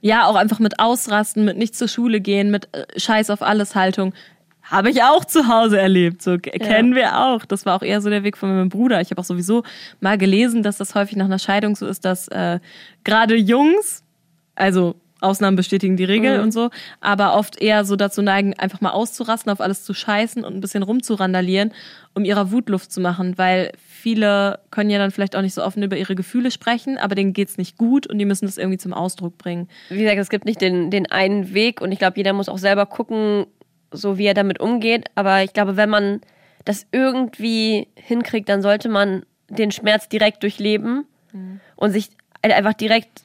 Ja, 0.00 0.26
auch 0.26 0.36
einfach 0.36 0.60
mit 0.60 0.78
Ausrasten, 0.78 1.44
mit 1.44 1.56
nicht 1.56 1.74
zur 1.74 1.88
Schule 1.88 2.20
gehen, 2.20 2.50
mit 2.52 2.68
äh, 2.72 2.84
Scheiß 2.98 3.30
auf 3.30 3.42
alles 3.42 3.74
Haltung. 3.74 4.14
Habe 4.62 4.90
ich 4.90 5.02
auch 5.02 5.24
zu 5.24 5.48
Hause 5.48 5.80
erlebt. 5.80 6.22
So 6.22 6.38
k- 6.38 6.50
kennen 6.58 6.94
wir 6.94 7.18
auch. 7.18 7.44
Das 7.46 7.66
war 7.66 7.74
auch 7.74 7.82
eher 7.82 8.00
so 8.00 8.08
der 8.10 8.22
Weg 8.22 8.36
von 8.36 8.50
meinem 8.50 8.68
Bruder. 8.68 9.00
Ich 9.00 9.10
habe 9.10 9.20
auch 9.20 9.24
sowieso 9.24 9.64
mal 10.00 10.16
gelesen, 10.18 10.62
dass 10.62 10.76
das 10.76 10.94
häufig 10.94 11.16
nach 11.16 11.24
einer 11.24 11.38
Scheidung 11.40 11.74
so 11.74 11.86
ist, 11.86 12.04
dass 12.04 12.28
äh, 12.28 12.60
gerade 13.02 13.34
Jungs, 13.34 14.04
also 14.54 14.94
Ausnahmen 15.20 15.56
bestätigen 15.56 15.96
die 15.96 16.04
Regel 16.04 16.40
und 16.40 16.52
so, 16.52 16.70
aber 17.00 17.34
oft 17.34 17.60
eher 17.60 17.84
so 17.84 17.96
dazu 17.96 18.22
neigen, 18.22 18.54
einfach 18.54 18.80
mal 18.80 18.90
auszurasten, 18.90 19.50
auf 19.50 19.60
alles 19.60 19.84
zu 19.84 19.94
scheißen 19.94 20.44
und 20.44 20.54
ein 20.54 20.60
bisschen 20.60 20.82
rumzurandalieren, 20.82 21.72
um 22.14 22.24
ihrer 22.24 22.52
Wut 22.52 22.68
Luft 22.68 22.92
zu 22.92 23.00
machen, 23.00 23.36
weil 23.36 23.72
viele 23.78 24.60
können 24.70 24.90
ja 24.90 24.98
dann 24.98 25.10
vielleicht 25.10 25.34
auch 25.34 25.42
nicht 25.42 25.54
so 25.54 25.62
offen 25.62 25.82
über 25.82 25.96
ihre 25.96 26.14
Gefühle 26.14 26.50
sprechen, 26.50 26.98
aber 26.98 27.14
denen 27.14 27.32
geht's 27.32 27.58
nicht 27.58 27.76
gut 27.76 28.06
und 28.06 28.18
die 28.18 28.24
müssen 28.24 28.46
das 28.46 28.58
irgendwie 28.58 28.78
zum 28.78 28.94
Ausdruck 28.94 29.38
bringen. 29.38 29.68
wie 29.88 30.02
gesagt, 30.02 30.18
es 30.18 30.30
gibt 30.30 30.44
nicht 30.44 30.60
den, 30.60 30.90
den 30.90 31.10
einen 31.10 31.52
Weg 31.54 31.80
und 31.80 31.90
ich 31.92 31.98
glaube, 31.98 32.16
jeder 32.16 32.32
muss 32.32 32.48
auch 32.48 32.58
selber 32.58 32.86
gucken, 32.86 33.46
so 33.90 34.18
wie 34.18 34.26
er 34.26 34.34
damit 34.34 34.60
umgeht. 34.60 35.06
Aber 35.14 35.42
ich 35.42 35.52
glaube, 35.52 35.76
wenn 35.76 35.88
man 35.90 36.20
das 36.64 36.86
irgendwie 36.92 37.88
hinkriegt, 37.96 38.48
dann 38.48 38.62
sollte 38.62 38.88
man 38.88 39.24
den 39.48 39.70
Schmerz 39.70 40.08
direkt 40.08 40.42
durchleben 40.42 41.06
und 41.76 41.90
sich 41.90 42.10
einfach 42.42 42.74
direkt 42.74 43.22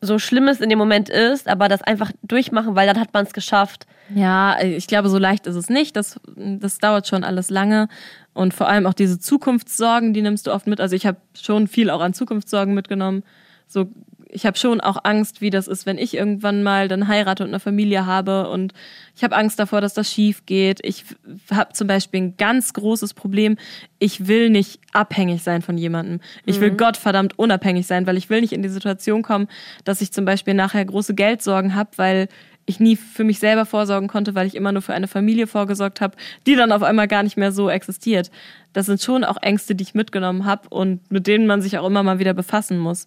so 0.00 0.18
schlimm 0.18 0.48
es 0.48 0.60
in 0.60 0.70
dem 0.70 0.78
Moment 0.78 1.08
ist, 1.08 1.48
aber 1.48 1.68
das 1.68 1.82
einfach 1.82 2.12
durchmachen, 2.22 2.76
weil 2.76 2.86
dann 2.86 3.00
hat 3.00 3.12
man 3.12 3.24
es 3.24 3.32
geschafft. 3.32 3.86
Ja, 4.14 4.60
ich 4.60 4.86
glaube, 4.86 5.08
so 5.08 5.18
leicht 5.18 5.46
ist 5.46 5.56
es 5.56 5.68
nicht. 5.68 5.96
Das, 5.96 6.20
das 6.36 6.78
dauert 6.78 7.08
schon 7.08 7.24
alles 7.24 7.50
lange. 7.50 7.88
Und 8.32 8.54
vor 8.54 8.68
allem 8.68 8.86
auch 8.86 8.94
diese 8.94 9.18
Zukunftssorgen, 9.18 10.14
die 10.14 10.22
nimmst 10.22 10.46
du 10.46 10.52
oft 10.52 10.66
mit. 10.66 10.80
Also 10.80 10.94
ich 10.94 11.06
habe 11.06 11.18
schon 11.34 11.66
viel 11.66 11.90
auch 11.90 12.00
an 12.00 12.14
Zukunftssorgen 12.14 12.74
mitgenommen. 12.74 13.24
So, 13.66 13.90
ich 14.30 14.46
habe 14.46 14.58
schon 14.58 14.80
auch 14.80 14.98
Angst, 15.04 15.40
wie 15.40 15.50
das 15.50 15.68
ist, 15.68 15.86
wenn 15.86 15.98
ich 15.98 16.14
irgendwann 16.14 16.62
mal 16.62 16.88
dann 16.88 17.08
heirate 17.08 17.42
und 17.42 17.50
eine 17.50 17.60
Familie 17.60 18.06
habe. 18.06 18.48
Und 18.48 18.74
ich 19.16 19.24
habe 19.24 19.36
Angst 19.36 19.58
davor, 19.58 19.80
dass 19.80 19.94
das 19.94 20.12
schief 20.12 20.44
geht. 20.46 20.80
Ich 20.82 21.04
habe 21.50 21.72
zum 21.72 21.86
Beispiel 21.86 22.20
ein 22.20 22.36
ganz 22.36 22.72
großes 22.74 23.14
Problem. 23.14 23.56
Ich 23.98 24.26
will 24.26 24.50
nicht 24.50 24.80
abhängig 24.92 25.42
sein 25.42 25.62
von 25.62 25.78
jemandem. 25.78 26.20
Ich 26.44 26.60
will 26.60 26.70
Gottverdammt 26.70 27.38
unabhängig 27.38 27.86
sein, 27.86 28.06
weil 28.06 28.16
ich 28.16 28.28
will 28.28 28.40
nicht 28.40 28.52
in 28.52 28.62
die 28.62 28.68
Situation 28.68 29.22
kommen, 29.22 29.48
dass 29.84 30.00
ich 30.00 30.12
zum 30.12 30.24
Beispiel 30.24 30.54
nachher 30.54 30.84
große 30.84 31.14
Geldsorgen 31.14 31.74
habe, 31.74 31.90
weil 31.96 32.28
ich 32.66 32.80
nie 32.80 32.96
für 32.96 33.24
mich 33.24 33.38
selber 33.38 33.64
vorsorgen 33.64 34.08
konnte, 34.08 34.34
weil 34.34 34.46
ich 34.46 34.54
immer 34.54 34.72
nur 34.72 34.82
für 34.82 34.92
eine 34.92 35.08
Familie 35.08 35.46
vorgesorgt 35.46 36.02
habe, 36.02 36.16
die 36.46 36.54
dann 36.54 36.70
auf 36.70 36.82
einmal 36.82 37.08
gar 37.08 37.22
nicht 37.22 37.38
mehr 37.38 37.50
so 37.50 37.70
existiert. 37.70 38.30
Das 38.74 38.84
sind 38.84 39.00
schon 39.00 39.24
auch 39.24 39.38
Ängste, 39.40 39.74
die 39.74 39.84
ich 39.84 39.94
mitgenommen 39.94 40.44
habe 40.44 40.68
und 40.68 41.10
mit 41.10 41.26
denen 41.26 41.46
man 41.46 41.62
sich 41.62 41.78
auch 41.78 41.86
immer 41.86 42.02
mal 42.02 42.18
wieder 42.18 42.34
befassen 42.34 42.78
muss. 42.78 43.06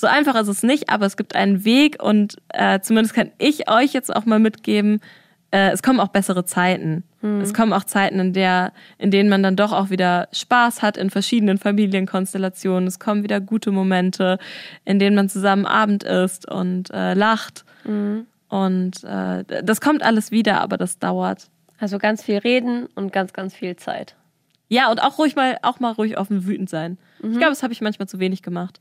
So 0.00 0.06
einfach 0.06 0.34
ist 0.34 0.48
es 0.48 0.62
nicht, 0.62 0.88
aber 0.88 1.04
es 1.04 1.18
gibt 1.18 1.34
einen 1.36 1.64
Weg 1.66 2.02
und 2.02 2.38
äh, 2.48 2.80
zumindest 2.80 3.14
kann 3.14 3.30
ich 3.36 3.70
euch 3.70 3.92
jetzt 3.92 4.14
auch 4.14 4.24
mal 4.24 4.38
mitgeben, 4.38 5.00
äh, 5.50 5.72
es 5.72 5.82
kommen 5.82 6.00
auch 6.00 6.08
bessere 6.08 6.46
Zeiten. 6.46 7.04
Es 7.42 7.52
kommen 7.52 7.74
auch 7.74 7.84
Zeiten, 7.84 8.18
in, 8.18 8.32
der, 8.32 8.72
in 8.96 9.10
denen 9.10 9.28
man 9.28 9.42
dann 9.42 9.54
doch 9.54 9.72
auch 9.72 9.90
wieder 9.90 10.28
Spaß 10.32 10.80
hat 10.80 10.96
in 10.96 11.10
verschiedenen 11.10 11.58
Familienkonstellationen. 11.58 12.86
Es 12.86 12.98
kommen 12.98 13.22
wieder 13.24 13.42
gute 13.42 13.72
Momente, 13.72 14.38
in 14.86 14.98
denen 14.98 15.16
man 15.16 15.28
zusammen 15.28 15.66
Abend 15.66 16.02
isst 16.02 16.50
und 16.50 16.88
äh, 16.94 17.12
lacht. 17.12 17.66
Und 18.48 19.04
äh, 19.04 19.44
das 19.62 19.82
kommt 19.82 20.02
alles 20.02 20.30
wieder, 20.30 20.62
aber 20.62 20.78
das 20.78 20.98
dauert. 20.98 21.50
Also 21.78 21.98
ganz 21.98 22.22
viel 22.22 22.38
reden 22.38 22.86
und 22.94 23.12
ganz, 23.12 23.34
ganz 23.34 23.54
viel 23.54 23.76
Zeit. 23.76 24.16
Ja, 24.68 24.90
und 24.90 25.02
auch 25.02 25.18
ruhig 25.18 25.36
mal, 25.36 25.58
auch 25.60 25.78
mal 25.78 25.92
ruhig 25.92 26.16
offen 26.16 26.46
wütend 26.46 26.70
sein. 26.70 26.96
Ich 27.32 27.38
glaube, 27.38 27.50
das 27.50 27.62
habe 27.62 27.74
ich 27.74 27.82
manchmal 27.82 28.08
zu 28.08 28.18
wenig 28.18 28.40
gemacht. 28.40 28.80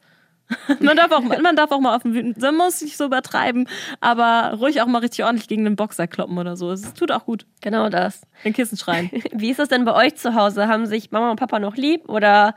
Man, 0.79 0.97
darf 0.97 1.11
auch, 1.11 1.21
man 1.41 1.55
darf 1.55 1.71
auch 1.71 1.79
mal 1.79 1.95
offen 1.95 2.13
wütend 2.13 2.39
sein, 2.39 2.55
man 2.55 2.67
muss 2.67 2.81
nicht 2.81 2.97
so 2.97 3.05
übertreiben, 3.05 3.67
aber 4.01 4.57
ruhig 4.57 4.81
auch 4.81 4.87
mal 4.87 4.99
richtig 4.99 5.25
ordentlich 5.25 5.47
gegen 5.47 5.63
den 5.63 5.75
Boxer 5.75 6.07
kloppen 6.07 6.37
oder 6.37 6.55
so. 6.55 6.71
Es 6.71 6.93
tut 6.93 7.11
auch 7.11 7.25
gut. 7.25 7.45
Genau 7.61 7.89
das. 7.89 8.21
Den 8.43 8.53
Kissen 8.53 8.77
schreien. 8.77 9.09
Wie 9.31 9.49
ist 9.49 9.59
das 9.59 9.69
denn 9.69 9.85
bei 9.85 9.93
euch 9.93 10.15
zu 10.15 10.35
Hause? 10.35 10.67
Haben 10.67 10.85
sich 10.85 11.11
Mama 11.11 11.31
und 11.31 11.39
Papa 11.39 11.59
noch 11.59 11.75
lieb 11.75 12.09
oder 12.09 12.55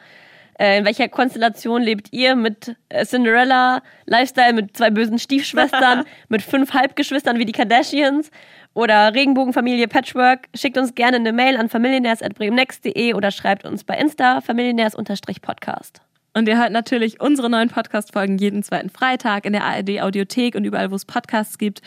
äh, 0.59 0.78
in 0.78 0.84
welcher 0.84 1.09
Konstellation 1.09 1.82
lebt 1.82 2.12
ihr 2.12 2.36
mit 2.36 2.76
äh, 2.88 3.05
Cinderella 3.05 3.82
Lifestyle, 4.07 4.53
mit 4.53 4.76
zwei 4.76 4.90
bösen 4.90 5.18
Stiefschwestern, 5.18 6.05
mit 6.28 6.43
fünf 6.43 6.74
Halbgeschwistern 6.74 7.38
wie 7.38 7.45
die 7.45 7.53
Kardashians 7.53 8.30
oder 8.74 9.14
Regenbogenfamilie 9.14 9.88
Patchwork? 9.88 10.49
Schickt 10.55 10.78
uns 10.78 10.95
gerne 10.95 11.16
eine 11.16 11.32
Mail 11.32 11.57
an 11.57 11.68
familienärs.bremennext.de 11.68 13.14
oder 13.14 13.30
schreibt 13.30 13.64
uns 13.64 13.84
bei 13.84 13.97
Insta 13.97 14.40
familienärs-podcast. 14.40 16.03
Und 16.34 16.48
ihr 16.48 16.58
hört 16.58 16.72
natürlich 16.72 17.20
unsere 17.20 17.50
neuen 17.50 17.68
Podcast-Folgen 17.68 18.38
jeden 18.38 18.62
zweiten 18.62 18.88
Freitag 18.88 19.44
in 19.44 19.52
der 19.52 19.64
ARD-Audiothek 19.64 20.54
und 20.54 20.64
überall, 20.64 20.90
wo 20.90 20.94
es 20.94 21.04
Podcasts 21.04 21.58
gibt. 21.58 21.82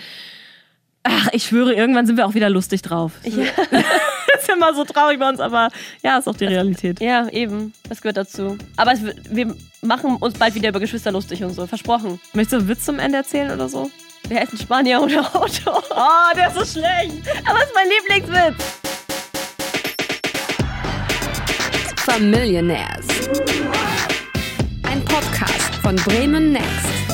Ach, 1.04 1.30
ich 1.34 1.46
schwöre, 1.46 1.74
irgendwann 1.74 2.06
sind 2.06 2.18
wir 2.18 2.26
auch 2.26 2.34
wieder 2.34 2.50
lustig 2.50 2.82
drauf. 2.82 3.14
Ja. 3.24 3.46
ist 4.40 4.50
immer 4.50 4.74
so 4.74 4.84
traurig 4.84 5.20
bei 5.20 5.30
uns, 5.30 5.40
aber 5.40 5.70
ja, 6.04 6.18
ist 6.18 6.28
auch 6.28 6.36
die 6.36 6.46
Realität. 6.46 7.00
Ja, 7.00 7.28
eben. 7.30 7.74
Das 7.90 8.02
gehört 8.02 8.18
dazu. 8.18 8.58
Aber 8.76 8.94
es, 8.94 9.02
wir 9.30 9.56
machen 9.82 10.18
uns 10.18 10.38
bald 10.38 10.56
wieder 10.56 10.70
über 10.70 10.80
Geschwister 10.80 11.12
lustig 11.12 11.44
und 11.44 11.52
so. 11.52 11.66
Versprochen. 11.68 12.20
Möchtest 12.34 12.54
du 12.54 12.58
einen 12.58 12.68
Witz 12.68 12.86
zum 12.86 13.00
Ende 13.00 13.18
erzählen 13.20 13.52
oder 13.52 13.70
so? 13.70 13.90
Wer 14.28 14.44
ist 14.44 14.54
ein 14.54 14.58
Spanier 14.58 15.02
ohne 15.02 15.20
Auto? 15.36 15.72
Oh, 15.92 16.36
der 16.36 16.48
ist 16.48 16.56
so 16.56 16.80
schlecht. 16.80 17.22
Aber 17.48 17.60
es 17.60 17.66
ist 17.66 17.76
mein 17.76 17.90
Lieblingswitz. 17.90 18.80
Familionaires. 21.98 23.08
Ein 24.96 25.04
Podcast 25.04 25.76
von 25.84 25.98
Bremen 25.98 26.54
Next. 26.54 27.05